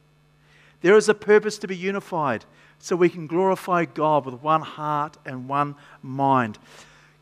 There 0.79 0.95
is 0.95 1.09
a 1.09 1.13
purpose 1.13 1.57
to 1.57 1.67
be 1.67 1.75
unified 1.75 2.45
so 2.79 2.95
we 2.95 3.09
can 3.09 3.27
glorify 3.27 3.83
God 3.83 4.25
with 4.25 4.35
one 4.35 4.61
heart 4.61 5.17
and 5.25 5.49
one 5.49 5.75
mind. 6.01 6.57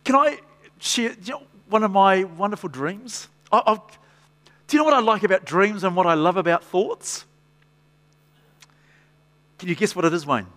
Can 0.03 0.15
I 0.15 0.37
share 0.79 1.15
you 1.23 1.33
know, 1.33 1.43
one 1.67 1.83
of 1.83 1.89
my 1.89 2.25
wonderful 2.25 2.69
dreams? 2.69 3.27
I, 3.51 3.63
I've, 3.65 3.79
do 4.67 4.75
you 4.75 4.79
know 4.79 4.83
what 4.83 4.93
I 4.93 4.99
like 4.99 5.23
about 5.23 5.45
dreams 5.45 5.83
and 5.83 5.95
what 5.95 6.05
I 6.05 6.13
love 6.13 6.37
about 6.37 6.63
thoughts? 6.63 7.25
Can 9.57 9.69
you 9.69 9.75
guess 9.75 9.95
what 9.95 10.05
it 10.05 10.13
is, 10.13 10.25
Wayne? 10.25 10.47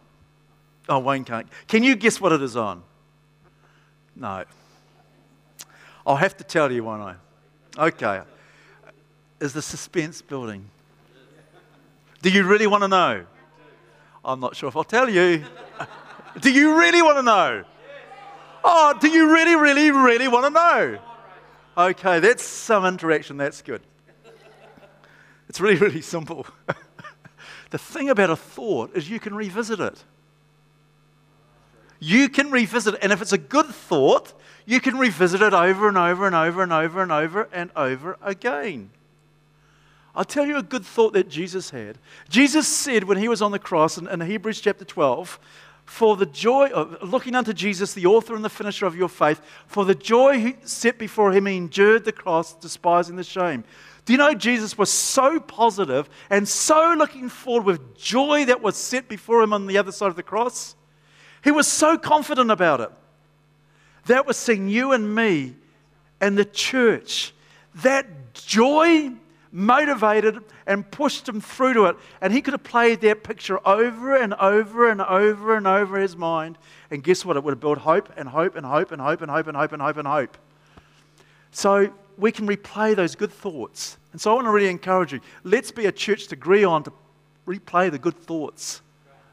Oh, 0.89 0.99
Wayne 0.99 1.25
can't. 1.25 1.47
Can 1.69 1.83
you 1.85 1.95
guess 1.95 2.21
what 2.21 2.33
it 2.33 2.43
is 2.43 2.57
on? 2.57 2.83
No. 4.17 4.45
I'll 6.07 6.17
have 6.17 6.37
to 6.39 6.45
tell 6.45 6.73
you, 6.73 6.83
won't 6.85 7.03
I? 7.03 7.87
Okay. 7.87 8.23
Is 9.39 9.53
the 9.53 9.63
suspense 9.63 10.21
building? 10.21 10.69
Do 12.21 12.31
you 12.31 12.45
really 12.45 12.67
want 12.67 12.83
to 12.83 12.89
know? 12.89 13.25
I'm 14.25 14.41
not 14.41 14.57
sure 14.57 14.69
if 14.69 14.77
I'll 14.77 14.85
tell 14.85 15.09
you. 15.09 15.45
do 16.41 16.53
you 16.53 16.79
really 16.79 17.01
want 17.01 17.17
to 17.19 17.23
know? 17.23 17.65
Oh, 18.63 18.95
do 19.01 19.09
you 19.09 19.33
really, 19.33 19.55
really, 19.55 19.91
really 19.91 20.29
want 20.29 20.47
to 20.47 20.51
know? 20.51 20.99
Okay, 21.79 22.21
that's 22.21 22.43
some 22.43 22.85
interaction. 22.85 23.37
That's 23.39 23.63
good. 23.63 23.81
It's 25.51 25.61
really, 25.61 25.77
really 25.81 26.01
simple. 26.01 26.47
the 27.71 27.79
thing 27.79 28.09
about 28.09 28.31
a 28.31 28.37
thought 28.37 28.97
is 28.97 29.11
you 29.11 29.21
can 29.21 29.35
revisit 29.35 29.81
it. 29.81 30.03
You 31.99 32.31
can 32.31 32.51
revisit 32.51 32.95
it. 32.95 33.01
And 33.03 33.13
if 33.13 33.21
it's 33.21 33.33
a 33.33 33.39
good 33.39 33.67
thought, 33.67 34.33
you 34.65 34.81
can 34.81 34.97
revisit 34.97 35.43
it 35.43 35.53
over 35.53 35.89
and 35.89 35.99
over 35.99 36.27
and 36.27 36.37
over 36.37 36.63
and 36.63 36.73
over 36.73 37.03
and 37.03 37.13
over 37.13 37.49
and 37.53 37.71
over 37.75 38.17
again. 38.23 38.91
I'll 40.15 40.25
tell 40.25 40.47
you 40.47 40.57
a 40.57 40.63
good 40.63 40.85
thought 40.85 41.15
that 41.15 41.29
Jesus 41.29 41.71
had. 41.71 41.99
Jesus 42.29 42.69
said 42.69 43.05
when 43.05 43.19
he 43.19 43.29
was 43.29 43.43
on 43.43 43.51
the 43.51 43.59
cross 43.59 43.99
in, 43.99 44.07
in 44.07 44.21
Hebrews 44.21 44.61
chapter 44.61 44.85
12, 44.85 45.39
for 45.85 46.17
the 46.17 46.27
joy 46.27 46.69
of 46.69 47.03
looking 47.03 47.35
unto 47.35 47.53
Jesus, 47.53 47.93
the 47.93 48.07
author 48.07 48.37
and 48.37 48.45
the 48.45 48.49
finisher 48.49 48.87
of 48.87 48.95
your 48.95 49.09
faith, 49.09 49.41
for 49.67 49.85
the 49.85 49.95
joy 49.97 50.55
set 50.63 50.97
before 50.97 51.33
him, 51.33 51.47
he 51.47 51.57
endured 51.57 52.05
the 52.05 52.13
cross, 52.13 52.55
despising 52.55 53.17
the 53.17 53.25
shame. 53.25 53.65
Do 54.11 54.15
you 54.15 54.19
know 54.19 54.35
Jesus 54.35 54.77
was 54.77 54.91
so 54.91 55.39
positive 55.39 56.11
and 56.31 56.49
so 56.49 56.97
looking 56.99 57.29
forward 57.29 57.65
with 57.65 57.97
joy 57.97 58.45
that 58.47 58.61
was 58.61 58.77
set 58.77 59.07
before 59.07 59.41
him 59.41 59.53
on 59.53 59.69
the 59.69 59.79
other 59.79 59.93
side 59.93 60.09
of 60.09 60.17
the 60.17 60.23
cross? 60.25 60.75
He 61.45 61.53
was 61.53 61.69
so 61.69 61.97
confident 61.97 62.51
about 62.51 62.81
it. 62.81 62.91
That 64.07 64.27
was 64.27 64.37
seeing 64.37 64.69
you 64.69 64.91
and 64.91 65.15
me 65.15 65.55
and 66.21 66.37
the 66.37 66.45
church. 66.45 67.33
That 67.85 68.35
joy 68.35 69.13
motivated 69.53 70.41
and 70.67 70.91
pushed 70.91 71.29
him 71.29 71.41
through 71.41 71.75
to 71.75 71.85
it. 71.85 71.97
And 72.21 72.33
he 72.33 72.43
could 72.43 72.55
have 72.55 72.65
played 72.65 73.03
that 73.03 73.23
picture 73.23 73.61
over 73.65 74.17
and 74.17 74.35
over 74.35 74.91
and 74.91 75.01
over 75.01 75.55
and 75.55 75.69
over 75.69 76.01
his 76.01 76.17
mind. 76.17 76.59
And 76.91 77.05
guess 77.05 77.25
what? 77.25 77.37
It 77.37 77.45
would 77.45 77.53
have 77.53 77.61
built 77.61 77.79
hope 77.79 78.13
and 78.17 78.29
hope 78.29 78.57
and 78.57 78.67
hope 78.67 78.91
and 78.91 79.01
hope 79.01 79.23
and 79.23 79.31
hope 79.31 79.47
and 79.47 79.57
hope 79.57 79.73
and 79.73 79.81
hope 79.81 79.97
and 79.99 80.09
hope. 80.09 80.37
So 81.53 81.93
we 82.19 82.33
can 82.33 82.49
replay 82.49 82.97
those 82.97 83.15
good 83.15 83.31
thoughts. 83.31 83.99
And 84.13 84.21
so 84.21 84.33
I 84.33 84.35
want 84.35 84.47
to 84.47 84.51
really 84.51 84.69
encourage 84.69 85.13
you 85.13 85.21
let's 85.45 85.71
be 85.71 85.87
a 85.87 85.93
church 85.93 86.29
to 86.29 86.35
agree 86.35 86.65
on 86.65 86.83
to 86.85 86.93
replay 87.47 87.91
the 87.91 87.99
good 87.99 88.17
thoughts. 88.17 88.83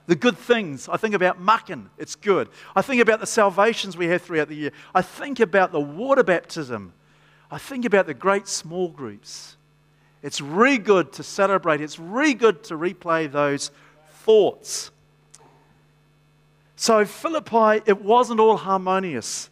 The 0.08 0.16
good 0.16 0.38
things. 0.38 0.88
I 0.88 0.96
think 0.96 1.14
about 1.14 1.40
mucking, 1.40 1.90
it's 1.98 2.16
good. 2.16 2.48
I 2.76 2.82
think 2.82 3.02
about 3.02 3.20
the 3.20 3.26
salvations 3.26 3.98
we 3.98 4.08
have 4.08 4.22
throughout 4.22 4.48
the 4.48 4.56
year. 4.56 4.72
I 4.96 5.02
think 5.02 5.42
about 5.42 5.74
the 5.74 5.82
water 5.82 6.24
baptism. 6.24 6.94
I 7.52 7.58
think 7.58 7.84
about 7.84 8.08
the 8.08 8.14
great 8.14 8.48
small 8.48 8.88
groups. 8.88 9.58
It's 10.24 10.42
really 10.42 10.78
good 10.78 11.12
to 11.14 11.24
celebrate, 11.24 11.82
it's 11.82 12.00
really 12.00 12.34
good 12.34 12.64
to 12.66 12.78
replay 12.78 13.32
those 13.32 13.72
thoughts. 14.12 14.92
So, 16.76 17.06
Philippi, 17.06 17.82
it 17.86 18.02
wasn't 18.02 18.40
all 18.40 18.58
harmonious. 18.58 19.50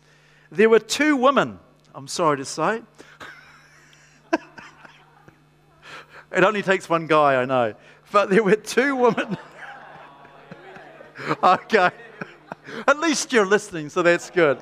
There 0.51 0.69
were 0.69 0.80
two 0.80 1.15
women, 1.17 1.59
I'm 1.93 2.07
sorry 2.07 2.38
to 2.38 2.45
say. 2.45 2.82
It 6.36 6.43
only 6.43 6.61
takes 6.61 6.89
one 6.89 7.07
guy, 7.07 7.41
I 7.41 7.45
know. 7.45 7.73
But 8.11 8.29
there 8.29 8.43
were 8.43 8.55
two 8.55 8.95
women. 8.95 9.38
okay. 11.43 11.89
At 12.88 12.99
least 12.99 13.31
you're 13.31 13.45
listening, 13.45 13.89
so 13.89 14.01
that's 14.01 14.29
good. 14.29 14.61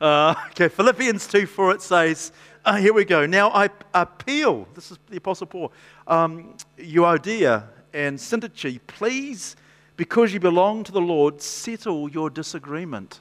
Uh, 0.00 0.34
okay, 0.50 0.68
Philippians 0.68 1.26
2 1.26 1.46
4 1.46 1.72
it 1.72 1.82
says, 1.82 2.32
uh, 2.64 2.76
here 2.76 2.92
we 2.92 3.04
go. 3.04 3.26
Now 3.26 3.50
I 3.50 3.68
appeal, 3.94 4.68
this 4.74 4.90
is 4.90 4.98
the 5.08 5.16
Apostle 5.16 5.46
Paul, 5.46 5.72
um, 6.06 6.54
Euodia 6.78 7.64
and 7.92 8.18
Syntyche, 8.18 8.80
please, 8.86 9.56
because 9.96 10.32
you 10.32 10.40
belong 10.40 10.84
to 10.84 10.92
the 10.92 11.00
Lord, 11.00 11.42
settle 11.42 12.08
your 12.08 12.30
disagreement. 12.30 13.20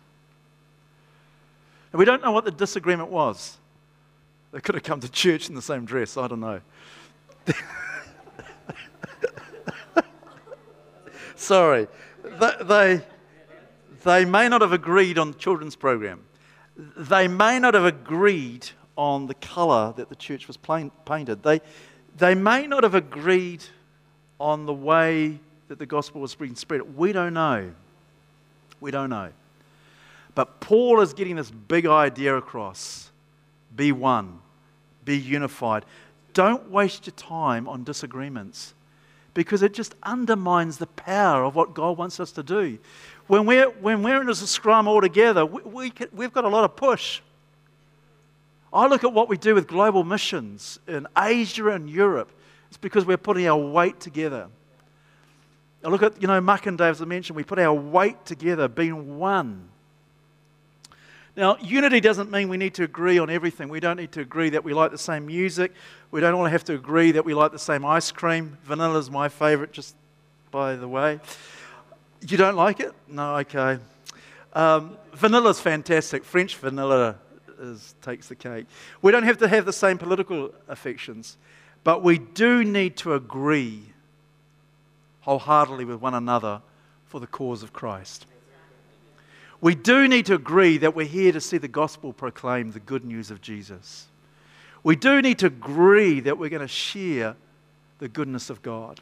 And 1.91 1.99
we 1.99 2.05
don't 2.05 2.21
know 2.21 2.31
what 2.31 2.45
the 2.45 2.51
disagreement 2.51 3.09
was. 3.09 3.57
They 4.51 4.61
could 4.61 4.75
have 4.75 4.83
come 4.83 4.99
to 4.99 5.09
church 5.09 5.49
in 5.49 5.55
the 5.55 5.61
same 5.61 5.85
dress, 5.85 6.15
I 6.17 6.27
don't 6.27 6.39
know. 6.39 6.61
Sorry. 11.35 11.87
They, 12.23 13.01
they, 14.03 14.25
may 14.25 14.49
not 14.49 14.61
have 14.61 14.73
agreed 14.73 15.17
on 15.17 15.31
the 15.31 15.37
children's 15.37 15.75
program. 15.75 16.23
They 16.75 17.27
may 17.27 17.59
not 17.59 17.73
have 17.73 17.85
agreed 17.85 18.67
on 18.95 19.27
the 19.27 19.33
colour 19.35 19.93
that 19.97 20.09
the 20.09 20.15
church 20.15 20.47
was 20.47 20.57
plain, 20.57 20.91
painted. 21.05 21.43
They, 21.43 21.61
they 22.17 22.35
may 22.35 22.67
not 22.67 22.83
have 22.83 22.95
agreed 22.95 23.63
on 24.39 24.65
the 24.65 24.73
way 24.73 25.39
that 25.67 25.79
the 25.79 25.85
gospel 25.85 26.21
was 26.21 26.35
being 26.35 26.55
spread. 26.55 26.95
We 26.95 27.11
don't 27.11 27.33
know. 27.33 27.71
We 28.79 28.91
don't 28.91 29.09
know. 29.09 29.31
But 30.35 30.59
Paul 30.59 31.01
is 31.01 31.13
getting 31.13 31.35
this 31.35 31.49
big 31.49 31.87
idea 31.87 32.35
across 32.35 33.11
be 33.75 33.91
one, 33.91 34.39
be 35.05 35.17
unified. 35.17 35.85
Don't 36.37 36.69
waste 36.69 37.07
your 37.07 37.15
time 37.15 37.67
on 37.67 37.83
disagreements 37.83 38.75
because 39.33 39.63
it 39.63 39.73
just 39.73 39.95
undermines 40.03 40.77
the 40.77 40.85
power 40.85 41.43
of 41.43 41.55
what 41.55 41.73
God 41.73 41.97
wants 41.97 42.19
us 42.19 42.31
to 42.33 42.43
do. 42.43 42.77
When 43.25 43.47
we're, 43.47 43.71
when 43.71 44.03
we're 44.03 44.21
in 44.21 44.29
a 44.29 44.35
scrum 44.35 44.87
all 44.87 45.01
together, 45.01 45.47
we, 45.47 45.61
we 45.63 45.89
can, 45.89 46.09
we've 46.13 46.31
got 46.31 46.45
a 46.45 46.47
lot 46.47 46.63
of 46.63 46.75
push. 46.75 47.21
I 48.71 48.85
look 48.85 49.03
at 49.03 49.11
what 49.11 49.29
we 49.29 49.37
do 49.37 49.55
with 49.55 49.67
global 49.67 50.03
missions 50.03 50.77
in 50.87 51.07
Asia 51.17 51.69
and 51.69 51.89
Europe. 51.89 52.31
It's 52.67 52.77
because 52.77 53.03
we're 53.03 53.17
putting 53.17 53.47
our 53.47 53.57
weight 53.57 53.99
together. 53.99 54.47
I 55.83 55.87
look 55.87 56.03
at, 56.03 56.21
you 56.21 56.27
know, 56.27 56.39
Muck 56.39 56.67
and 56.67 56.77
Dave, 56.77 56.91
as 56.91 57.01
I 57.01 57.05
mentioned, 57.05 57.35
we 57.35 57.43
put 57.45 57.57
our 57.57 57.73
weight 57.73 58.25
together, 58.25 58.67
being 58.67 59.17
one. 59.17 59.69
Now, 61.37 61.55
unity 61.61 61.99
doesn't 61.99 62.31
mean 62.31 62.49
we 62.49 62.57
need 62.57 62.73
to 62.73 62.83
agree 62.83 63.19
on 63.19 63.29
everything. 63.29 63.69
We 63.69 63.79
don't 63.79 63.97
need 63.97 64.11
to 64.13 64.21
agree 64.21 64.49
that 64.49 64.63
we 64.63 64.73
like 64.73 64.89
the 64.89 64.97
same 64.97 65.27
music. 65.27 65.71
We 66.09 66.19
don't 66.19 66.33
all 66.33 66.45
have 66.45 66.63
to 66.63 66.73
agree 66.73 67.11
that 67.11 67.23
we 67.23 67.35
like 67.35 67.51
the 67.51 67.59
same 67.59 67.85
ice 67.85 68.11
cream. 68.11 68.57
Vanilla 68.63 68.97
is 68.97 69.11
my 69.11 69.29
favorite, 69.29 69.71
just 69.71 69.95
by 70.49 70.75
the 70.75 70.87
way. 70.87 71.19
You 72.27 72.37
don't 72.37 72.55
like 72.55 72.79
it? 72.79 72.91
No, 73.07 73.35
okay. 73.35 73.77
Um, 74.53 74.97
vanilla 75.13 75.51
is 75.51 75.59
fantastic. 75.59 76.25
French 76.25 76.55
vanilla 76.55 77.17
is, 77.59 77.93
takes 78.01 78.29
the 78.29 78.35
cake. 78.35 78.65
We 79.03 79.11
don't 79.11 79.21
have 79.21 79.37
to 79.37 79.47
have 79.47 79.65
the 79.65 79.73
same 79.73 79.99
political 79.99 80.51
affections, 80.67 81.37
but 81.83 82.01
we 82.01 82.17
do 82.17 82.63
need 82.63 82.97
to 82.97 83.13
agree 83.13 83.83
wholeheartedly 85.21 85.85
with 85.85 86.01
one 86.01 86.15
another 86.15 86.63
for 87.05 87.19
the 87.19 87.27
cause 87.27 87.61
of 87.61 87.73
Christ. 87.73 88.25
We 89.59 89.75
do 89.75 90.07
need 90.07 90.27
to 90.27 90.35
agree 90.35 90.77
that 90.77 90.95
we're 90.95 91.05
here 91.05 91.31
to 91.31 91.41
see 91.41 91.57
the 91.57 91.67
gospel 91.67 92.13
proclaim 92.13 92.71
the 92.71 92.79
good 92.79 93.03
news 93.03 93.31
of 93.31 93.41
Jesus. 93.41 94.07
We 94.83 94.95
do 94.95 95.21
need 95.21 95.39
to 95.39 95.47
agree 95.47 96.19
that 96.21 96.37
we're 96.37 96.49
going 96.49 96.61
to 96.61 96.67
share 96.67 97.35
the 97.99 98.07
goodness 98.07 98.49
of 98.49 98.61
God. 98.61 99.01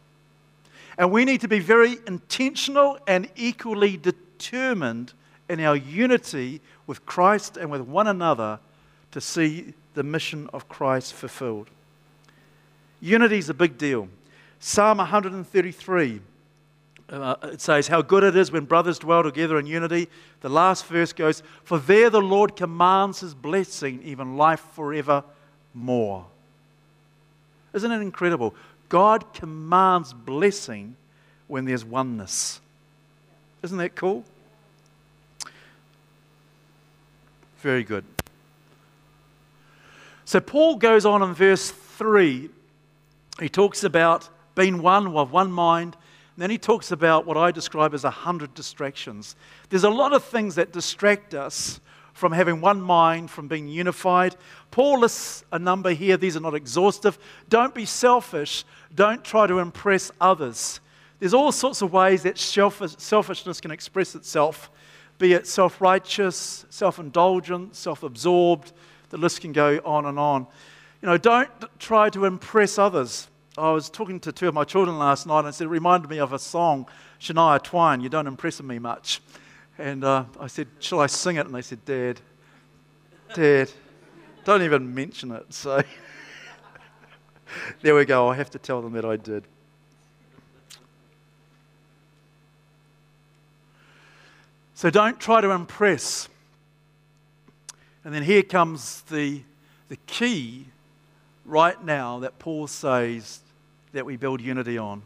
And 0.98 1.12
we 1.12 1.26
need 1.26 1.42
to 1.42 1.50
be 1.50 1.60
very 1.60 1.98
intentional 2.08 2.98
and 3.06 3.30
equally 3.36 3.98
determined 3.98 5.14
in 5.50 5.60
our 5.60 5.76
unity 5.76 6.62
with 6.88 7.06
Christ 7.06 7.58
and 7.58 7.70
with 7.70 7.82
one 7.82 8.08
another 8.08 8.60
to 9.12 9.20
see 9.20 9.74
the 9.94 10.04
mission 10.04 10.50
of 10.54 10.70
Christ 10.70 11.14
fulfilled. 11.14 11.70
Unity 13.02 13.38
is 13.38 13.50
a 13.50 13.54
big 13.54 13.78
deal. 13.78 14.08
Psalm 14.60 14.98
133 14.98 16.22
uh, 17.10 17.36
it 17.44 17.62
says, 17.62 17.88
How 17.88 18.02
good 18.02 18.24
it 18.24 18.36
is 18.36 18.52
when 18.52 18.66
brothers 18.66 19.00
dwell 19.00 19.24
together 19.24 19.60
in 19.60 19.68
unity. 19.68 20.10
The 20.42 20.50
last 20.50 20.86
verse 20.88 21.14
goes, 21.14 21.44
For 21.64 21.78
there 21.78 22.10
the 22.10 22.22
Lord 22.22 22.56
commands 22.56 23.20
his 23.20 23.36
blessing, 23.36 24.02
even 24.04 24.38
life 24.38 24.62
forevermore. 24.74 26.26
Isn't 27.74 27.92
it 27.92 28.02
incredible? 28.02 28.56
God 28.90 29.34
commands 29.34 30.14
blessing 30.14 30.96
when 31.48 31.66
there's 31.66 31.86
oneness. 31.86 32.60
Isn't 33.62 33.78
that 33.78 33.96
cool? 33.96 34.24
Very 37.60 37.84
good. 37.84 38.06
So 40.24 40.40
Paul 40.40 40.78
goes 40.78 41.06
on 41.06 41.22
in 41.22 41.34
verse 41.34 41.70
3. 41.70 42.50
He 43.40 43.50
talks 43.50 43.84
about 43.84 44.30
being 44.56 44.82
one 44.82 45.14
with 45.14 45.30
one 45.30 45.52
mind 45.52 45.98
and 46.36 46.42
then 46.42 46.50
he 46.50 46.58
talks 46.58 46.92
about 46.92 47.26
what 47.26 47.38
I 47.38 47.52
describe 47.52 47.94
as 47.94 48.04
a 48.04 48.10
hundred 48.10 48.54
distractions. 48.54 49.38
There's 49.70 49.86
a 49.86 49.90
lot 49.90 50.12
of 50.12 50.22
things 50.22 50.56
that 50.56 50.74
distract 50.74 51.34
us 51.34 51.80
from 52.12 52.34
having 52.34 52.60
one 52.60 52.82
mind, 52.82 53.32
from 53.32 53.48
being 53.48 53.70
unified. 53.70 54.36
Paul 54.70 55.00
lists 55.00 55.46
a 55.54 55.60
number 55.60 55.92
here. 55.92 56.18
These 56.18 56.36
are 56.36 56.42
not 56.42 56.54
exhaustive. 56.54 57.18
Don't 57.48 57.74
be 57.74 57.86
selfish. 57.86 58.66
Don't 58.94 59.24
try 59.24 59.48
to 59.48 59.60
impress 59.60 60.12
others. 60.20 60.82
There's 61.20 61.34
all 61.34 61.54
sorts 61.54 61.82
of 61.82 61.94
ways 61.94 62.24
that 62.24 62.38
selfishness 62.38 63.62
can 63.62 63.72
express 63.72 64.14
itself, 64.16 64.70
be 65.18 65.32
it 65.32 65.48
self 65.48 65.80
righteous, 65.80 66.66
self 66.70 67.00
indulgent, 67.00 67.78
self 67.78 68.04
absorbed. 68.04 68.74
The 69.10 69.18
list 69.18 69.40
can 69.40 69.54
go 69.54 69.80
on 69.86 70.06
and 70.06 70.20
on. 70.20 70.48
You 71.02 71.08
know, 71.08 71.18
don't 71.18 71.50
try 71.80 72.10
to 72.10 72.26
impress 72.26 72.78
others. 72.78 73.30
I 73.58 73.72
was 73.72 73.90
talking 73.90 74.20
to 74.22 74.34
two 74.34 74.50
of 74.50 74.54
my 74.54 74.66
children 74.66 75.00
last 75.00 75.26
night 75.26 75.46
and 75.46 75.56
said, 75.56 75.68
it 75.68 75.70
reminded 75.70 76.10
me 76.10 76.20
of 76.20 76.34
a 76.34 76.40
song, 76.40 76.88
Shania 77.22 77.64
Twain, 77.64 78.02
You 78.02 78.10
Don't 78.10 78.28
Impress 78.28 78.62
Me 78.62 78.80
Much. 78.80 79.22
And 79.78 80.04
uh, 80.04 80.26
I 80.40 80.48
said, 80.48 80.68
Shall 80.80 81.00
I 81.00 81.08
sing 81.08 81.38
it? 81.38 81.46
And 81.46 81.56
they 81.56 81.62
said, 81.62 81.86
Dad, 81.86 82.20
Dad, 83.34 83.72
don't 84.44 84.62
even 84.62 84.94
mention 84.94 85.32
it. 85.32 85.54
So 85.54 85.82
there 87.82 87.96
we 87.96 88.04
go. 88.04 88.28
I 88.28 88.36
have 88.36 88.50
to 88.52 88.60
tell 88.60 88.82
them 88.82 88.92
that 88.92 89.06
I 89.06 89.16
did. 89.16 89.46
So 94.74 94.90
don't 94.90 95.18
try 95.18 95.40
to 95.40 95.52
impress. 95.52 96.28
And 98.04 98.14
then 98.14 98.24
here 98.24 98.44
comes 98.44 99.02
the, 99.04 99.44
the 99.88 99.96
key 100.08 100.68
right 101.46 101.82
now 101.82 102.20
that 102.20 102.38
Paul 102.38 102.68
says 102.68 103.40
that 103.96 104.06
we 104.06 104.18
build 104.18 104.42
unity 104.42 104.78
on. 104.78 105.02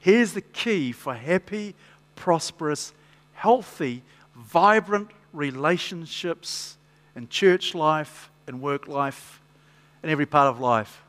Here's 0.00 0.32
the 0.32 0.40
key 0.40 0.90
for 0.90 1.14
happy, 1.14 1.74
prosperous, 2.16 2.92
healthy, 3.34 4.02
vibrant 4.34 5.10
relationships 5.32 6.76
in 7.14 7.28
church 7.28 7.74
life, 7.74 8.30
in 8.48 8.60
work 8.60 8.88
life, 8.88 9.40
in 10.02 10.10
every 10.10 10.26
part 10.26 10.48
of 10.48 10.60
life. 10.60 11.02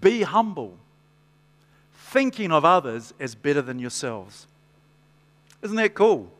Be 0.00 0.22
humble, 0.22 0.76
thinking 1.94 2.52
of 2.52 2.64
others 2.64 3.14
as 3.18 3.34
better 3.34 3.62
than 3.62 3.78
yourselves. 3.78 4.46
Isn't 5.62 5.76
that 5.76 5.94
cool? 5.94 6.30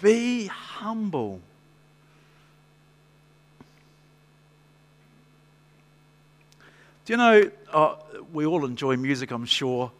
Be 0.00 0.46
humble. 0.46 1.40
Do 7.08 7.14
you 7.14 7.16
know, 7.16 7.50
uh, 7.72 7.94
we 8.34 8.44
all 8.44 8.66
enjoy 8.66 8.98
music, 8.98 9.30
I'm 9.30 9.46
sure. 9.46 9.90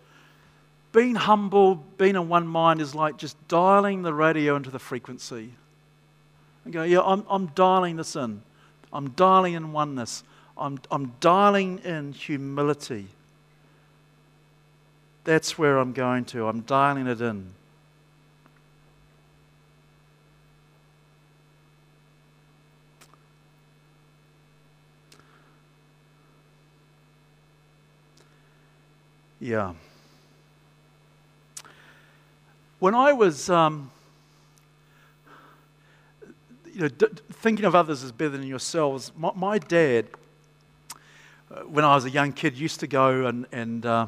Being 0.92 1.14
humble, 1.14 1.76
being 1.96 2.16
in 2.16 2.28
one 2.28 2.46
mind 2.46 2.82
is 2.82 2.94
like 2.94 3.16
just 3.16 3.34
dialing 3.48 4.02
the 4.02 4.12
radio 4.12 4.56
into 4.56 4.70
the 4.70 4.78
frequency. 4.78 5.52
And 6.66 6.74
go, 6.74 6.82
yeah, 6.82 7.00
I'm, 7.00 7.24
I'm 7.30 7.46
dialing 7.46 7.96
this 7.96 8.14
in. 8.14 8.42
I'm 8.92 9.09
dialing 9.12 9.54
in 9.54 9.72
oneness. 9.72 10.22
I'm, 10.59 10.80
I'm 10.90 11.14
dialing 11.18 11.78
in 11.78 12.12
humility. 12.12 13.06
That's 15.24 15.56
where 15.56 15.78
I'm 15.78 15.94
going 15.94 16.26
to. 16.26 16.46
I'm 16.46 16.61
dialing 16.61 17.06
it 17.06 17.22
in. 17.22 17.54
Yeah. 29.41 29.74
When 32.80 32.95
I 32.97 33.12
was 33.12 33.49
um, 33.49 33.91
you 36.72 36.80
know, 36.80 36.89
d- 36.89 37.07
thinking 37.30 37.64
of 37.64 37.76
others 37.76 38.03
as 38.03 38.11
better 38.11 38.30
than 38.30 38.47
yourselves, 38.47 39.12
my, 39.16 39.30
my 39.36 39.59
dad, 39.59 40.07
uh, 41.53 41.61
when 41.62 41.84
I 41.84 41.95
was 41.95 42.05
a 42.05 42.11
young 42.11 42.32
kid, 42.32 42.57
used 42.57 42.80
to 42.80 42.89
go 42.89 43.26
and, 43.26 43.47
and 43.53 43.86
uh, 43.86 44.07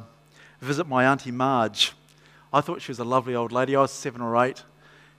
visit 0.61 0.89
my 0.89 1.05
Auntie 1.05 1.31
Marge. 1.31 1.93
I 2.53 2.61
thought 2.61 2.83
she 2.83 2.91
was 2.91 2.99
a 2.99 3.05
lovely 3.05 3.37
old 3.37 3.53
lady. 3.53 3.76
I 3.76 3.83
was 3.83 3.93
seven 3.93 4.20
or 4.20 4.37
eight. 4.45 4.64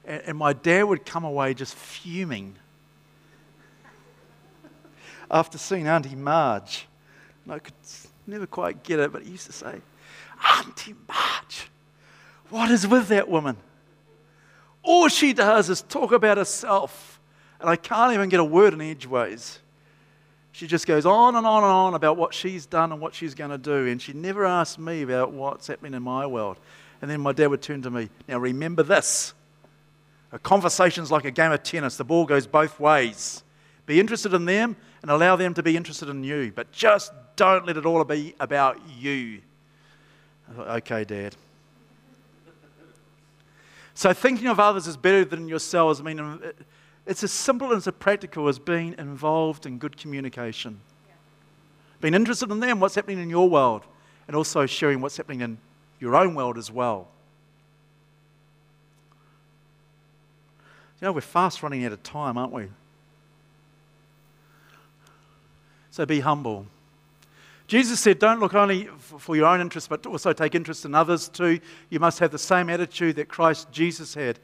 And, 0.03 0.21
and 0.25 0.37
my 0.37 0.51
dad 0.51 0.83
would 0.83 1.05
come 1.05 1.23
away 1.23 1.53
just 1.53 1.75
fuming 1.75 2.55
after 5.31 5.57
seeing 5.57 5.87
Auntie 5.87 6.15
Marge. 6.15 6.85
And 7.45 7.53
I 7.53 7.59
could 7.59 7.73
never 8.27 8.45
quite 8.45 8.83
get 8.83 8.99
it, 8.99 9.13
but 9.13 9.23
he 9.23 9.31
used 9.31 9.45
to 9.45 9.53
say, 9.53 9.79
Auntie 10.43 10.95
Marge, 11.07 11.69
what 12.49 12.71
is 12.71 12.87
with 12.87 13.07
that 13.09 13.29
woman? 13.29 13.57
All 14.83 15.07
she 15.07 15.33
does 15.33 15.69
is 15.69 15.81
talk 15.83 16.11
about 16.11 16.37
herself, 16.37 17.19
and 17.59 17.69
I 17.69 17.75
can't 17.75 18.13
even 18.13 18.29
get 18.29 18.39
a 18.39 18.43
word 18.43 18.73
in 18.73 18.81
edgeways. 18.81 19.59
She 20.51 20.67
just 20.67 20.85
goes 20.85 21.05
on 21.05 21.35
and 21.35 21.45
on 21.45 21.63
and 21.63 21.71
on 21.71 21.93
about 21.93 22.17
what 22.17 22.33
she's 22.33 22.65
done 22.65 22.91
and 22.91 22.99
what 22.99 23.13
she's 23.13 23.35
going 23.35 23.51
to 23.51 23.57
do, 23.57 23.87
and 23.87 24.01
she 24.01 24.13
never 24.13 24.45
asks 24.45 24.77
me 24.77 25.01
about 25.03 25.31
what's 25.31 25.67
happening 25.67 25.93
in 25.93 26.03
my 26.03 26.25
world. 26.25 26.57
And 27.01 27.09
then 27.09 27.21
my 27.21 27.31
dad 27.31 27.47
would 27.47 27.61
turn 27.61 27.81
to 27.83 27.89
me, 27.89 28.09
Now 28.27 28.39
remember 28.39 28.83
this. 28.83 29.33
A 30.31 30.39
conversation's 30.39 31.11
like 31.11 31.25
a 31.25 31.31
game 31.31 31.51
of 31.51 31.63
tennis, 31.63 31.97
the 31.97 32.03
ball 32.03 32.25
goes 32.25 32.47
both 32.47 32.79
ways. 32.79 33.43
Be 33.85 33.99
interested 33.99 34.33
in 34.33 34.45
them 34.45 34.75
and 35.01 35.11
allow 35.11 35.35
them 35.35 35.53
to 35.55 35.63
be 35.63 35.75
interested 35.75 36.09
in 36.09 36.23
you, 36.23 36.51
but 36.55 36.71
just 36.71 37.11
don't 37.35 37.65
let 37.65 37.77
it 37.77 37.85
all 37.85 38.03
be 38.03 38.35
about 38.39 38.79
you. 38.97 39.41
I 40.51 40.53
thought, 40.53 40.67
okay, 40.77 41.03
Dad. 41.05 41.35
So 43.93 44.13
thinking 44.13 44.47
of 44.47 44.59
others 44.59 44.87
is 44.87 44.97
better 44.97 45.23
than 45.23 45.47
yourselves. 45.47 45.99
I 45.99 46.03
mean, 46.03 46.19
um, 46.19 46.41
it's 47.05 47.23
as 47.23 47.31
simple 47.31 47.71
and 47.71 47.77
as 47.77 47.93
practical 47.99 48.47
as 48.47 48.59
being 48.59 48.95
involved 48.97 49.65
in 49.65 49.77
good 49.77 49.95
communication. 49.97 50.79
Being 52.01 52.13
interested 52.13 52.51
in 52.51 52.59
them, 52.59 52.79
what's 52.79 52.95
happening 52.95 53.19
in 53.19 53.29
your 53.29 53.47
world, 53.47 53.83
and 54.27 54.35
also 54.35 54.65
sharing 54.65 55.01
what's 55.01 55.17
happening 55.17 55.41
in 55.41 55.57
your 55.99 56.15
own 56.15 56.35
world 56.35 56.57
as 56.57 56.71
well. 56.71 57.07
You 60.99 61.05
know, 61.05 61.11
we're 61.13 61.21
fast 61.21 61.63
running 61.63 61.85
out 61.85 61.91
of 61.91 62.03
time, 62.03 62.37
aren't 62.37 62.53
we? 62.53 62.67
So 65.91 66.05
be 66.05 66.21
humble. 66.21 66.65
Jesus 67.71 68.01
said, 68.01 68.19
Don't 68.19 68.41
look 68.41 68.53
only 68.53 68.89
for 68.97 69.33
your 69.33 69.45
own 69.45 69.61
interest, 69.61 69.87
but 69.87 70.05
also 70.05 70.33
take 70.33 70.55
interest 70.55 70.83
in 70.83 70.93
others 70.93 71.29
too. 71.29 71.61
You 71.89 72.01
must 72.01 72.19
have 72.19 72.29
the 72.29 72.37
same 72.37 72.69
attitude 72.69 73.15
that 73.15 73.29
Christ 73.29 73.71
Jesus 73.71 74.13
had. 74.13 74.39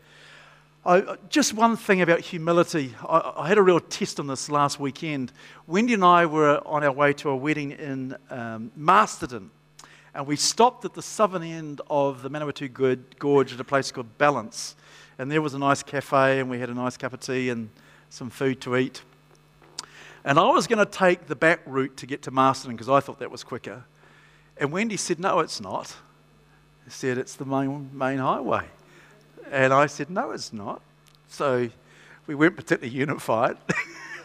I, 0.85 1.17
just 1.27 1.53
one 1.53 1.75
thing 1.75 2.01
about 2.01 2.21
humility. 2.21 2.95
I, 3.05 3.33
I, 3.35 3.47
had 3.49 3.57
a 3.57 3.61
real 3.61 3.81
test 3.81 4.21
on 4.21 4.27
this 4.27 4.49
last 4.49 4.79
weekend. 4.79 5.33
Wendy 5.67 5.93
and 5.93 6.05
I 6.05 6.25
were 6.25 6.65
on 6.65 6.85
our 6.85 6.91
way 6.93 7.11
to 7.15 7.27
a 7.27 7.35
wedding 7.35 7.71
in 7.71 8.15
um, 8.29 8.71
Masterton, 8.77 9.51
and 10.15 10.25
we 10.25 10.37
stopped 10.37 10.85
at 10.85 10.93
the 10.93 11.01
southern 11.01 11.43
end 11.43 11.81
of 11.89 12.21
the 12.21 12.29
Manawatu 12.29 13.03
Gorge 13.19 13.51
at 13.51 13.59
a 13.59 13.65
place 13.65 13.91
called 13.91 14.17
Ballance. 14.17 14.75
And 15.19 15.29
there 15.29 15.41
was 15.41 15.53
a 15.53 15.59
nice 15.59 15.83
cafe, 15.83 16.39
and 16.39 16.49
we 16.49 16.59
had 16.59 16.69
a 16.69 16.73
nice 16.73 16.95
cup 16.95 17.11
of 17.11 17.19
tea 17.19 17.49
and 17.49 17.71
some 18.09 18.29
food 18.29 18.61
to 18.61 18.77
eat. 18.77 19.01
And 20.27 20.37
I 20.37 20.49
was 20.51 20.67
going 20.67 20.79
to 20.79 20.85
take 20.85 21.27
the 21.27 21.37
back 21.37 21.61
route 21.65 21.95
to 21.97 22.05
get 22.05 22.23
to 22.23 22.31
Masterton 22.31 22.75
because 22.75 22.89
I 22.89 22.99
thought 22.99 23.19
that 23.19 23.31
was 23.31 23.45
quicker. 23.45 23.85
And 24.57 24.73
Wendy 24.73 24.97
said, 24.97 25.21
No, 25.21 25.39
it's 25.39 25.61
not. 25.61 25.95
She 26.83 26.91
said, 26.91 27.17
It's 27.17 27.35
the 27.35 27.45
main, 27.45 27.97
main 27.97 28.17
highway. 28.17 28.65
And 29.49 29.71
I 29.71 29.85
said, 29.85 30.09
No, 30.09 30.31
it's 30.31 30.51
not. 30.51 30.81
So 31.29 31.69
we 32.27 32.35
weren't 32.35 32.57
particularly 32.57 32.93
unified. 32.93 33.55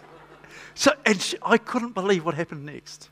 so, 0.74 0.90
and 1.06 1.22
she, 1.22 1.36
I 1.40 1.56
couldn't 1.56 1.94
believe 1.94 2.24
what 2.24 2.34
happened 2.34 2.66
next. 2.66 3.08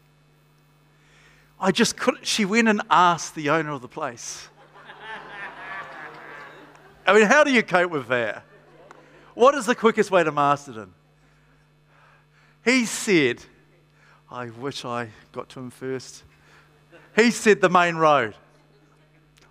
I 1.61 1.71
just 1.71 1.97
couldn't. 1.97 2.27
She 2.27 2.45
went 2.45 2.67
and 2.67 2.83
asked 2.91 3.37
the 3.37 3.51
owner 3.51 3.71
of 3.71 3.83
the 3.83 3.89
place. 3.89 4.49
I 7.07 7.15
mean, 7.15 7.27
how 7.27 7.45
do 7.45 7.53
you 7.53 7.63
cope 7.63 7.93
with 7.93 8.09
that? 8.09 8.45
What 9.35 9.55
is 9.55 9.67
the 9.67 9.77
quickest 9.77 10.11
way 10.11 10.25
to 10.25 10.33
Masterton? 10.33 10.93
He 12.65 12.85
said, 12.85 13.43
I 14.31 14.51
wish 14.51 14.85
I 14.85 15.09
got 15.33 15.49
to 15.51 15.61
him 15.61 15.71
first. 15.71 16.25
He 17.17 17.31
said 17.31 17.61
the 17.61 17.71
main 17.71 17.97
road. 17.97 18.35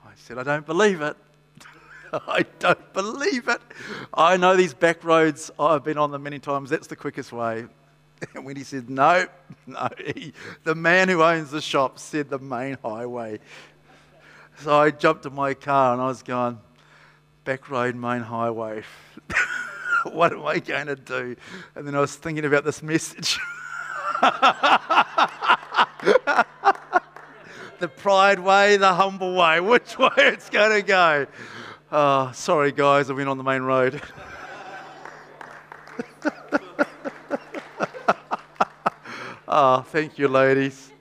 I 0.06 0.12
said, 0.16 0.38
I 0.38 0.44
don't 0.44 0.66
believe 0.66 1.02
it. 1.02 1.18
I 2.14 2.46
don't 2.60 2.94
believe 2.94 3.48
it. 3.48 3.62
I 4.14 4.38
know 4.38 4.56
these 4.56 4.74
back 4.74 5.04
roads. 5.04 5.52
I've 5.60 5.84
been 5.84 5.98
on 5.98 6.12
them 6.12 6.24
many 6.24 6.40
times. 6.40 6.70
That's 6.70 6.88
the 6.88 6.96
quickest 6.96 7.32
way. 7.32 7.66
And 8.36 8.44
when 8.44 8.58
he 8.58 8.66
said, 8.66 8.90
no, 8.90 9.28
no, 9.66 9.88
he, 9.98 10.34
the 10.66 10.76
man 10.76 11.08
who 11.08 11.24
owns 11.24 11.52
the 11.52 11.62
shop 11.62 11.98
said 11.98 12.30
the 12.30 12.38
main 12.38 12.78
highway. 12.84 13.40
So 14.58 14.78
I 14.78 14.92
jumped 14.92 15.26
in 15.26 15.34
my 15.34 15.54
car 15.54 15.94
and 15.94 16.02
I 16.02 16.08
was 16.08 16.22
going, 16.22 16.60
back 17.46 17.70
road, 17.70 17.96
main 17.96 18.22
highway. 18.22 18.84
what 20.12 20.32
am 20.32 20.46
I 20.46 20.60
going 20.60 20.88
to 20.88 20.96
do? 20.96 21.36
And 21.76 21.88
then 21.88 21.96
I 21.96 22.00
was 22.00 22.16
thinking 22.16 22.46
about 22.46 22.64
this 22.64 22.82
message. 22.82 23.38
the 27.80 27.88
pride 27.98 28.40
way, 28.40 28.78
the 28.78 28.94
humble 28.94 29.36
way, 29.36 29.60
which 29.60 29.98
way 29.98 30.10
it's 30.18 30.50
going 30.50 30.82
to 30.82 30.86
go. 30.86 31.28
Oh, 31.92 32.32
sorry, 32.34 32.72
guys, 32.72 33.10
I 33.10 33.14
went 33.14 33.30
on 33.30 33.38
the 33.38 33.44
main 33.44 33.64
road. 33.64 34.02
oh, 39.48 39.82
thank 39.82 40.20
you, 40.20 40.28
ladies. 40.28 40.92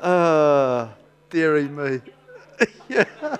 uh, 0.00 0.88
dearie 1.30 1.68
me. 1.68 2.00
yeah. 2.88 3.36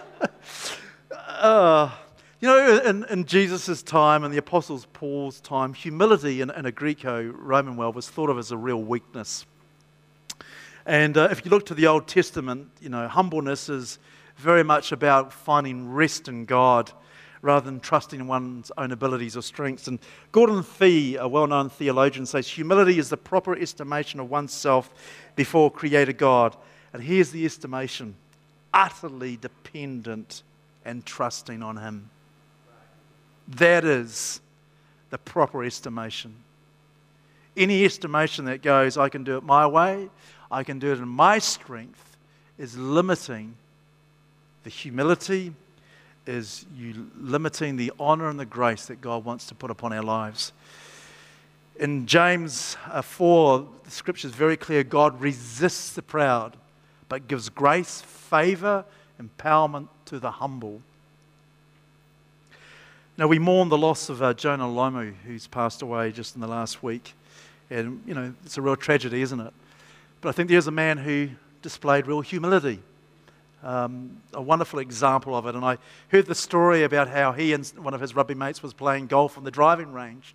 Uh, 1.43 1.91
you 2.39 2.47
know, 2.47 2.81
in, 2.85 3.05
in 3.11 3.25
Jesus' 3.25 3.83
time 3.83 4.23
and 4.23 4.33
the 4.33 4.39
Apostles 4.39 4.87
Paul's 4.93 5.41
time, 5.41 5.75
humility 5.75 6.41
in, 6.41 6.51
in 6.51 6.67
a 6.67 6.71
Greco 6.71 7.33
Roman 7.33 7.77
world 7.77 7.97
was 7.97 8.09
thought 8.09 8.31
of 8.31 8.39
as 8.39 8.53
a 8.53 8.57
real 8.57 8.81
weakness. 8.81 9.45
And 10.87 11.19
uh, 11.19 11.31
if 11.33 11.45
you 11.45 11.51
look 11.51 11.67
to 11.67 11.75
the 11.75 11.89
Old 11.89 12.07
Testament, 12.07 12.69
you 12.81 12.91
know, 12.91 13.09
humbleness 13.09 13.69
is 13.69 13.99
very 14.37 14.63
much 14.63 14.93
about 14.93 15.33
finding 15.33 15.91
rest 15.91 16.29
in 16.29 16.45
God 16.45 16.93
rather 17.41 17.65
than 17.65 17.81
trusting 17.81 18.21
in 18.21 18.29
one's 18.29 18.71
own 18.79 18.93
abilities 18.93 19.37
or 19.37 19.43
strengths. 19.43 19.89
And 19.89 19.99
Gordon 20.31 20.63
Fee, 20.63 21.17
a 21.17 21.27
well 21.27 21.49
known 21.49 21.71
theologian, 21.71 22.25
says 22.25 22.47
humility 22.47 23.01
is 23.01 23.09
the 23.09 23.17
proper 23.17 23.59
estimation 23.59 24.21
of 24.21 24.31
oneself 24.31 24.95
before 25.35 25.73
Creator 25.73 26.13
God. 26.13 26.57
And 26.93 27.03
here's 27.03 27.33
the 27.33 27.45
estimation 27.45 28.15
utterly 28.73 29.37
dependent 29.37 30.45
and 30.85 31.05
trusting 31.05 31.63
on 31.63 31.77
Him. 31.77 32.11
That 33.49 33.85
is 33.85 34.41
the 35.11 35.19
proper 35.19 35.65
estimation. 35.65 36.35
Any 37.57 37.85
estimation 37.85 38.47
that 38.47 38.63
goes, 38.63 38.97
I 38.97 39.09
can 39.09 39.25
do 39.25 39.37
it 39.37 39.43
my 39.45 39.67
way, 39.67 40.09
I 40.51 40.65
can 40.65 40.79
do 40.79 40.93
it 40.93 40.99
in 40.99 41.09
my 41.09 41.39
strength, 41.39 42.17
is 42.59 42.77
limiting 42.77 43.55
the 44.65 44.71
humility, 44.71 45.53
is 46.27 46.65
you 46.77 47.11
limiting 47.19 47.77
the 47.77 47.93
honor 47.99 48.29
and 48.29 48.39
the 48.39 48.47
grace 48.47 48.87
that 48.87 49.01
God 49.01 49.25
wants 49.25 49.47
to 49.47 49.55
put 49.55 49.71
upon 49.71 49.93
our 49.93 50.03
lives. 50.03 50.53
In 51.77 52.07
James 52.07 52.77
uh, 52.91 53.03
4, 53.03 53.67
the 53.85 53.91
scripture 53.91 54.29
is 54.29 54.35
very 54.35 54.57
clear 54.57 54.85
God 54.85 55.21
resists 55.21 55.93
the 55.95 56.03
proud, 56.03 56.57
but 57.09 57.29
gives 57.29 57.49
grace, 57.49 58.03
favor, 58.03 58.85
empowerment 59.21 59.89
to 60.13 60.21
the 60.21 60.31
humble. 60.31 60.83
Now, 63.17 63.29
we 63.29 63.39
mourn 63.39 63.71
the 63.71 63.79
loss 63.79 64.11
of 64.11 64.21
uh, 64.21 64.35
Jonah 64.35 64.65
Lomu, 64.65 65.15
who's 65.25 65.47
passed 65.47 65.81
away 65.81 66.13
just 66.13 66.35
in 66.35 66.43
the 66.43 66.47
last 66.47 66.83
week. 66.83 67.15
And, 67.71 68.03
you 68.07 68.13
know, 68.13 68.35
it's 68.45 68.59
a 68.59 68.61
real 68.61 68.77
tragedy, 68.77 69.23
isn't 69.23 69.41
it? 69.41 69.55
But 70.21 70.29
I 70.29 70.33
think 70.33 70.51
there's 70.51 70.67
a 70.67 70.71
man 70.71 70.99
who 70.99 71.31
displayed 71.63 72.07
real 72.07 72.21
humility. 72.21 72.81
Um, 73.63 74.19
a 74.35 74.43
wonderful 74.43 74.81
example 74.81 75.35
of 75.35 75.47
it. 75.47 75.55
And 75.55 75.65
I 75.65 75.79
heard 76.09 76.27
the 76.27 76.35
story 76.35 76.83
about 76.83 77.09
how 77.09 77.33
he 77.33 77.55
and 77.55 77.67
one 77.79 77.95
of 77.95 78.03
his 78.03 78.15
rugby 78.15 78.35
mates 78.35 78.63
was 78.63 78.75
playing 78.75 79.07
golf 79.07 79.39
on 79.39 79.45
the 79.45 79.51
driving 79.51 79.95
range. 79.95 80.35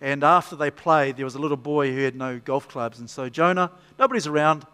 And 0.00 0.24
after 0.24 0.56
they 0.56 0.70
played, 0.70 1.18
there 1.18 1.26
was 1.26 1.34
a 1.34 1.38
little 1.38 1.58
boy 1.58 1.92
who 1.92 2.00
had 2.00 2.16
no 2.16 2.38
golf 2.38 2.68
clubs. 2.68 2.98
And 2.98 3.10
so 3.10 3.28
Jonah, 3.28 3.70
nobody's 3.98 4.26
around, 4.26 4.64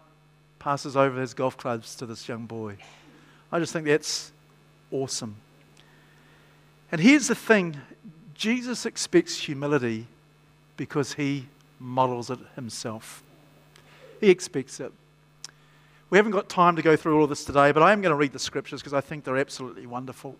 passes 0.57 0.95
over 0.95 1.19
his 1.19 1.33
golf 1.33 1.57
clubs 1.57 1.95
to 1.95 2.05
this 2.05 2.29
young 2.29 2.45
boy. 2.45 2.77
I 3.51 3.59
just 3.59 3.71
think 3.71 3.85
that's 3.85 4.31
awesome. 4.91 5.35
And 6.91 7.01
here's 7.01 7.27
the 7.27 7.35
thing 7.35 7.81
Jesus 8.33 8.85
expects 8.85 9.37
humility 9.37 10.07
because 10.77 11.13
he 11.13 11.47
models 11.79 12.29
it 12.29 12.39
himself. 12.55 13.23
He 14.21 14.29
expects 14.29 14.79
it. 14.79 14.91
We 16.09 16.17
haven't 16.17 16.31
got 16.31 16.47
time 16.47 16.75
to 16.77 16.81
go 16.81 16.95
through 16.95 17.17
all 17.17 17.23
of 17.23 17.29
this 17.29 17.43
today, 17.43 17.71
but 17.71 17.83
I 17.83 17.91
am 17.91 18.01
going 18.01 18.11
to 18.11 18.15
read 18.17 18.31
the 18.31 18.39
scriptures 18.39 18.81
because 18.81 18.93
I 18.93 19.01
think 19.01 19.25
they're 19.25 19.37
absolutely 19.37 19.85
wonderful. 19.85 20.37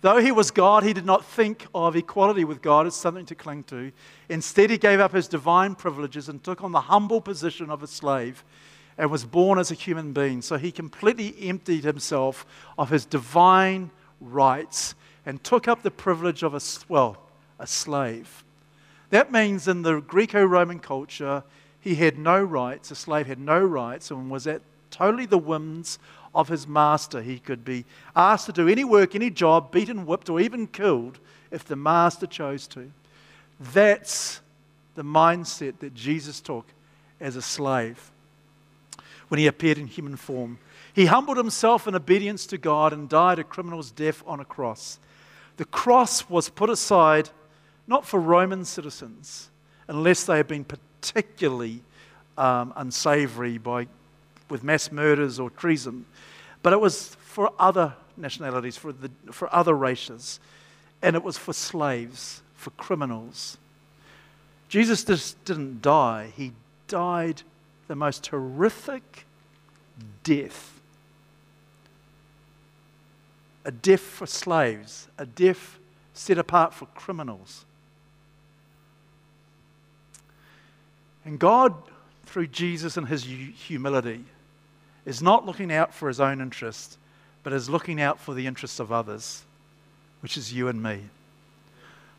Though 0.00 0.18
he 0.18 0.30
was 0.30 0.52
God, 0.52 0.84
he 0.84 0.92
did 0.92 1.04
not 1.04 1.24
think 1.24 1.66
of 1.74 1.96
equality 1.96 2.44
with 2.44 2.62
God 2.62 2.86
as 2.86 2.94
something 2.94 3.26
to 3.26 3.34
cling 3.34 3.64
to. 3.64 3.90
Instead, 4.28 4.70
he 4.70 4.78
gave 4.78 5.00
up 5.00 5.12
his 5.12 5.26
divine 5.26 5.74
privileges 5.74 6.28
and 6.28 6.42
took 6.42 6.62
on 6.62 6.70
the 6.70 6.82
humble 6.82 7.20
position 7.20 7.68
of 7.68 7.82
a 7.82 7.88
slave 7.88 8.44
and 8.98 9.10
was 9.10 9.24
born 9.24 9.58
as 9.58 9.70
a 9.70 9.74
human 9.74 10.12
being. 10.12 10.42
So 10.42 10.58
he 10.58 10.72
completely 10.72 11.34
emptied 11.48 11.84
himself 11.84 12.44
of 12.76 12.90
his 12.90 13.06
divine 13.06 13.90
rights 14.20 14.96
and 15.24 15.42
took 15.42 15.68
up 15.68 15.82
the 15.82 15.90
privilege 15.90 16.42
of 16.42 16.54
a, 16.54 16.60
well, 16.88 17.16
a 17.60 17.66
slave. 17.66 18.44
That 19.10 19.30
means 19.30 19.68
in 19.68 19.82
the 19.82 20.00
Greco 20.00 20.44
Roman 20.44 20.80
culture, 20.80 21.44
he 21.80 21.94
had 21.94 22.18
no 22.18 22.42
rights, 22.42 22.90
a 22.90 22.96
slave 22.96 23.28
had 23.28 23.38
no 23.38 23.60
rights, 23.60 24.10
and 24.10 24.30
was 24.30 24.46
at 24.46 24.62
totally 24.90 25.26
the 25.26 25.38
whims 25.38 25.98
of 26.34 26.48
his 26.48 26.66
master. 26.66 27.22
He 27.22 27.38
could 27.38 27.64
be 27.64 27.84
asked 28.16 28.46
to 28.46 28.52
do 28.52 28.68
any 28.68 28.84
work, 28.84 29.14
any 29.14 29.30
job, 29.30 29.70
beaten, 29.70 30.06
whipped, 30.06 30.28
or 30.28 30.40
even 30.40 30.66
killed 30.66 31.20
if 31.50 31.64
the 31.64 31.76
master 31.76 32.26
chose 32.26 32.66
to. 32.68 32.90
That's 33.60 34.40
the 34.96 35.04
mindset 35.04 35.78
that 35.78 35.94
Jesus 35.94 36.40
took 36.40 36.66
as 37.20 37.36
a 37.36 37.42
slave 37.42 38.10
when 39.28 39.38
he 39.38 39.46
appeared 39.46 39.78
in 39.78 39.86
human 39.86 40.16
form. 40.16 40.58
He 40.92 41.06
humbled 41.06 41.36
himself 41.36 41.86
in 41.86 41.94
obedience 41.94 42.46
to 42.46 42.58
God 42.58 42.92
and 42.92 43.08
died 43.08 43.38
a 43.38 43.44
criminal's 43.44 43.90
death 43.90 44.22
on 44.26 44.40
a 44.40 44.44
cross. 44.44 44.98
The 45.56 45.64
cross 45.64 46.28
was 46.28 46.48
put 46.48 46.70
aside 46.70 47.30
not 47.86 48.04
for 48.04 48.20
Roman 48.20 48.64
citizens, 48.64 49.50
unless 49.88 50.24
they 50.24 50.36
had 50.36 50.48
been 50.48 50.64
particularly 50.64 51.82
um, 52.36 52.72
unsavory 52.76 53.58
by, 53.58 53.88
with 54.48 54.62
mass 54.62 54.92
murders 54.92 55.40
or 55.40 55.50
treason, 55.50 56.04
but 56.62 56.72
it 56.72 56.80
was 56.80 57.16
for 57.16 57.52
other 57.58 57.94
nationalities, 58.16 58.76
for, 58.76 58.92
the, 58.92 59.10
for 59.32 59.52
other 59.54 59.74
races, 59.74 60.38
and 61.02 61.16
it 61.16 61.22
was 61.22 61.38
for 61.38 61.52
slaves, 61.52 62.42
for 62.54 62.70
criminals. 62.70 63.56
Jesus 64.68 65.04
just 65.04 65.42
didn't 65.44 65.80
die, 65.80 66.32
he 66.36 66.52
died 66.88 67.42
the 67.88 67.96
most 67.96 68.26
horrific 68.28 69.26
death. 70.22 70.80
A 73.64 73.70
death 73.70 74.00
for 74.00 74.26
slaves, 74.26 75.08
a 75.18 75.26
death 75.26 75.78
set 76.14 76.38
apart 76.38 76.72
for 76.72 76.86
criminals. 76.94 77.64
And 81.24 81.38
God, 81.38 81.74
through 82.24 82.46
Jesus 82.46 82.96
and 82.96 83.08
his 83.08 83.24
humility, 83.24 84.24
is 85.04 85.20
not 85.20 85.44
looking 85.44 85.72
out 85.72 85.92
for 85.92 86.08
his 86.08 86.20
own 86.20 86.40
interest, 86.40 86.98
but 87.42 87.52
is 87.52 87.68
looking 87.68 88.00
out 88.00 88.20
for 88.20 88.34
the 88.34 88.46
interests 88.46 88.80
of 88.80 88.92
others, 88.92 89.42
which 90.20 90.36
is 90.36 90.52
you 90.52 90.68
and 90.68 90.82
me. 90.82 91.02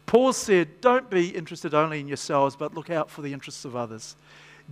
Paul 0.05 0.33
said, 0.33 0.81
Don't 0.81 1.09
be 1.09 1.29
interested 1.29 1.73
only 1.73 1.99
in 1.99 2.07
yourselves, 2.07 2.55
but 2.55 2.73
look 2.73 2.89
out 2.89 3.11
for 3.11 3.21
the 3.21 3.33
interests 3.33 3.65
of 3.65 3.75
others. 3.75 4.15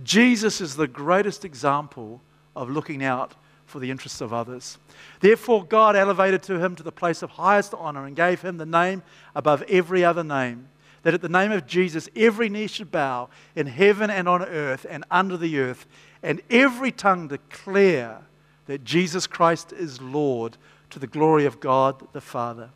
Jesus 0.02 0.60
is 0.60 0.76
the 0.76 0.86
greatest 0.86 1.44
example 1.44 2.20
of 2.54 2.70
looking 2.70 3.02
out 3.02 3.34
for 3.66 3.78
the 3.78 3.90
interests 3.90 4.20
of 4.20 4.32
others. 4.32 4.78
Therefore, 5.20 5.64
God 5.64 5.94
elevated 5.94 6.42
to 6.44 6.58
him 6.58 6.74
to 6.76 6.82
the 6.82 6.92
place 6.92 7.22
of 7.22 7.30
highest 7.30 7.74
honor 7.74 8.06
and 8.06 8.16
gave 8.16 8.40
him 8.40 8.56
the 8.56 8.66
name 8.66 9.02
above 9.34 9.62
every 9.68 10.04
other 10.04 10.24
name, 10.24 10.68
that 11.02 11.14
at 11.14 11.20
the 11.20 11.28
name 11.28 11.52
of 11.52 11.66
Jesus 11.66 12.08
every 12.16 12.48
knee 12.48 12.66
should 12.66 12.90
bow 12.90 13.28
in 13.54 13.66
heaven 13.66 14.10
and 14.10 14.28
on 14.28 14.42
earth 14.42 14.86
and 14.88 15.04
under 15.10 15.36
the 15.36 15.58
earth, 15.58 15.86
and 16.22 16.40
every 16.50 16.90
tongue 16.90 17.28
declare 17.28 18.22
that 18.66 18.84
Jesus 18.84 19.26
Christ 19.26 19.72
is 19.72 20.00
Lord 20.00 20.56
to 20.90 20.98
the 20.98 21.06
glory 21.06 21.44
of 21.44 21.60
God 21.60 22.02
the 22.12 22.20
Father. 22.20 22.70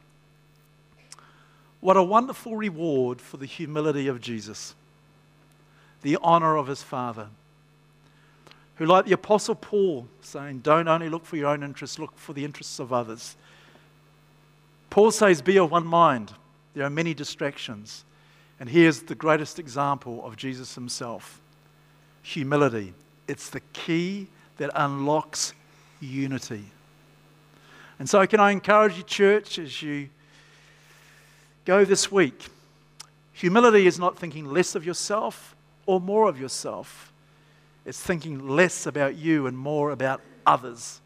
What 1.80 1.96
a 1.96 2.02
wonderful 2.02 2.56
reward 2.56 3.20
for 3.20 3.38
the 3.38 3.46
humility 3.46 4.06
of 4.06 4.20
Jesus, 4.20 4.74
the 6.02 6.18
honor 6.22 6.56
of 6.56 6.66
his 6.66 6.82
Father 6.82 7.28
who, 8.76 8.86
like 8.86 9.04
the 9.04 9.12
Apostle 9.12 9.54
Paul, 9.54 10.08
saying, 10.22 10.58
Don't 10.60 10.88
only 10.88 11.08
look 11.08 11.24
for 11.24 11.36
your 11.36 11.48
own 11.48 11.62
interests, 11.62 11.98
look 11.98 12.16
for 12.16 12.32
the 12.32 12.44
interests 12.44 12.78
of 12.78 12.92
others. 12.92 13.36
Paul 14.90 15.10
says, 15.10 15.42
Be 15.42 15.58
of 15.58 15.70
one 15.70 15.86
mind. 15.86 16.32
There 16.74 16.84
are 16.84 16.90
many 16.90 17.14
distractions. 17.14 18.04
And 18.58 18.68
here's 18.68 19.02
the 19.02 19.14
greatest 19.14 19.58
example 19.58 20.24
of 20.24 20.36
Jesus 20.36 20.74
himself 20.74 21.40
humility. 22.22 22.94
It's 23.28 23.50
the 23.50 23.60
key 23.72 24.28
that 24.56 24.70
unlocks 24.74 25.54
unity. 26.00 26.64
And 27.98 28.08
so, 28.08 28.26
can 28.26 28.40
I 28.40 28.50
encourage 28.50 28.96
you, 28.96 29.02
church, 29.02 29.58
as 29.58 29.82
you 29.82 30.08
go 31.64 31.84
this 31.84 32.10
week? 32.10 32.46
Humility 33.34 33.86
is 33.86 33.98
not 33.98 34.18
thinking 34.18 34.46
less 34.46 34.74
of 34.74 34.84
yourself 34.84 35.54
or 35.86 36.00
more 36.00 36.28
of 36.28 36.40
yourself. 36.40 37.12
It's 37.84 38.00
thinking 38.00 38.48
less 38.48 38.86
about 38.86 39.16
you 39.16 39.46
and 39.46 39.56
more 39.56 39.90
about 39.90 40.20
others. 40.46 41.00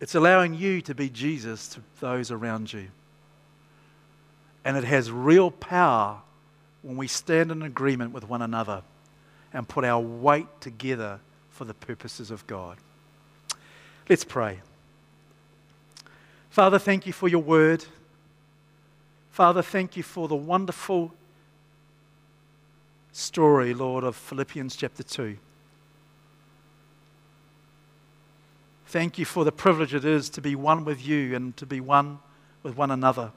It's 0.00 0.14
allowing 0.14 0.54
you 0.54 0.80
to 0.82 0.94
be 0.94 1.10
Jesus 1.10 1.68
to 1.68 1.80
those 2.00 2.30
around 2.30 2.72
you. 2.72 2.88
And 4.64 4.76
it 4.76 4.84
has 4.84 5.10
real 5.10 5.50
power 5.50 6.18
when 6.82 6.96
we 6.96 7.06
stand 7.06 7.50
in 7.50 7.62
agreement 7.62 8.12
with 8.12 8.28
one 8.28 8.42
another 8.42 8.82
and 9.52 9.68
put 9.68 9.84
our 9.84 10.00
weight 10.00 10.46
together 10.60 11.20
for 11.50 11.64
the 11.64 11.74
purposes 11.74 12.30
of 12.30 12.46
God. 12.46 12.78
Let's 14.08 14.24
pray. 14.24 14.60
Father, 16.50 16.78
thank 16.78 17.06
you 17.06 17.12
for 17.12 17.28
your 17.28 17.42
word. 17.42 17.84
Father, 19.30 19.62
thank 19.62 19.96
you 19.96 20.02
for 20.02 20.28
the 20.28 20.36
wonderful 20.36 21.12
story, 23.12 23.74
Lord, 23.74 24.04
of 24.04 24.16
Philippians 24.16 24.76
chapter 24.76 25.02
2. 25.02 25.36
Thank 28.86 29.18
you 29.18 29.24
for 29.24 29.44
the 29.44 29.52
privilege 29.52 29.94
it 29.94 30.04
is 30.04 30.28
to 30.30 30.40
be 30.40 30.56
one 30.56 30.84
with 30.84 31.06
you 31.06 31.34
and 31.36 31.56
to 31.56 31.66
be 31.66 31.80
one 31.80 32.18
with 32.62 32.76
one 32.76 32.90
another. 32.90 33.32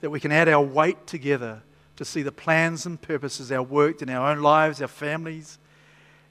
That 0.00 0.10
we 0.10 0.20
can 0.20 0.32
add 0.32 0.48
our 0.48 0.62
weight 0.62 1.06
together 1.06 1.62
to 1.96 2.04
see 2.04 2.22
the 2.22 2.32
plans 2.32 2.86
and 2.86 3.00
purposes 3.00 3.50
our 3.50 3.62
worked 3.62 4.02
in 4.02 4.10
our 4.10 4.30
own 4.30 4.42
lives, 4.42 4.80
our 4.80 4.88
families, 4.88 5.58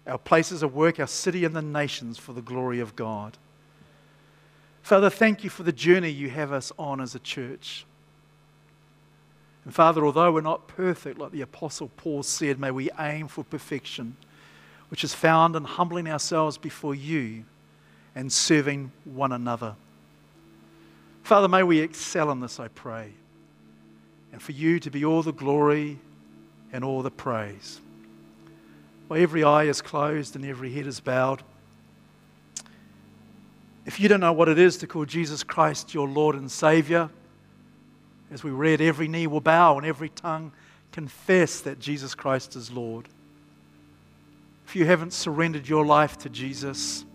our 0.06 0.18
places 0.18 0.64
of 0.64 0.74
work, 0.74 1.00
our 1.00 1.08
city, 1.08 1.46
and 1.46 1.56
the 1.56 1.62
nations 1.62 2.18
for 2.18 2.34
the 2.34 2.42
glory 2.42 2.80
of 2.80 2.96
God. 2.96 3.38
Father, 4.82 5.10
thank 5.10 5.44
you 5.44 5.50
for 5.50 5.64
the 5.64 5.72
journey 5.72 6.10
you 6.10 6.30
have 6.30 6.52
us 6.52 6.72
on 6.78 7.00
as 7.00 7.16
a 7.16 7.20
church. 7.20 7.86
And 9.66 9.74
Father, 9.74 10.06
although 10.06 10.32
we're 10.32 10.42
not 10.42 10.68
perfect, 10.68 11.18
like 11.18 11.32
the 11.32 11.42
Apostle 11.42 11.90
Paul 11.96 12.24
said, 12.24 12.60
may 12.60 12.72
we 12.72 12.90
aim 13.00 13.28
for 13.28 13.44
perfection, 13.44 14.16
which 14.90 15.04
is 15.04 15.14
found 15.14 15.56
in 15.56 15.64
humbling 15.64 16.08
ourselves 16.08 16.58
before 16.58 16.94
you 16.94 17.46
and 18.16 18.32
serving 18.32 18.92
one 19.06 19.32
another. 19.32 19.76
Father, 21.24 21.48
may 21.48 21.64
we 21.64 21.80
excel 21.80 22.30
in 22.32 22.42
this, 22.42 22.60
I 22.60 22.68
pray, 22.68 23.12
and 24.34 24.42
for 24.42 24.52
you 24.52 24.80
to 24.82 24.92
be 24.92 25.06
all 25.06 25.24
the 25.24 25.32
glory 25.32 25.98
and 26.74 26.84
all 26.84 27.02
the 27.02 27.12
praise. 27.12 27.80
While 29.08 29.22
every 29.22 29.44
eye 29.44 29.64
is 29.64 29.82
closed 29.82 30.36
and 30.36 30.44
every 30.46 30.74
head 30.74 30.88
is 30.88 31.00
bowed, 31.00 31.42
if 33.86 34.00
you 34.00 34.10
don't 34.10 34.20
know 34.20 34.34
what 34.34 34.50
it 34.50 34.60
is 34.60 34.78
to 34.78 34.88
call 34.88 35.06
Jesus 35.06 35.44
Christ 35.44 35.94
your 35.94 36.08
Lord 36.08 36.36
and 36.36 36.52
Savior, 36.52 37.10
as 38.34 38.44
we 38.44 38.52
read, 38.52 38.82
every 38.82 39.08
knee 39.08 39.28
will 39.28 39.42
bow 39.42 39.78
and 39.78 39.86
every 39.86 40.10
tongue 40.10 40.52
confess 40.92 41.62
that 41.62 41.80
Jesus 41.80 42.16
Christ 42.16 42.56
is 42.56 42.72
Lord. 42.72 43.08
If 44.68 44.76
you 44.76 44.86
haven't 44.86 45.14
surrendered 45.14 45.68
your 45.68 45.86
life 45.86 46.18
to 46.20 46.30
Jesus 46.30 47.06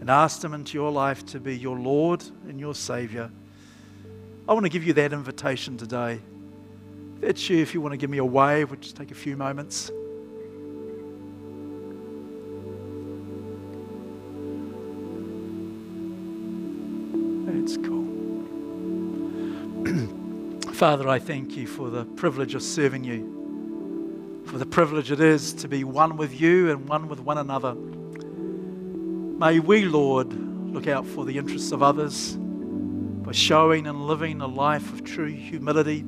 and 0.00 0.10
asked 0.10 0.42
Him 0.42 0.54
into 0.54 0.74
your 0.74 0.90
life 0.90 1.24
to 1.26 1.40
be 1.40 1.56
your 1.56 1.78
Lord 1.78 2.24
and 2.48 2.58
your 2.58 2.74
Savior, 2.74 3.30
I 4.48 4.52
want 4.52 4.64
to 4.64 4.70
give 4.70 4.84
you 4.84 4.92
that 4.94 5.12
invitation 5.12 5.76
today. 5.76 6.20
If 7.16 7.20
that's 7.20 7.48
you, 7.48 7.58
if 7.58 7.72
you 7.72 7.80
want 7.80 7.92
to 7.92 7.96
give 7.96 8.10
me 8.10 8.18
a 8.18 8.24
wave, 8.24 8.70
we'll 8.70 8.80
just 8.80 8.96
take 8.96 9.10
a 9.10 9.14
few 9.14 9.36
moments. 9.36 9.90
That's 17.46 17.76
cool. 17.78 18.03
Father, 20.74 21.08
I 21.08 21.20
thank 21.20 21.56
you 21.56 21.68
for 21.68 21.88
the 21.88 22.04
privilege 22.04 22.56
of 22.56 22.62
serving 22.62 23.04
you, 23.04 24.42
for 24.44 24.58
the 24.58 24.66
privilege 24.66 25.12
it 25.12 25.20
is 25.20 25.52
to 25.54 25.68
be 25.68 25.84
one 25.84 26.16
with 26.16 26.40
you 26.40 26.72
and 26.72 26.88
one 26.88 27.06
with 27.06 27.20
one 27.20 27.38
another. 27.38 27.74
May 27.74 29.60
we, 29.60 29.84
Lord, 29.84 30.32
look 30.74 30.88
out 30.88 31.06
for 31.06 31.24
the 31.24 31.38
interests 31.38 31.70
of 31.70 31.84
others 31.84 32.36
by 32.36 33.30
showing 33.30 33.86
and 33.86 34.08
living 34.08 34.40
a 34.40 34.48
life 34.48 34.92
of 34.92 35.04
true 35.04 35.32
humility 35.32 36.04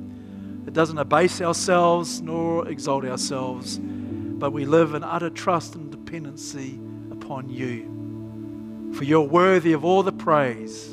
that 0.65 0.75
doesn't 0.75 0.99
abase 0.99 1.41
ourselves 1.41 2.21
nor 2.21 2.69
exalt 2.69 3.05
ourselves, 3.05 3.79
but 3.79 4.51
we 4.51 4.65
live 4.65 4.95
in 4.95 5.05
utter 5.05 5.31
trust 5.31 5.77
and 5.77 5.93
dependency 5.93 6.81
upon 7.13 7.49
you. 7.49 8.93
For 8.97 9.05
you're 9.05 9.21
worthy 9.21 9.75
of 9.75 9.85
all 9.85 10.03
the 10.03 10.11
praise, 10.11 10.93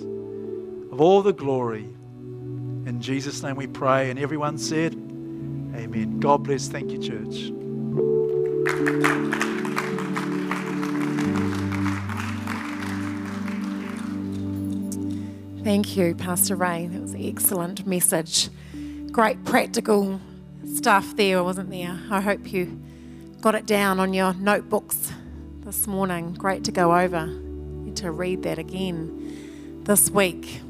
of 0.92 1.02
all 1.02 1.24
the 1.24 1.34
glory. 1.34 1.93
In 2.86 3.00
Jesus' 3.00 3.42
name 3.42 3.56
we 3.56 3.68
pray. 3.68 4.10
And 4.10 4.20
everyone 4.20 4.58
said, 4.58 4.94
Amen. 4.94 6.20
God 6.20 6.44
bless. 6.44 6.68
Thank 6.68 6.92
you, 6.92 7.00
church. 7.00 7.52
Thank 15.64 15.96
you, 15.96 16.14
Pastor 16.14 16.58
Ray. 16.58 16.88
That 16.88 17.02
was 17.02 17.14
an 17.14 17.24
excellent 17.24 17.88
message. 17.88 18.50
Great 19.12 19.46
practical 19.46 20.20
stuff 20.76 21.16
there, 21.16 21.42
wasn't 21.42 21.70
there? 21.70 21.98
I 22.12 22.20
hope 22.20 22.52
you 22.52 22.82
got 23.40 23.56
it 23.56 23.66
down 23.66 24.00
on 24.00 24.14
your 24.14 24.34
notebooks 24.34 25.14
this 25.62 25.88
morning. 25.88 26.34
Great 26.34 26.66
to 26.66 26.72
go 26.72 26.98
over. 26.98 27.28
Need 27.28 27.96
to 27.98 28.12
read 28.12 28.44
that 28.44 28.60
again 28.60 29.82
this 29.86 30.10
week. 30.10 30.62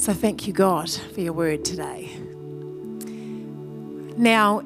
So 0.00 0.14
thank 0.14 0.46
you, 0.46 0.54
God, 0.54 0.88
for 0.90 1.20
your 1.20 1.34
word 1.34 1.62
today. 1.62 2.16
Now, 4.16 4.62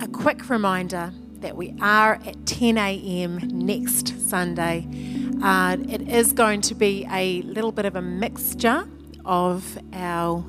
a 0.00 0.08
quick 0.08 0.48
reminder 0.48 1.12
that 1.40 1.54
we 1.54 1.74
are 1.82 2.14
at 2.24 2.46
10 2.46 2.78
a.m. 2.78 3.40
next 3.52 4.18
Sunday. 4.26 4.88
Uh, 5.42 5.76
it 5.86 6.08
is 6.08 6.32
going 6.32 6.62
to 6.62 6.74
be 6.74 7.06
a 7.10 7.42
little 7.42 7.72
bit 7.72 7.84
of 7.84 7.94
a 7.94 8.00
mixture 8.00 8.88
of 9.26 9.78
our 9.92 10.42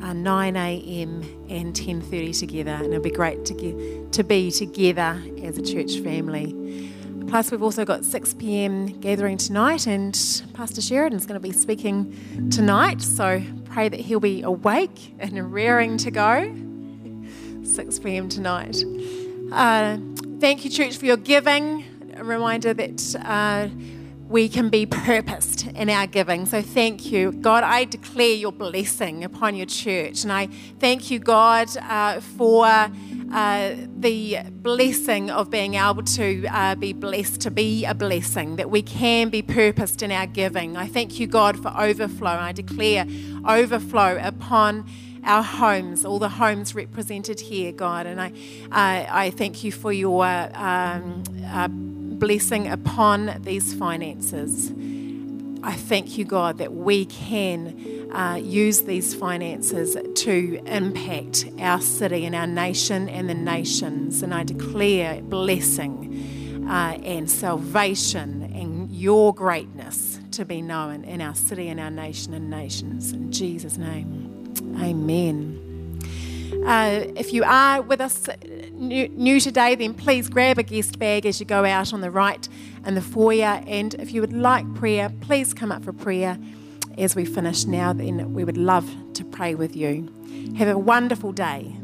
uh, 0.00 0.12
9 0.12 0.56
a.m. 0.56 1.22
and 1.50 1.74
10:30 1.74 2.38
together, 2.38 2.70
and 2.70 2.86
it'll 2.86 3.02
be 3.02 3.10
great 3.10 3.44
to 3.46 4.08
to 4.12 4.22
be 4.22 4.52
together 4.52 5.20
as 5.42 5.58
a 5.58 5.62
church 5.62 5.98
family. 5.98 6.89
Plus, 7.28 7.50
we've 7.50 7.62
also 7.62 7.84
got 7.84 8.04
6 8.04 8.34
p.m. 8.34 8.86
gathering 9.00 9.36
tonight, 9.38 9.86
and 9.86 10.42
Pastor 10.52 10.80
Sheridan's 10.80 11.26
going 11.26 11.40
to 11.40 11.48
be 11.48 11.52
speaking 11.52 12.48
tonight. 12.50 13.00
So 13.02 13.42
pray 13.64 13.88
that 13.88 14.00
he'll 14.00 14.20
be 14.20 14.42
awake 14.42 15.14
and 15.18 15.52
rearing 15.52 15.96
to 15.98 16.10
go. 16.10 16.52
6 17.62 17.98
p.m. 18.00 18.28
tonight. 18.28 18.82
Uh, 19.52 19.98
thank 20.40 20.64
you, 20.64 20.70
church, 20.70 20.96
for 20.96 21.06
your 21.06 21.16
giving. 21.16 21.84
A 22.16 22.24
reminder 22.24 22.74
that. 22.74 23.16
Uh, 23.24 23.68
we 24.30 24.48
can 24.48 24.68
be 24.68 24.86
purposed 24.86 25.66
in 25.66 25.90
our 25.90 26.06
giving. 26.06 26.46
So 26.46 26.62
thank 26.62 27.10
you. 27.10 27.32
God, 27.32 27.64
I 27.64 27.84
declare 27.84 28.34
your 28.34 28.52
blessing 28.52 29.24
upon 29.24 29.56
your 29.56 29.66
church. 29.66 30.22
And 30.22 30.32
I 30.32 30.46
thank 30.78 31.10
you, 31.10 31.18
God, 31.18 31.68
uh, 31.76 32.20
for 32.20 32.64
uh, 33.32 33.74
the 33.98 34.38
blessing 34.50 35.30
of 35.30 35.50
being 35.50 35.74
able 35.74 36.02
to 36.02 36.46
uh, 36.46 36.74
be 36.74 36.92
blessed, 36.92 37.40
to 37.42 37.50
be 37.50 37.84
a 37.84 37.94
blessing, 37.94 38.56
that 38.56 38.70
we 38.70 38.82
can 38.82 39.28
be 39.28 39.42
purposed 39.42 40.02
in 40.02 40.10
our 40.10 40.26
giving. 40.26 40.76
I 40.76 40.86
thank 40.86 41.20
you, 41.20 41.26
God, 41.26 41.60
for 41.62 41.68
overflow. 41.68 42.30
I 42.30 42.52
declare 42.52 43.06
overflow 43.46 44.18
upon 44.22 44.88
our 45.24 45.42
homes, 45.42 46.04
all 46.04 46.18
the 46.18 46.28
homes 46.28 46.74
represented 46.74 47.40
here, 47.40 47.72
God. 47.72 48.06
And 48.06 48.20
I, 48.20 48.32
I, 48.72 49.26
I 49.26 49.30
thank 49.30 49.62
you 49.64 49.72
for 49.72 49.92
your 49.92 50.24
um, 50.24 51.22
uh, 51.46 51.68
blessing 51.68 52.68
upon 52.68 53.42
these 53.42 53.74
finances. 53.74 54.72
I 55.62 55.74
thank 55.74 56.16
you, 56.16 56.24
God, 56.24 56.58
that 56.58 56.72
we 56.72 57.04
can 57.04 57.99
uh, 58.12 58.38
use 58.42 58.82
these 58.82 59.14
finances 59.14 59.96
to 60.14 60.60
impact 60.66 61.46
our 61.60 61.80
city 61.80 62.24
and 62.24 62.34
our 62.34 62.46
nation 62.46 63.08
and 63.08 63.28
the 63.28 63.34
nations. 63.34 64.22
And 64.22 64.34
I 64.34 64.44
declare 64.44 65.22
blessing 65.22 66.66
uh, 66.68 66.98
and 67.02 67.30
salvation 67.30 68.42
and 68.54 68.90
your 68.90 69.34
greatness 69.34 70.20
to 70.32 70.44
be 70.44 70.62
known 70.62 71.04
in 71.04 71.20
our 71.20 71.34
city 71.34 71.68
and 71.68 71.80
our 71.80 71.90
nation 71.90 72.34
and 72.34 72.50
nations. 72.50 73.12
In 73.12 73.32
Jesus' 73.32 73.78
name, 73.78 74.54
amen. 74.80 75.66
Uh, 76.66 77.06
if 77.16 77.32
you 77.32 77.44
are 77.44 77.80
with 77.80 78.00
us 78.00 78.28
new, 78.72 79.08
new, 79.08 79.40
today, 79.40 79.74
then 79.76 79.94
please 79.94 80.28
grab 80.28 80.58
a 80.58 80.62
guest 80.62 80.98
bag 80.98 81.24
as 81.24 81.40
you 81.40 81.46
go 81.46 81.64
out 81.64 81.92
on 81.92 82.00
the 82.00 82.10
right 82.10 82.48
in 82.84 82.94
the 82.94 83.00
foyer. 83.00 83.62
And 83.66 83.94
if 83.94 84.12
you 84.12 84.20
would 84.20 84.32
like 84.32 84.72
prayer, 84.74 85.10
please 85.20 85.54
come 85.54 85.70
up 85.70 85.84
for 85.84 85.92
prayer 85.92 86.38
as 87.00 87.16
we 87.16 87.24
finish 87.24 87.64
now. 87.64 87.92
Then 87.92 88.34
we 88.34 88.44
would 88.44 88.56
love 88.56 88.88
to 89.14 89.24
pray 89.24 89.54
with 89.54 89.74
you. 89.74 90.08
Have 90.56 90.68
a 90.68 90.78
wonderful 90.78 91.32
day. 91.32 91.76